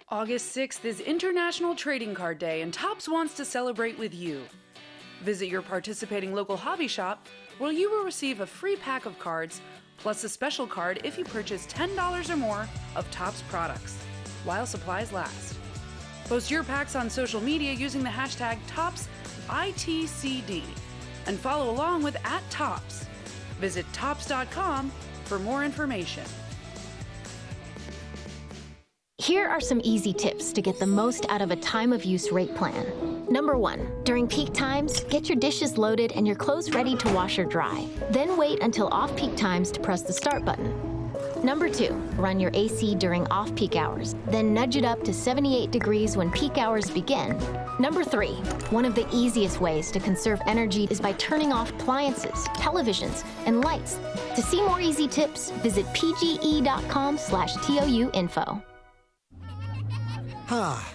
August 0.08 0.54
6th 0.54 0.84
is 0.84 1.00
International 1.00 1.74
Trading 1.74 2.14
Card 2.14 2.38
Day 2.38 2.60
and 2.60 2.70
Topps 2.74 3.08
wants 3.08 3.32
to 3.34 3.46
celebrate 3.46 3.98
with 3.98 4.14
you. 4.14 4.42
Visit 5.22 5.46
your 5.46 5.62
participating 5.62 6.34
local 6.34 6.54
hobby 6.54 6.86
shop 6.86 7.26
where 7.56 7.72
you 7.72 7.90
will 7.90 8.04
receive 8.04 8.40
a 8.40 8.46
free 8.46 8.76
pack 8.76 9.06
of 9.06 9.18
cards 9.18 9.62
plus 9.96 10.22
a 10.22 10.28
special 10.28 10.66
card 10.66 11.00
if 11.02 11.16
you 11.16 11.24
purchase 11.24 11.66
$10 11.66 12.28
or 12.28 12.36
more 12.36 12.68
of 12.94 13.10
Topps 13.10 13.42
products 13.48 13.96
while 14.44 14.66
supplies 14.66 15.12
last. 15.12 15.56
Post 16.32 16.50
your 16.50 16.64
packs 16.64 16.96
on 16.96 17.10
social 17.10 17.42
media 17.42 17.74
using 17.74 18.02
the 18.02 18.08
hashtag 18.08 18.58
ToppsITCD 18.66 20.62
and 21.26 21.38
follow 21.38 21.70
along 21.70 22.02
with 22.02 22.16
at 22.24 22.42
Topps. 22.48 23.04
Visit 23.60 23.84
Topps.com 23.92 24.90
for 25.26 25.38
more 25.38 25.62
information. 25.62 26.24
Here 29.18 29.46
are 29.46 29.60
some 29.60 29.82
easy 29.84 30.14
tips 30.14 30.54
to 30.54 30.62
get 30.62 30.78
the 30.78 30.86
most 30.86 31.26
out 31.28 31.42
of 31.42 31.50
a 31.50 31.56
time 31.56 31.92
of 31.92 32.02
use 32.02 32.32
rate 32.32 32.54
plan. 32.54 33.26
Number 33.28 33.58
one, 33.58 33.86
during 34.04 34.26
peak 34.26 34.54
times, 34.54 35.04
get 35.04 35.28
your 35.28 35.36
dishes 35.36 35.76
loaded 35.76 36.12
and 36.12 36.26
your 36.26 36.36
clothes 36.36 36.70
ready 36.70 36.96
to 36.96 37.12
wash 37.12 37.38
or 37.38 37.44
dry. 37.44 37.86
Then 38.10 38.38
wait 38.38 38.62
until 38.62 38.88
off 38.88 39.14
peak 39.18 39.36
times 39.36 39.70
to 39.72 39.80
press 39.80 40.00
the 40.00 40.14
start 40.14 40.46
button. 40.46 40.91
Number 41.42 41.68
two, 41.68 41.94
run 42.16 42.38
your 42.38 42.52
AC 42.54 42.94
during 42.94 43.26
off 43.26 43.52
peak 43.56 43.74
hours, 43.74 44.14
then 44.26 44.54
nudge 44.54 44.76
it 44.76 44.84
up 44.84 45.02
to 45.02 45.12
78 45.12 45.72
degrees 45.72 46.16
when 46.16 46.30
peak 46.30 46.56
hours 46.56 46.88
begin. 46.88 47.36
Number 47.80 48.04
three, 48.04 48.34
one 48.70 48.84
of 48.84 48.94
the 48.94 49.06
easiest 49.12 49.60
ways 49.60 49.90
to 49.90 49.98
conserve 49.98 50.40
energy 50.46 50.86
is 50.88 51.00
by 51.00 51.12
turning 51.14 51.52
off 51.52 51.70
appliances, 51.70 52.46
televisions, 52.58 53.24
and 53.44 53.60
lights. 53.60 53.98
To 54.36 54.42
see 54.42 54.62
more 54.62 54.80
easy 54.80 55.08
tips, 55.08 55.50
visit 55.62 55.84
pge.com 55.86 57.18
slash 57.18 57.54
TOU 57.66 58.10
info. 58.14 58.62
Ah, 60.48 60.94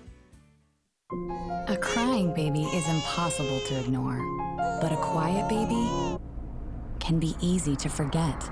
A 1.67 1.77
crying 1.81 2.33
baby 2.33 2.63
is 2.63 2.87
impossible 2.87 3.59
to 3.67 3.79
ignore, 3.79 4.17
but 4.79 4.93
a 4.93 4.97
quiet 4.97 5.49
baby 5.49 6.17
can 7.01 7.19
be 7.19 7.35
easy 7.41 7.75
to 7.75 7.89
forget. 7.89 8.49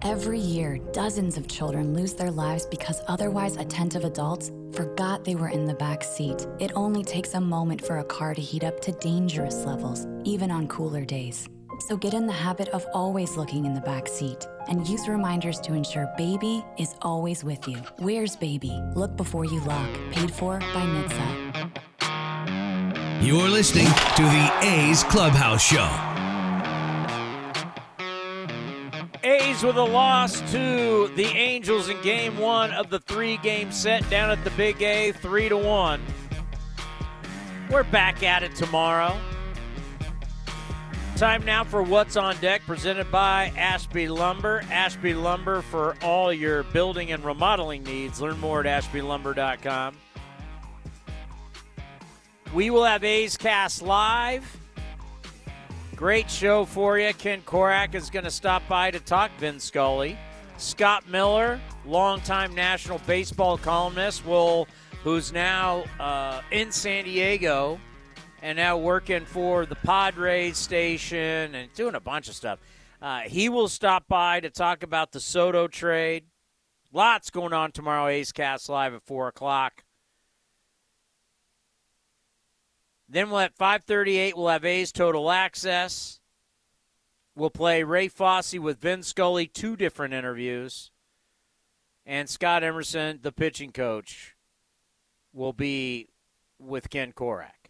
Every 0.00 0.38
year, 0.38 0.78
dozens 0.92 1.36
of 1.36 1.46
children 1.46 1.92
lose 1.92 2.14
their 2.14 2.30
lives 2.30 2.64
because 2.64 3.02
otherwise 3.06 3.56
attentive 3.56 4.04
adults 4.04 4.50
forgot 4.72 5.24
they 5.24 5.34
were 5.34 5.48
in 5.48 5.66
the 5.66 5.74
back 5.74 6.02
seat. 6.04 6.46
It 6.58 6.72
only 6.74 7.04
takes 7.04 7.34
a 7.34 7.40
moment 7.40 7.84
for 7.84 7.98
a 7.98 8.04
car 8.04 8.34
to 8.34 8.40
heat 8.40 8.64
up 8.64 8.80
to 8.80 8.92
dangerous 8.92 9.66
levels, 9.66 10.06
even 10.24 10.50
on 10.50 10.68
cooler 10.68 11.04
days. 11.04 11.48
So 11.80 11.96
get 11.96 12.14
in 12.14 12.26
the 12.26 12.32
habit 12.32 12.68
of 12.68 12.86
always 12.94 13.36
looking 13.36 13.64
in 13.64 13.74
the 13.74 13.80
back 13.80 14.08
seat 14.08 14.46
and 14.68 14.86
use 14.88 15.08
reminders 15.08 15.58
to 15.60 15.74
ensure 15.74 16.12
baby 16.16 16.64
is 16.78 16.94
always 17.02 17.42
with 17.44 17.66
you. 17.68 17.78
Where's 17.98 18.36
baby? 18.36 18.80
Look 18.94 19.16
before 19.16 19.44
you 19.44 19.60
lock. 19.60 19.88
Paid 20.12 20.30
for 20.32 20.58
by 20.58 20.66
NHTSA. 20.86 21.34
You're 23.22 23.48
listening 23.48 23.86
to 23.86 24.22
the 24.22 24.52
A's 24.62 25.02
Clubhouse 25.04 25.62
Show. 25.62 25.88
A's 29.24 29.62
with 29.62 29.76
a 29.76 29.82
loss 29.82 30.40
to 30.52 31.08
the 31.16 31.26
Angels 31.26 31.88
in 31.88 32.00
game 32.02 32.38
one 32.38 32.70
of 32.72 32.90
the 32.90 33.00
three 33.00 33.38
game 33.38 33.72
set 33.72 34.08
down 34.10 34.30
at 34.30 34.44
the 34.44 34.50
Big 34.50 34.82
A, 34.82 35.12
three 35.12 35.48
to 35.48 35.56
one. 35.56 36.02
We're 37.70 37.84
back 37.84 38.22
at 38.22 38.42
it 38.42 38.54
tomorrow. 38.54 39.18
Time 41.16 41.44
now 41.44 41.62
for 41.62 41.80
What's 41.80 42.16
on 42.16 42.36
Deck, 42.38 42.62
presented 42.66 43.08
by 43.12 43.52
Ashby 43.56 44.08
Lumber. 44.08 44.64
Ashby 44.68 45.14
Lumber 45.14 45.62
for 45.62 45.96
all 46.02 46.32
your 46.32 46.64
building 46.64 47.12
and 47.12 47.24
remodeling 47.24 47.84
needs. 47.84 48.20
Learn 48.20 48.38
more 48.40 48.66
at 48.66 48.84
ashbylumber.com. 48.84 49.96
We 52.52 52.70
will 52.70 52.84
have 52.84 53.04
A's 53.04 53.36
Cast 53.36 53.80
live. 53.82 54.44
Great 55.94 56.28
show 56.28 56.64
for 56.64 56.98
you. 56.98 57.14
Ken 57.14 57.42
Korach 57.42 57.94
is 57.94 58.10
going 58.10 58.24
to 58.24 58.30
stop 58.30 58.66
by 58.68 58.90
to 58.90 58.98
talk 58.98 59.30
Vin 59.38 59.60
Scully. 59.60 60.18
Scott 60.56 61.08
Miller, 61.08 61.60
longtime 61.86 62.56
national 62.56 62.98
baseball 63.06 63.56
columnist, 63.56 64.26
will 64.26 64.66
who's 65.04 65.32
now 65.32 65.84
uh, 66.00 66.40
in 66.50 66.72
San 66.72 67.04
Diego 67.04 67.78
and 68.44 68.58
now 68.58 68.76
working 68.76 69.24
for 69.24 69.64
the 69.64 69.74
Padres 69.74 70.58
station 70.58 71.54
and 71.54 71.72
doing 71.72 71.94
a 71.94 72.00
bunch 72.00 72.28
of 72.28 72.34
stuff. 72.34 72.58
Uh, 73.00 73.20
he 73.20 73.48
will 73.48 73.68
stop 73.68 74.06
by 74.06 74.38
to 74.38 74.50
talk 74.50 74.82
about 74.82 75.12
the 75.12 75.18
Soto 75.18 75.66
trade. 75.66 76.26
Lots 76.92 77.30
going 77.30 77.54
on 77.54 77.72
tomorrow. 77.72 78.06
A's 78.06 78.32
Cast 78.32 78.68
live 78.68 78.92
at 78.92 79.02
four 79.02 79.28
o'clock. 79.28 79.82
Then 83.08 83.30
we'll 83.30 83.40
at 83.40 83.56
5:38 83.56 84.36
we'll 84.36 84.48
have 84.48 84.66
A's 84.66 84.92
Total 84.92 85.30
Access. 85.30 86.20
We'll 87.34 87.48
play 87.48 87.82
Ray 87.82 88.08
Fosse 88.08 88.58
with 88.58 88.78
Vin 88.78 89.02
Scully, 89.02 89.46
two 89.46 89.74
different 89.74 90.12
interviews, 90.12 90.90
and 92.04 92.28
Scott 92.28 92.62
Emerson, 92.62 93.20
the 93.22 93.32
pitching 93.32 93.72
coach, 93.72 94.36
will 95.32 95.54
be 95.54 96.10
with 96.58 96.90
Ken 96.90 97.12
Korach. 97.14 97.63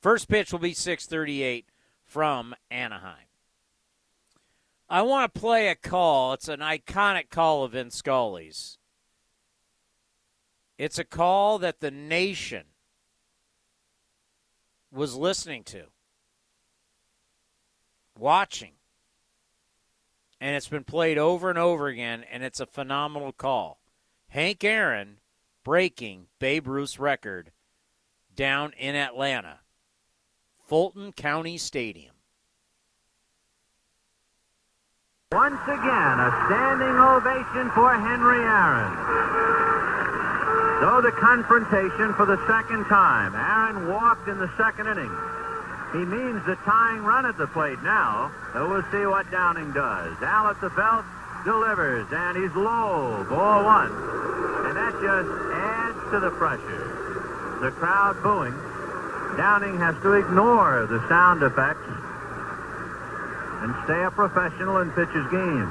First 0.00 0.28
pitch 0.28 0.52
will 0.52 0.58
be 0.58 0.72
6:38 0.72 1.66
from 2.04 2.54
Anaheim. 2.70 3.26
I 4.88 5.02
want 5.02 5.32
to 5.32 5.40
play 5.40 5.68
a 5.68 5.74
call. 5.76 6.32
It's 6.32 6.48
an 6.48 6.60
iconic 6.60 7.30
call 7.30 7.62
of 7.64 7.72
Vin 7.72 7.90
Scully's. 7.90 8.78
It's 10.78 10.98
a 10.98 11.04
call 11.04 11.58
that 11.58 11.80
the 11.80 11.90
nation 11.90 12.64
was 14.90 15.14
listening 15.14 15.62
to, 15.64 15.84
watching, 18.18 18.72
and 20.40 20.56
it's 20.56 20.68
been 20.68 20.84
played 20.84 21.18
over 21.18 21.50
and 21.50 21.58
over 21.58 21.86
again, 21.86 22.24
and 22.24 22.42
it's 22.42 22.58
a 22.58 22.66
phenomenal 22.66 23.32
call. 23.32 23.78
Hank 24.28 24.64
Aaron 24.64 25.18
breaking 25.62 26.26
Babe 26.38 26.66
Ruth's 26.66 26.98
record 26.98 27.52
down 28.34 28.72
in 28.72 28.96
Atlanta, 28.96 29.59
Fulton 30.70 31.10
County 31.10 31.58
Stadium. 31.58 32.14
Once 35.32 35.58
again, 35.66 36.16
a 36.22 36.30
standing 36.46 36.94
ovation 36.94 37.66
for 37.74 37.90
Henry 37.90 38.38
Aaron. 38.38 38.94
So 40.78 41.00
the 41.02 41.10
confrontation 41.10 42.14
for 42.14 42.24
the 42.24 42.38
second 42.46 42.84
time. 42.84 43.34
Aaron 43.34 43.88
walked 43.88 44.28
in 44.28 44.38
the 44.38 44.48
second 44.56 44.86
inning. 44.86 45.10
He 45.90 46.06
means 46.06 46.38
the 46.46 46.54
tying 46.62 47.02
run 47.02 47.26
at 47.26 47.36
the 47.36 47.48
plate 47.48 47.82
now. 47.82 48.30
So 48.52 48.68
we'll 48.68 48.86
see 48.92 49.04
what 49.06 49.28
Downing 49.32 49.72
does. 49.72 50.14
Al 50.22 50.46
at 50.54 50.60
the 50.60 50.70
belt 50.70 51.04
delivers, 51.44 52.06
and 52.12 52.36
he's 52.38 52.54
low. 52.54 53.26
Ball 53.28 53.64
one. 53.64 53.90
And 54.70 54.76
that 54.78 54.94
just 55.02 55.30
adds 55.50 55.98
to 56.12 56.20
the 56.20 56.30
pressure. 56.30 57.58
The 57.60 57.72
crowd 57.72 58.22
booing. 58.22 58.69
Downing 59.36 59.78
has 59.78 59.94
to 60.02 60.14
ignore 60.14 60.86
the 60.86 61.00
sound 61.08 61.42
effects 61.42 61.86
and 63.62 63.74
stay 63.84 64.02
a 64.02 64.10
professional 64.10 64.78
and 64.78 64.94
pitch 64.94 65.10
his 65.10 65.26
game. 65.30 65.68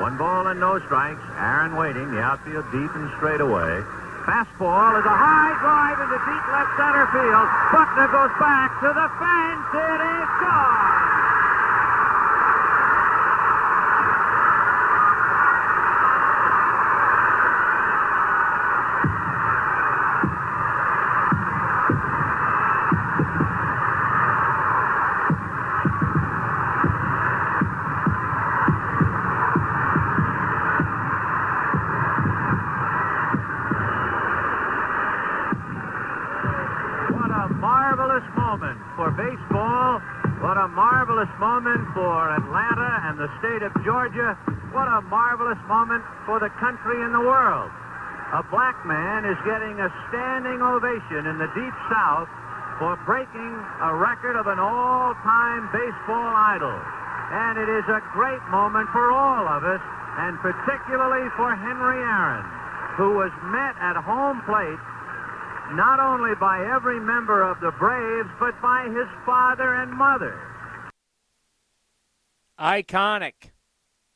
One 0.00 0.16
ball 0.16 0.46
and 0.48 0.58
no 0.58 0.78
strikes. 0.80 1.22
Aaron 1.38 1.76
waiting. 1.76 2.10
The 2.10 2.20
outfield 2.20 2.64
deep 2.72 2.90
and 2.94 3.10
straight 3.18 3.40
away. 3.40 3.82
Fastball 4.26 4.98
is 4.98 5.06
a 5.06 5.14
high 5.14 5.54
drive 5.62 5.98
into 5.98 6.18
deep 6.26 6.46
left 6.50 6.72
center 6.78 7.06
field. 7.10 7.48
Buckner 7.74 8.08
goes 8.10 8.34
back 8.38 8.70
to 8.82 8.90
the 8.90 9.08
fence. 9.18 9.66
It 9.78 10.00
is 10.02 10.30
gone. 10.42 11.11
Marvelous 41.22 41.38
moment 41.38 41.86
for 41.94 42.34
Atlanta 42.34 42.90
and 43.06 43.14
the 43.14 43.30
state 43.38 43.62
of 43.62 43.70
Georgia. 43.86 44.34
What 44.74 44.90
a 44.90 45.06
marvelous 45.06 45.58
moment 45.70 46.02
for 46.26 46.42
the 46.42 46.50
country 46.58 46.98
and 46.98 47.14
the 47.14 47.22
world. 47.22 47.70
A 48.34 48.42
black 48.50 48.74
man 48.82 49.22
is 49.22 49.38
getting 49.46 49.78
a 49.78 49.86
standing 50.10 50.58
ovation 50.58 51.30
in 51.30 51.38
the 51.38 51.46
Deep 51.54 51.76
South 51.86 52.26
for 52.82 52.98
breaking 53.06 53.54
a 53.86 53.94
record 53.94 54.34
of 54.34 54.50
an 54.50 54.58
all-time 54.58 55.70
baseball 55.70 56.32
idol. 56.58 56.74
And 56.74 57.54
it 57.54 57.70
is 57.70 57.86
a 57.86 58.02
great 58.10 58.42
moment 58.50 58.90
for 58.90 59.14
all 59.14 59.46
of 59.46 59.62
us, 59.62 59.82
and 60.26 60.34
particularly 60.42 61.30
for 61.38 61.54
Henry 61.54 62.02
Aaron, 62.02 62.42
who 62.98 63.14
was 63.14 63.30
met 63.54 63.78
at 63.78 63.94
home 63.94 64.42
plate 64.42 64.82
not 65.78 66.02
only 66.02 66.34
by 66.34 66.66
every 66.74 66.98
member 66.98 67.46
of 67.46 67.60
the 67.60 67.70
Braves, 67.78 68.28
but 68.42 68.58
by 68.60 68.90
his 68.90 69.06
father 69.24 69.78
and 69.78 69.94
mother. 69.94 70.34
Iconic. 72.58 73.50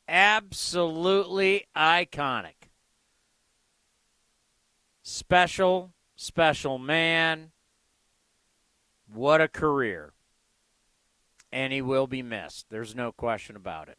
Absolutely 0.08 1.66
iconic. 1.76 2.70
Special, 5.02 5.92
special 6.14 6.78
man. 6.78 7.50
What 9.12 9.40
a 9.40 9.48
career. 9.48 10.12
And 11.52 11.72
he 11.72 11.80
will 11.80 12.06
be 12.06 12.22
missed. 12.22 12.66
There's 12.70 12.94
no 12.94 13.12
question 13.12 13.56
about 13.56 13.88
it. 13.88 13.98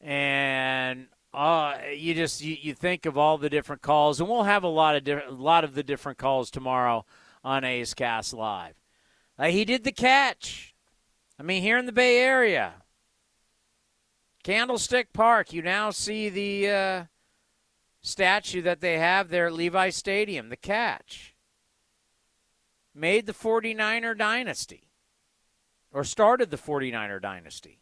And 0.00 1.08
uh, 1.32 1.78
you 1.94 2.14
just 2.14 2.42
you, 2.42 2.56
you 2.60 2.74
think 2.74 3.06
of 3.06 3.18
all 3.18 3.38
the 3.38 3.50
different 3.50 3.82
calls, 3.82 4.20
and 4.20 4.28
we'll 4.28 4.44
have 4.44 4.62
a 4.62 4.68
lot 4.68 4.94
of 4.96 5.04
different, 5.04 5.30
a 5.30 5.42
lot 5.42 5.64
of 5.64 5.74
the 5.74 5.82
different 5.82 6.18
calls 6.18 6.50
tomorrow 6.50 7.04
on 7.42 7.64
A's 7.64 7.94
Cast 7.94 8.32
Live. 8.32 8.74
Uh, 9.38 9.46
he 9.46 9.64
did 9.64 9.82
the 9.84 9.92
catch. 9.92 10.73
I 11.38 11.42
mean, 11.42 11.62
here 11.62 11.78
in 11.78 11.86
the 11.86 11.92
Bay 11.92 12.18
Area, 12.18 12.74
Candlestick 14.42 15.12
Park, 15.12 15.52
you 15.52 15.62
now 15.62 15.90
see 15.90 16.28
the 16.28 16.70
uh, 16.70 17.04
statue 18.02 18.62
that 18.62 18.80
they 18.80 18.98
have 18.98 19.28
there 19.28 19.46
at 19.46 19.52
Levi 19.52 19.90
Stadium, 19.90 20.48
the 20.48 20.56
catch. 20.56 21.34
Made 22.94 23.26
the 23.26 23.32
49er 23.32 24.16
dynasty, 24.16 24.90
or 25.92 26.04
started 26.04 26.50
the 26.50 26.56
49er 26.56 27.20
dynasty. 27.20 27.80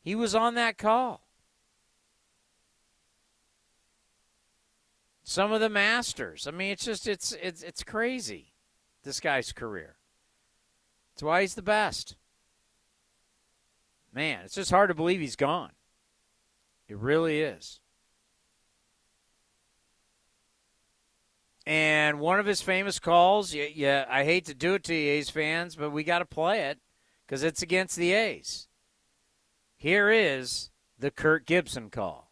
He 0.00 0.14
was 0.14 0.34
on 0.34 0.54
that 0.54 0.78
call. 0.78 1.24
some 5.24 5.50
of 5.50 5.60
the 5.60 5.70
masters. 5.70 6.46
I 6.46 6.50
mean, 6.52 6.70
it's 6.70 6.84
just 6.84 7.08
it's 7.08 7.32
it's 7.32 7.62
it's 7.62 7.82
crazy. 7.82 8.52
This 9.02 9.18
guy's 9.18 9.52
career. 9.52 9.96
That's 11.12 11.22
why 11.22 11.40
he's 11.40 11.54
the 11.54 11.62
best. 11.62 12.14
Man, 14.14 14.40
it's 14.44 14.54
just 14.54 14.70
hard 14.70 14.90
to 14.90 14.94
believe 14.94 15.20
he's 15.20 15.36
gone. 15.36 15.72
It 16.88 16.96
really 16.96 17.40
is. 17.40 17.80
And 21.66 22.20
one 22.20 22.38
of 22.38 22.46
his 22.46 22.60
famous 22.60 22.98
calls, 22.98 23.54
yeah, 23.54 23.66
yeah 23.74 24.04
I 24.08 24.24
hate 24.24 24.44
to 24.46 24.54
do 24.54 24.74
it 24.74 24.84
to 24.84 24.94
you, 24.94 25.12
A's 25.12 25.30
fans, 25.30 25.74
but 25.74 25.90
we 25.90 26.04
got 26.04 26.20
to 26.20 26.26
play 26.26 26.60
it 26.66 26.78
because 27.26 27.42
it's 27.42 27.62
against 27.62 27.96
the 27.96 28.12
A's. 28.12 28.68
Here 29.76 30.10
is 30.10 30.70
the 30.98 31.10
Kirk 31.10 31.46
Gibson 31.46 31.90
call. 31.90 32.30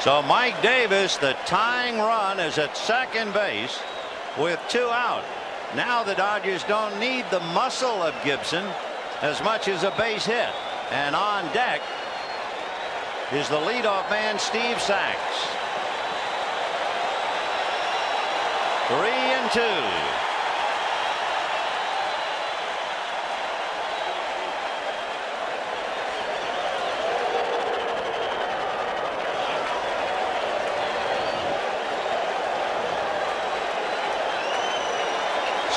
So 0.00 0.22
Mike 0.22 0.60
Davis, 0.62 1.16
the 1.16 1.36
tying 1.46 1.98
run 1.98 2.38
is 2.38 2.58
at 2.58 2.76
second 2.76 3.32
base 3.32 3.78
with 4.38 4.60
two 4.68 4.88
out. 4.90 5.24
Now 5.74 6.04
the 6.04 6.14
Dodgers 6.14 6.62
don't 6.64 6.98
need 7.00 7.24
the 7.30 7.40
muscle 7.40 8.02
of 8.02 8.14
Gibson 8.24 8.64
as 9.22 9.42
much 9.42 9.68
as 9.68 9.82
a 9.82 9.90
base 9.98 10.26
hit. 10.26 10.50
And 10.90 11.14
on 11.14 11.44
deck 11.52 11.82
is 13.30 13.46
the 13.50 13.56
leadoff 13.56 14.08
man, 14.08 14.38
Steve 14.38 14.80
Sax. 14.80 15.18
Three 18.88 19.10
and 19.10 19.52
two. 19.52 19.60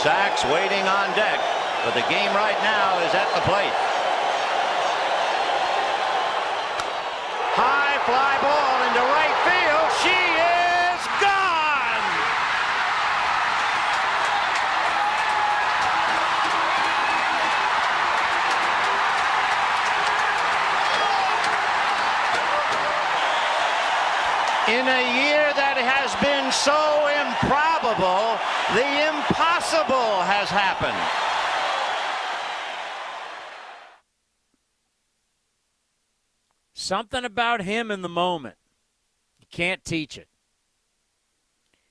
Sax 0.01 0.45
waiting 0.45 0.87
on 0.87 1.13
deck, 1.17 1.39
but 1.83 1.93
the 1.93 2.01
game 2.09 2.33
right 2.33 2.57
now 2.63 2.97
is 3.05 3.13
at 3.13 3.29
the 3.35 3.41
plate. 3.41 3.90
In 24.81 24.87
a 24.87 25.13
year 25.13 25.53
that 25.53 25.77
has 25.77 26.09
been 26.25 26.51
so 26.51 27.05
improbable, 27.21 28.33
the 28.73 28.81
impossible 29.13 30.23
has 30.23 30.49
happened. 30.49 30.97
Something 36.73 37.25
about 37.25 37.61
him 37.61 37.91
in 37.91 38.01
the 38.01 38.09
moment. 38.09 38.55
You 39.39 39.45
can't 39.51 39.85
teach 39.85 40.17
it. 40.17 40.27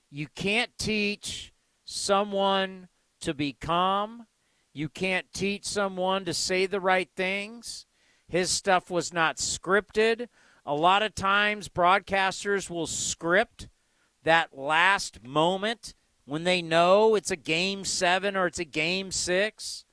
You 0.09 0.27
can't 0.35 0.77
teach 0.77 1.53
someone 1.85 2.89
to 3.21 3.33
be 3.33 3.53
calm. 3.53 4.27
You 4.73 4.89
can't 4.89 5.31
teach 5.31 5.63
someone 5.63 6.25
to 6.25 6.33
say 6.33 6.65
the 6.65 6.81
right 6.81 7.09
things. 7.15 7.85
His 8.27 8.51
stuff 8.51 8.91
was 8.91 9.13
not 9.13 9.37
scripted. 9.37 10.27
A 10.65 10.75
lot 10.75 11.03
of 11.03 11.15
times, 11.15 11.69
broadcasters 11.69 12.69
will 12.69 12.87
script 12.87 13.67
that 14.23 14.57
last 14.57 15.23
moment 15.23 15.95
when 16.25 16.43
they 16.43 16.61
know 16.61 17.15
it's 17.15 17.31
a 17.31 17.35
game 17.35 17.83
seven 17.83 18.35
or 18.35 18.45
it's 18.45 18.59
a 18.59 18.65
game 18.65 19.11
six. 19.11 19.85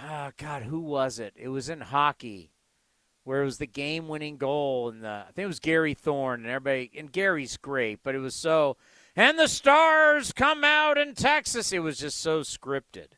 Oh, 0.00 0.30
God, 0.36 0.62
who 0.62 0.80
was 0.80 1.18
it? 1.18 1.34
It 1.36 1.48
was 1.48 1.68
in 1.68 1.80
hockey 1.80 2.52
where 3.24 3.42
it 3.42 3.44
was 3.44 3.58
the 3.58 3.66
game 3.66 4.08
winning 4.08 4.36
goal 4.36 4.88
and 4.88 5.04
the 5.04 5.24
I 5.28 5.32
think 5.32 5.44
it 5.44 5.48
was 5.48 5.60
Gary 5.60 5.94
Thorne 5.94 6.40
and 6.40 6.48
everybody 6.48 6.90
and 6.96 7.12
Gary's 7.12 7.56
great, 7.56 8.00
but 8.02 8.14
it 8.14 8.18
was 8.18 8.34
so 8.34 8.76
and 9.16 9.38
the 9.38 9.48
stars 9.48 10.32
come 10.32 10.64
out 10.64 10.96
in 10.96 11.14
Texas. 11.14 11.72
It 11.72 11.80
was 11.80 11.98
just 11.98 12.20
so 12.20 12.40
scripted. 12.40 13.08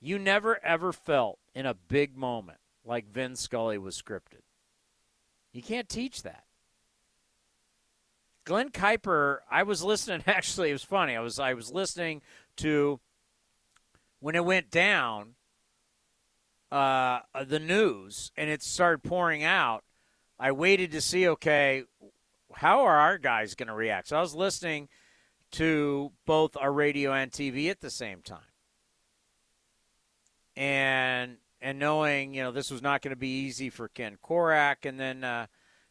You 0.00 0.18
never 0.18 0.64
ever 0.64 0.92
felt 0.92 1.38
in 1.54 1.66
a 1.66 1.74
big 1.74 2.16
moment 2.16 2.58
like 2.84 3.12
Vin 3.12 3.36
Scully 3.36 3.78
was 3.78 4.00
scripted. 4.00 4.41
You 5.52 5.62
can't 5.62 5.88
teach 5.88 6.22
that. 6.22 6.44
Glen 8.44 8.70
Kuiper, 8.70 9.38
I 9.50 9.62
was 9.62 9.82
listening. 9.82 10.22
Actually, 10.26 10.70
it 10.70 10.74
was 10.74 10.82
funny. 10.84 11.16
I 11.16 11.20
was 11.20 11.38
I 11.38 11.54
was 11.54 11.70
listening 11.70 12.22
to 12.56 13.00
when 14.20 14.34
it 14.34 14.44
went 14.44 14.70
down, 14.70 15.34
uh, 16.70 17.20
the 17.44 17.58
news, 17.58 18.32
and 18.36 18.48
it 18.48 18.62
started 18.62 19.02
pouring 19.02 19.44
out. 19.44 19.84
I 20.38 20.52
waited 20.52 20.92
to 20.92 21.00
see, 21.00 21.28
okay, 21.28 21.84
how 22.54 22.82
are 22.84 22.96
our 22.96 23.18
guys 23.18 23.54
going 23.54 23.68
to 23.68 23.74
react? 23.74 24.08
So 24.08 24.16
I 24.16 24.20
was 24.20 24.34
listening 24.34 24.88
to 25.52 26.12
both 26.26 26.56
our 26.56 26.72
radio 26.72 27.12
and 27.12 27.30
TV 27.30 27.70
at 27.70 27.80
the 27.80 27.90
same 27.90 28.22
time, 28.22 28.40
and 30.56 31.36
and 31.62 31.78
knowing 31.78 32.34
you 32.34 32.42
know 32.42 32.50
this 32.50 32.70
was 32.70 32.82
not 32.82 33.00
going 33.00 33.10
to 33.10 33.16
be 33.16 33.44
easy 33.44 33.70
for 33.70 33.88
Ken 33.88 34.18
Korach. 34.22 34.84
and 34.84 35.00
then 35.00 35.24
uh, 35.24 35.46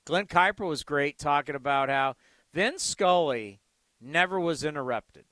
Glen 0.06 0.28
Kuiper 0.28 0.68
was 0.68 0.84
great 0.84 1.18
talking 1.18 1.56
about 1.56 1.90
how 1.90 2.16
Vin 2.54 2.78
Scully 2.78 3.62
never 4.00 4.40
was 4.40 4.64
interrupted. 4.64 5.26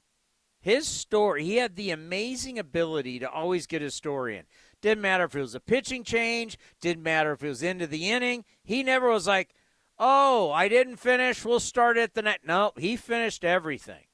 His 0.61 0.87
story, 0.87 1.45
he 1.45 1.57
had 1.57 1.75
the 1.75 1.91
amazing 1.91 2.59
ability 2.59 3.19
to 3.19 3.29
always 3.29 3.65
get 3.65 3.81
his 3.81 3.95
story 3.95 4.37
in. 4.37 4.43
Didn't 4.81 5.01
matter 5.01 5.23
if 5.23 5.35
it 5.35 5.41
was 5.41 5.55
a 5.55 5.59
pitching 5.59 6.03
change, 6.03 6.57
didn't 6.81 7.03
matter 7.03 7.31
if 7.31 7.43
it 7.43 7.47
was 7.47 7.63
into 7.63 7.87
the 7.87 8.09
inning. 8.09 8.43
He 8.63 8.83
never 8.83 9.09
was 9.09 9.27
like, 9.27 9.53
oh, 9.97 10.51
I 10.51 10.67
didn't 10.67 10.97
finish, 10.97 11.43
we'll 11.45 11.59
start 11.59 11.97
at 11.97 12.13
the 12.13 12.21
net. 12.21 12.41
No, 12.45 12.73
he 12.77 12.95
finished 12.95 13.43
everything. 13.43 14.05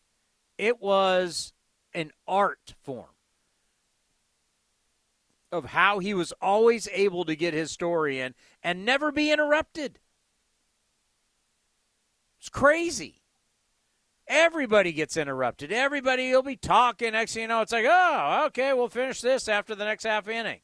It 0.57 0.81
was 0.81 1.53
an 1.93 2.11
art 2.27 2.75
form 2.81 3.14
of 5.51 5.65
how 5.65 5.99
he 5.99 6.13
was 6.13 6.33
always 6.41 6.87
able 6.91 7.25
to 7.25 7.35
get 7.35 7.53
his 7.53 7.71
story 7.71 8.19
in 8.19 8.33
and 8.63 8.85
never 8.85 9.11
be 9.11 9.31
interrupted. 9.31 9.99
It's 12.39 12.49
crazy. 12.49 13.21
Everybody 14.27 14.91
gets 14.91 15.17
interrupted. 15.17 15.71
Everybody 15.71 16.31
will 16.31 16.41
be 16.41 16.55
talking. 16.55 17.11
Next 17.11 17.33
thing 17.33 17.43
you 17.43 17.47
know, 17.47 17.61
it's 17.61 17.71
like, 17.71 17.85
oh, 17.87 18.43
okay, 18.47 18.73
we'll 18.73 18.89
finish 18.89 19.21
this 19.21 19.47
after 19.47 19.75
the 19.75 19.85
next 19.85 20.03
half 20.03 20.27
inning. 20.27 20.61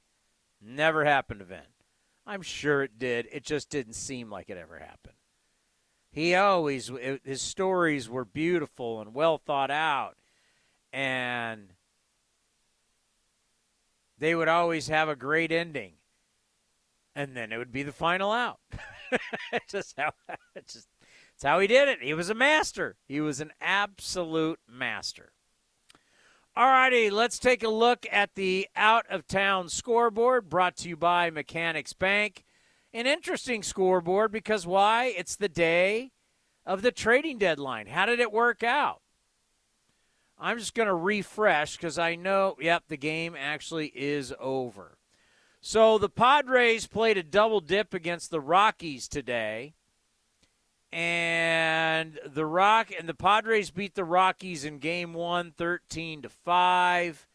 Never 0.59 1.05
happened 1.05 1.39
to 1.39 1.45
Vin. 1.45 1.59
I'm 2.25 2.41
sure 2.41 2.83
it 2.83 2.97
did. 2.99 3.27
It 3.31 3.43
just 3.43 3.69
didn't 3.69 3.93
seem 3.93 4.29
like 4.29 4.49
it 4.49 4.57
ever 4.57 4.79
happened. 4.79 5.15
He 6.11 6.35
always, 6.35 6.91
his 7.23 7.41
stories 7.41 8.09
were 8.09 8.25
beautiful 8.25 8.99
and 8.99 9.13
well 9.13 9.37
thought 9.37 9.71
out. 9.71 10.17
And 10.91 11.73
they 14.22 14.35
would 14.35 14.48
always 14.48 14.88
have 14.88 15.10
a 15.10 15.15
great 15.15 15.52
ending. 15.52 15.93
And 17.15 17.35
then 17.35 17.52
it 17.52 17.57
would 17.57 17.72
be 17.72 17.81
the 17.81 17.91
final 17.91 18.31
out. 18.31 18.60
just 19.68 19.95
how, 19.98 20.11
just, 20.56 20.88
it's 21.34 21.43
how 21.43 21.60
he 21.60 21.65
did 21.65 21.89
it. 21.89 22.03
He 22.03 22.14
was 22.14 22.30
a 22.30 22.35
master. 22.35 22.98
He 23.07 23.19
was 23.19 23.41
an 23.41 23.52
absolute 23.60 24.60
master. 24.69 25.34
All 26.56 26.68
righty, 26.68 27.10
let's 27.10 27.39
take 27.39 27.64
a 27.64 27.69
look 27.69 28.06
at 28.11 28.35
the 28.35 28.68
out 28.76 29.06
of 29.10 29.26
town 29.26 29.69
scoreboard 29.69 30.49
brought 30.49 30.77
to 30.77 30.89
you 30.89 30.95
by 30.95 31.31
Mechanics 31.31 31.93
Bank. 31.93 32.45
An 32.93 33.07
interesting 33.07 33.64
scoreboard 33.64 34.31
because 34.31 34.68
why? 34.68 35.06
It's 35.18 35.35
the 35.35 35.49
day 35.49 36.11
of 36.64 36.84
the 36.84 36.91
trading 36.91 37.39
deadline. 37.39 37.88
How 37.88 38.06
did 38.06 38.19
it 38.19 38.31
work 38.31 38.61
out? 38.61 39.02
I'm 40.41 40.57
just 40.57 40.73
going 40.73 40.88
to 40.88 40.95
refresh 40.95 41.77
because 41.77 41.99
I 41.99 42.15
know, 42.15 42.57
yep, 42.59 42.85
the 42.88 42.97
game 42.97 43.35
actually 43.39 43.91
is 43.93 44.34
over. 44.39 44.97
So 45.61 45.99
the 45.99 46.09
Padres 46.09 46.88
played 46.88 47.18
a 47.18 47.23
double 47.23 47.59
dip 47.59 47.93
against 47.93 48.31
the 48.31 48.41
Rockies 48.41 49.07
today 49.07 49.76
and 50.91 52.19
the 52.26 52.45
Rock 52.45 52.89
and 52.97 53.07
the 53.07 53.13
Padres 53.13 53.69
beat 53.69 53.95
the 53.95 54.03
Rockies 54.03 54.65
in 54.65 54.80
game 54.80 55.13
1 55.13 55.51
13 55.51 56.23
to 56.23 56.30
5 56.30 57.27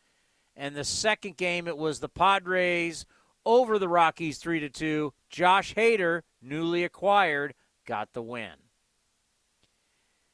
and 0.56 0.74
the 0.74 0.84
second 0.84 1.36
game 1.36 1.66
it 1.66 1.78
was 1.78 2.00
the 2.00 2.08
Padres 2.08 3.06
over 3.46 3.78
the 3.78 3.88
Rockies 3.88 4.38
3 4.38 4.60
to 4.60 4.68
2 4.68 5.14
Josh 5.30 5.74
Hader 5.74 6.22
newly 6.42 6.84
acquired 6.84 7.54
got 7.86 8.12
the 8.12 8.22
win 8.22 8.65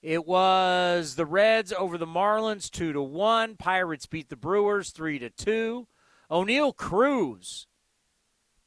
it 0.02 0.26
was 0.26 1.14
the 1.14 1.26
Reds 1.26 1.72
over 1.72 1.96
the 1.96 2.06
Marlins 2.06 2.70
2 2.70 2.92
to 2.92 3.02
1 3.02 3.56
Pirates 3.56 4.06
beat 4.06 4.28
the 4.28 4.36
Brewers 4.36 4.90
3 4.90 5.18
to 5.20 5.30
2 5.30 5.86
Oneil 6.30 6.76
Cruz 6.76 7.66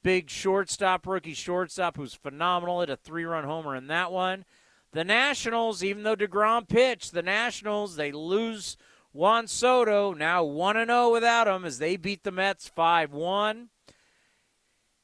big 0.06 0.30
shortstop, 0.30 1.08
rookie 1.08 1.34
shortstop, 1.34 1.98
who's 1.98 2.14
phenomenal. 2.14 2.84
At 2.84 2.92
a 2.92 2.96
three 2.96 3.26
run 3.26 3.44
homer 3.44 3.76
in 3.76 3.88
that 3.88 4.12
one. 4.12 4.46
The 4.92 5.04
Nationals, 5.04 5.84
even 5.84 6.04
though 6.04 6.16
DeGrom 6.16 6.70
pitched, 6.70 7.12
the 7.12 7.24
Nationals, 7.24 7.96
they 7.96 8.12
lose 8.12 8.78
Juan 9.14 9.48
Soto, 9.48 10.14
now 10.14 10.44
1 10.44 10.78
and 10.78 10.90
0 10.90 11.12
without 11.12 11.48
him 11.48 11.66
as 11.66 11.80
they 11.80 11.98
beat 11.98 12.24
the 12.24 12.32
Mets 12.32 12.68
5 12.70 13.14
1. 13.14 13.70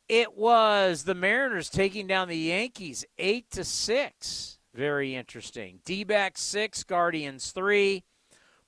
It 0.07 0.37
was 0.37 1.03
the 1.03 1.15
Mariners 1.15 1.69
taking 1.69 2.05
down 2.05 2.27
the 2.27 2.37
Yankees 2.37 3.03
8 3.17 3.49
to 3.51 3.63
6. 3.63 4.59
Very 4.73 5.15
interesting. 5.15 5.79
D 5.85 6.03
backs 6.03 6.41
6, 6.41 6.83
Guardians 6.83 7.51
3. 7.51 8.03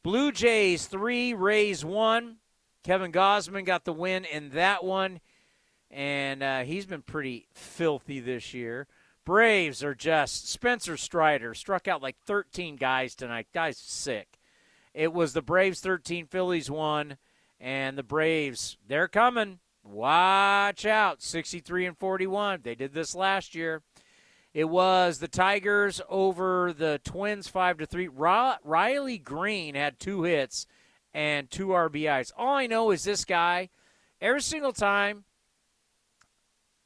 Blue 0.03 0.31
Jays 0.31 0.87
3, 0.87 1.33
Rays 1.33 1.85
1. 1.85 2.37
Kevin 2.83 3.11
Gausman 3.11 3.65
got 3.65 3.85
the 3.85 3.93
win 3.93 4.25
in 4.25 4.49
that 4.49 4.83
one 4.83 5.21
and 5.93 6.41
uh, 6.41 6.61
he's 6.63 6.87
been 6.87 7.03
pretty 7.03 7.47
filthy 7.53 8.19
this 8.19 8.53
year. 8.53 8.87
Braves 9.25 9.83
are 9.83 9.93
just 9.93 10.49
Spencer 10.49 10.97
Strider 10.97 11.53
struck 11.53 11.87
out 11.87 12.01
like 12.01 12.17
13 12.25 12.75
guys 12.75 13.15
tonight. 13.15 13.47
Guy's 13.53 13.77
sick. 13.77 14.39
It 14.93 15.13
was 15.13 15.33
the 15.33 15.41
Braves 15.41 15.79
13, 15.79 16.25
Phillies 16.25 16.69
1, 16.69 17.17
and 17.59 17.97
the 17.97 18.03
Braves, 18.03 18.77
they're 18.87 19.07
coming. 19.07 19.59
Watch 19.83 20.85
out. 20.85 21.21
63 21.21 21.85
and 21.85 21.97
41. 21.97 22.61
They 22.63 22.75
did 22.75 22.93
this 22.93 23.15
last 23.15 23.55
year. 23.55 23.81
It 24.53 24.65
was 24.65 25.17
the 25.17 25.27
Tigers 25.27 25.99
over 26.07 26.73
the 26.73 26.99
Twins 27.03 27.47
5 27.47 27.79
to 27.79 27.85
3. 27.85 28.07
Riley 28.07 29.17
Greene 29.17 29.75
had 29.75 29.99
two 29.99 30.23
hits 30.23 30.67
and 31.13 31.49
two 31.49 31.67
RBIs. 31.69 32.31
All 32.37 32.55
I 32.55 32.67
know 32.67 32.91
is 32.91 33.03
this 33.03 33.25
guy 33.25 33.69
every 34.21 34.41
single 34.41 34.73
time 34.73 35.25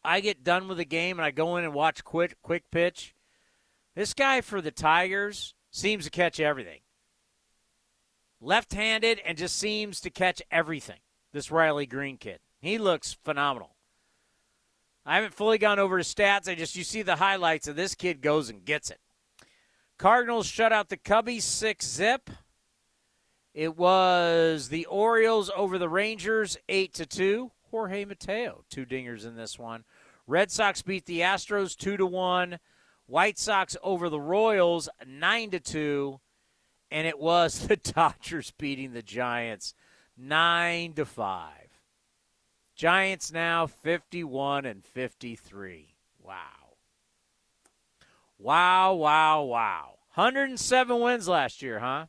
I 0.04 0.22
get 0.22 0.44
done 0.44 0.68
with 0.68 0.78
the 0.78 0.86
game 0.86 1.20
and 1.20 1.26
I 1.26 1.32
go 1.32 1.58
in 1.58 1.66
and 1.66 1.74
watch 1.74 2.04
quick 2.04 2.42
quick 2.42 2.72
pitch, 2.72 3.14
this 3.96 4.14
guy 4.14 4.42
for 4.42 4.62
the 4.62 4.72
Tigers 4.72 5.54
seems 5.70 6.06
to 6.06 6.12
catch 6.12 6.40
everything. 6.40 6.80
Left-handed 8.40 9.20
and 9.26 9.38
just 9.38 9.58
seems 9.58 10.00
to 10.02 10.10
catch 10.10 10.42
everything. 10.52 11.00
This 11.34 11.52
Riley 11.52 11.86
Greene 11.86 12.18
kid. 12.18 12.40
He 12.62 12.78
looks 12.78 13.18
phenomenal. 13.24 13.77
I 15.08 15.16
haven't 15.16 15.34
fully 15.34 15.58
gone 15.58 15.80
over 15.80 15.98
his 15.98 16.14
stats. 16.14 16.50
I 16.50 16.56
just 16.56 16.76
you 16.76 16.84
see 16.84 17.02
the 17.02 17.16
highlights 17.16 17.70
of 17.70 17.78
this 17.78 17.96
kid 17.96 18.22
goes 18.22 18.50
and 18.50 18.66
gets 18.66 18.92
it. 18.92 19.00
Cardinals 19.98 20.48
shut 20.48 20.74
out 20.74 20.90
the 20.90 20.98
Cubbies 20.98 21.44
6 21.44 21.88
zip. 21.88 22.30
It 23.54 23.78
was 23.78 24.68
the 24.68 24.86
Orioles 24.86 25.50
over 25.56 25.78
the 25.78 25.88
Rangers 25.88 26.58
8 26.68 26.94
to 26.96 27.06
2. 27.06 27.52
Jorge 27.72 28.04
Mateo, 28.04 28.66
two 28.70 28.86
dingers 28.86 29.26
in 29.26 29.38
this 29.38 29.58
one. 29.58 29.86
Red 30.28 30.52
Sox 30.52 30.82
beat 30.82 31.06
the 31.06 31.22
Astros 31.22 31.78
2 31.78 31.96
to 31.98 32.06
1. 32.06 32.60
White 33.06 33.40
Sox 33.40 33.78
over 33.82 34.10
the 34.10 34.20
Royals 34.20 34.90
9 35.08 35.52
to 35.52 35.60
2 35.62 36.20
and 36.92 37.08
it 37.08 37.18
was 37.18 37.60
the 37.68 37.78
Dodgers 37.78 38.52
beating 38.58 38.92
the 38.92 39.02
Giants 39.02 39.74
9 40.18 40.94
to 40.96 41.06
5. 41.06 41.67
Giants 42.78 43.34
now 43.34 43.66
51 43.66 44.68
and 44.68 44.86
53. 44.86 45.96
Wow. 46.22 46.36
Wow, 48.38 48.94
wow, 48.94 49.42
wow. 49.42 49.94
107 50.14 51.00
wins 51.00 51.28
last 51.28 51.64
year, 51.64 51.80
huh? 51.80 52.06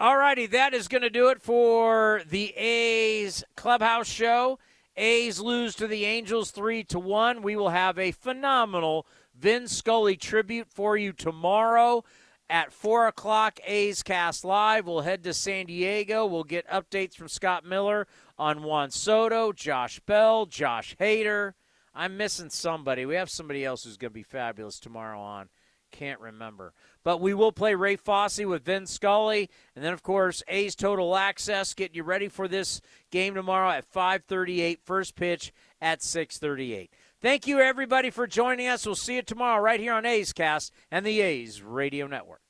All 0.00 0.16
righty, 0.16 0.46
that 0.46 0.74
is 0.74 0.88
going 0.88 1.02
to 1.02 1.10
do 1.10 1.28
it 1.28 1.40
for 1.40 2.22
the 2.28 2.52
A's 2.56 3.44
Clubhouse 3.54 4.08
Show. 4.08 4.58
A's 4.96 5.38
lose 5.38 5.76
to 5.76 5.86
the 5.86 6.04
Angels 6.04 6.50
3 6.50 6.82
to 6.84 6.98
1. 6.98 7.42
We 7.42 7.54
will 7.54 7.68
have 7.68 7.96
a 7.96 8.10
phenomenal 8.10 9.06
Vin 9.38 9.68
Scully 9.68 10.16
tribute 10.16 10.66
for 10.68 10.96
you 10.96 11.12
tomorrow 11.12 12.02
at 12.48 12.72
4 12.72 13.06
o'clock. 13.06 13.58
A's 13.64 14.02
Cast 14.02 14.44
Live. 14.44 14.86
We'll 14.86 15.00
head 15.00 15.24
to 15.24 15.34
San 15.34 15.66
Diego. 15.66 16.26
We'll 16.26 16.44
get 16.44 16.68
updates 16.68 17.14
from 17.14 17.28
Scott 17.28 17.64
Miller 17.64 18.06
on 18.38 18.62
Juan 18.62 18.90
Soto, 18.90 19.52
Josh 19.52 20.00
Bell, 20.00 20.46
Josh 20.46 20.96
Hader. 21.00 21.54
I'm 21.94 22.16
missing 22.16 22.50
somebody. 22.50 23.06
We 23.06 23.14
have 23.14 23.30
somebody 23.30 23.64
else 23.64 23.84
who's 23.84 23.96
going 23.96 24.10
to 24.10 24.14
be 24.14 24.22
fabulous 24.22 24.80
tomorrow 24.80 25.20
on. 25.20 25.48
Can't 25.92 26.18
remember. 26.18 26.72
But 27.04 27.20
we 27.20 27.34
will 27.34 27.52
play 27.52 27.76
Ray 27.76 27.94
Fosse 27.94 28.44
with 28.44 28.64
Vin 28.64 28.86
Scully, 28.86 29.48
and 29.76 29.84
then 29.84 29.92
of 29.92 30.02
course 30.02 30.42
A's 30.48 30.74
Total 30.74 31.14
Access. 31.14 31.72
Getting 31.72 31.94
you 31.94 32.02
ready 32.02 32.26
for 32.26 32.48
this 32.48 32.80
game 33.12 33.34
tomorrow 33.34 33.70
at 33.70 33.84
5:38. 33.84 34.80
First 34.82 35.14
pitch 35.14 35.52
at 35.80 36.02
6:38. 36.02 36.90
Thank 37.24 37.46
you 37.46 37.58
everybody 37.58 38.10
for 38.10 38.26
joining 38.26 38.66
us. 38.66 38.84
We'll 38.84 38.94
see 38.96 39.14
you 39.14 39.22
tomorrow 39.22 39.58
right 39.58 39.80
here 39.80 39.94
on 39.94 40.04
A's 40.04 40.34
Cast 40.34 40.74
and 40.90 41.06
the 41.06 41.22
A's 41.22 41.62
Radio 41.62 42.06
Network. 42.06 42.42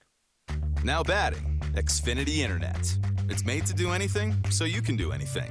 Now 0.83 1.05
batting, 1.05 1.61
Xfinity 1.75 2.39
Internet. 2.39 2.99
It's 3.29 3.45
made 3.45 3.67
to 3.67 3.73
do 3.73 3.93
anything, 3.93 4.35
so 4.51 4.65
you 4.65 4.83
can 4.83 4.97
do 4.97 5.13
anything. 5.13 5.49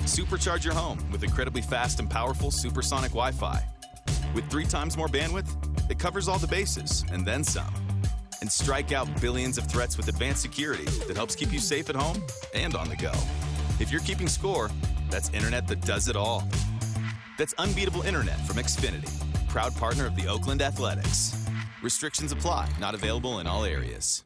Supercharge 0.00 0.64
your 0.64 0.74
home 0.74 0.98
with 1.12 1.22
incredibly 1.22 1.62
fast 1.62 2.00
and 2.00 2.10
powerful 2.10 2.50
supersonic 2.50 3.10
Wi-Fi. 3.10 3.64
With 4.34 4.50
three 4.50 4.66
times 4.66 4.96
more 4.96 5.06
bandwidth, 5.06 5.48
it 5.88 6.00
covers 6.00 6.26
all 6.26 6.40
the 6.40 6.48
bases 6.48 7.04
and 7.12 7.24
then 7.24 7.44
some 7.44 7.72
and 8.40 8.50
strike 8.50 8.90
out 8.90 9.06
billions 9.20 9.56
of 9.56 9.70
threats 9.70 9.96
with 9.96 10.08
advanced 10.08 10.42
security 10.42 10.86
that 11.06 11.16
helps 11.16 11.36
keep 11.36 11.52
you 11.52 11.60
safe 11.60 11.88
at 11.90 11.94
home 11.94 12.20
and 12.56 12.74
on 12.74 12.88
the 12.88 12.96
go. 12.96 13.12
If 13.78 13.92
you're 13.92 14.00
keeping 14.00 14.26
score, 14.26 14.68
that's 15.10 15.30
internet 15.30 15.68
that 15.68 15.82
does 15.82 16.08
it 16.08 16.16
all. 16.16 16.42
That's 17.36 17.54
unbeatable 17.54 18.02
internet 18.02 18.38
from 18.46 18.56
Xfinity, 18.56 19.10
proud 19.48 19.74
partner 19.76 20.06
of 20.06 20.14
the 20.14 20.28
Oakland 20.28 20.62
Athletics. 20.62 21.46
Restrictions 21.82 22.32
apply, 22.32 22.68
not 22.80 22.94
available 22.94 23.40
in 23.40 23.46
all 23.46 23.64
areas. 23.64 24.24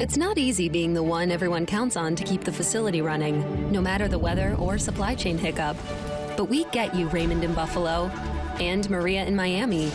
It's 0.00 0.16
not 0.16 0.36
easy 0.36 0.68
being 0.68 0.94
the 0.94 1.02
one 1.02 1.30
everyone 1.30 1.66
counts 1.66 1.96
on 1.96 2.16
to 2.16 2.24
keep 2.24 2.42
the 2.42 2.52
facility 2.52 3.02
running, 3.02 3.70
no 3.70 3.80
matter 3.80 4.08
the 4.08 4.18
weather 4.18 4.56
or 4.58 4.78
supply 4.78 5.14
chain 5.14 5.38
hiccup. 5.38 5.76
But 6.36 6.46
we 6.46 6.64
get 6.66 6.94
you, 6.94 7.08
Raymond 7.08 7.44
in 7.44 7.54
Buffalo, 7.54 8.10
and 8.58 8.88
Maria 8.90 9.24
in 9.24 9.36
Miami 9.36 9.92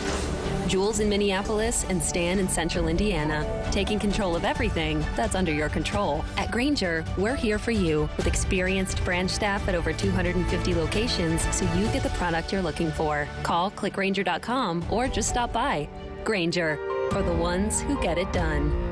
Jules 0.66 1.00
in 1.00 1.08
Minneapolis, 1.08 1.84
and 1.88 2.02
Stan 2.02 2.38
in 2.38 2.48
Central 2.48 2.88
Indiana, 2.88 3.68
taking 3.70 3.98
control 3.98 4.36
of 4.36 4.44
everything 4.44 5.04
that's 5.16 5.34
under 5.34 5.52
your 5.52 5.68
control. 5.68 6.24
At 6.36 6.50
Grainger, 6.50 7.04
we're 7.16 7.36
here 7.36 7.58
for 7.58 7.72
you 7.72 8.08
with 8.16 8.26
experienced 8.26 9.04
branch 9.04 9.30
staff 9.30 9.66
at 9.68 9.74
over 9.74 9.92
250 9.92 10.74
locations 10.74 11.42
so 11.54 11.64
you 11.74 11.86
get 11.88 12.02
the 12.02 12.10
product 12.10 12.52
you're 12.52 12.62
looking 12.62 12.90
for. 12.92 13.28
Call 13.42 13.70
clickgrainger.com 13.70 14.86
or 14.90 15.08
just 15.08 15.28
stop 15.28 15.52
by. 15.52 15.88
Grainger, 16.24 16.78
for 17.10 17.22
the 17.22 17.34
ones 17.34 17.80
who 17.82 18.00
get 18.00 18.18
it 18.18 18.32
done. 18.32 18.91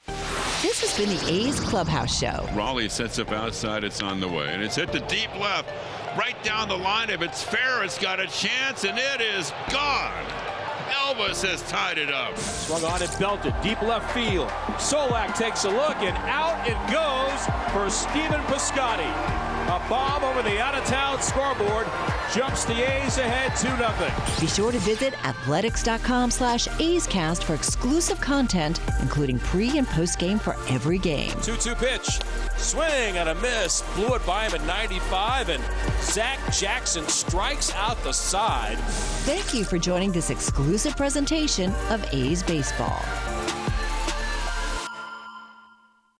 This 0.61 0.81
has 0.81 0.95
been 0.95 1.09
the 1.09 1.47
A's 1.47 1.59
Clubhouse 1.59 2.19
Show. 2.19 2.47
Raleigh 2.53 2.87
sets 2.87 3.17
up 3.17 3.31
outside. 3.31 3.83
It's 3.83 4.01
on 4.03 4.19
the 4.19 4.27
way. 4.27 4.53
And 4.53 4.61
it's 4.61 4.75
hit 4.75 4.91
the 4.91 4.99
deep 5.01 5.35
left. 5.39 5.67
Right 6.15 6.35
down 6.43 6.69
the 6.69 6.77
line. 6.77 7.09
If 7.09 7.23
it's 7.23 7.41
fair, 7.41 7.83
it's 7.83 7.97
got 7.97 8.19
a 8.19 8.27
chance, 8.27 8.83
and 8.83 8.97
it 8.97 9.21
is 9.21 9.51
gone. 9.71 10.13
Elvis 10.91 11.47
has 11.47 11.61
tied 11.69 11.97
it 11.97 12.11
up. 12.11 12.37
Swung 12.37 12.83
on 12.83 13.01
and 13.01 13.19
belted. 13.19 13.53
Deep 13.61 13.81
left 13.81 14.13
field. 14.13 14.47
Solak 14.77 15.35
takes 15.35 15.65
a 15.65 15.69
look, 15.69 15.97
and 15.97 16.17
out 16.27 16.67
it 16.67 16.77
goes 16.91 17.39
for 17.73 17.89
Stephen 17.89 18.41
Piscotty. 18.41 19.11
A 19.67 19.79
bomb 19.87 20.23
over 20.23 20.41
the 20.41 20.59
out-of-town 20.59 21.21
scoreboard 21.21 21.87
jumps 22.33 22.65
the 22.65 22.73
A's 22.73 23.17
ahead 23.19 23.51
2-0. 23.51 24.41
Be 24.41 24.47
sure 24.47 24.71
to 24.71 24.79
visit 24.79 25.13
athletics.com 25.25 26.31
slash 26.31 26.67
A'scast 26.67 27.43
for 27.43 27.53
exclusive 27.53 28.19
content, 28.19 28.81
including 29.01 29.39
pre- 29.39 29.77
and 29.77 29.87
post-game 29.87 30.39
for 30.39 30.57
every 30.67 30.97
game. 30.97 31.29
2-2 31.31 31.77
pitch. 31.77 32.19
Swing 32.57 33.17
and 33.17 33.29
a 33.29 33.35
miss. 33.35 33.81
Blew 33.95 34.13
it 34.13 34.25
by 34.25 34.45
him 34.45 34.55
at 34.59 34.65
95, 34.65 35.49
and 35.49 35.63
Zach 36.01 36.39
Jackson 36.51 37.07
strikes 37.07 37.73
out 37.75 38.01
the 38.03 38.11
side. 38.11 38.77
Thank 39.23 39.53
you 39.53 39.63
for 39.63 39.77
joining 39.77 40.11
this 40.11 40.29
exclusive 40.81 40.97
presentation 40.97 41.71
of 41.91 42.03
A's 42.11 42.41
Baseball. 42.41 42.99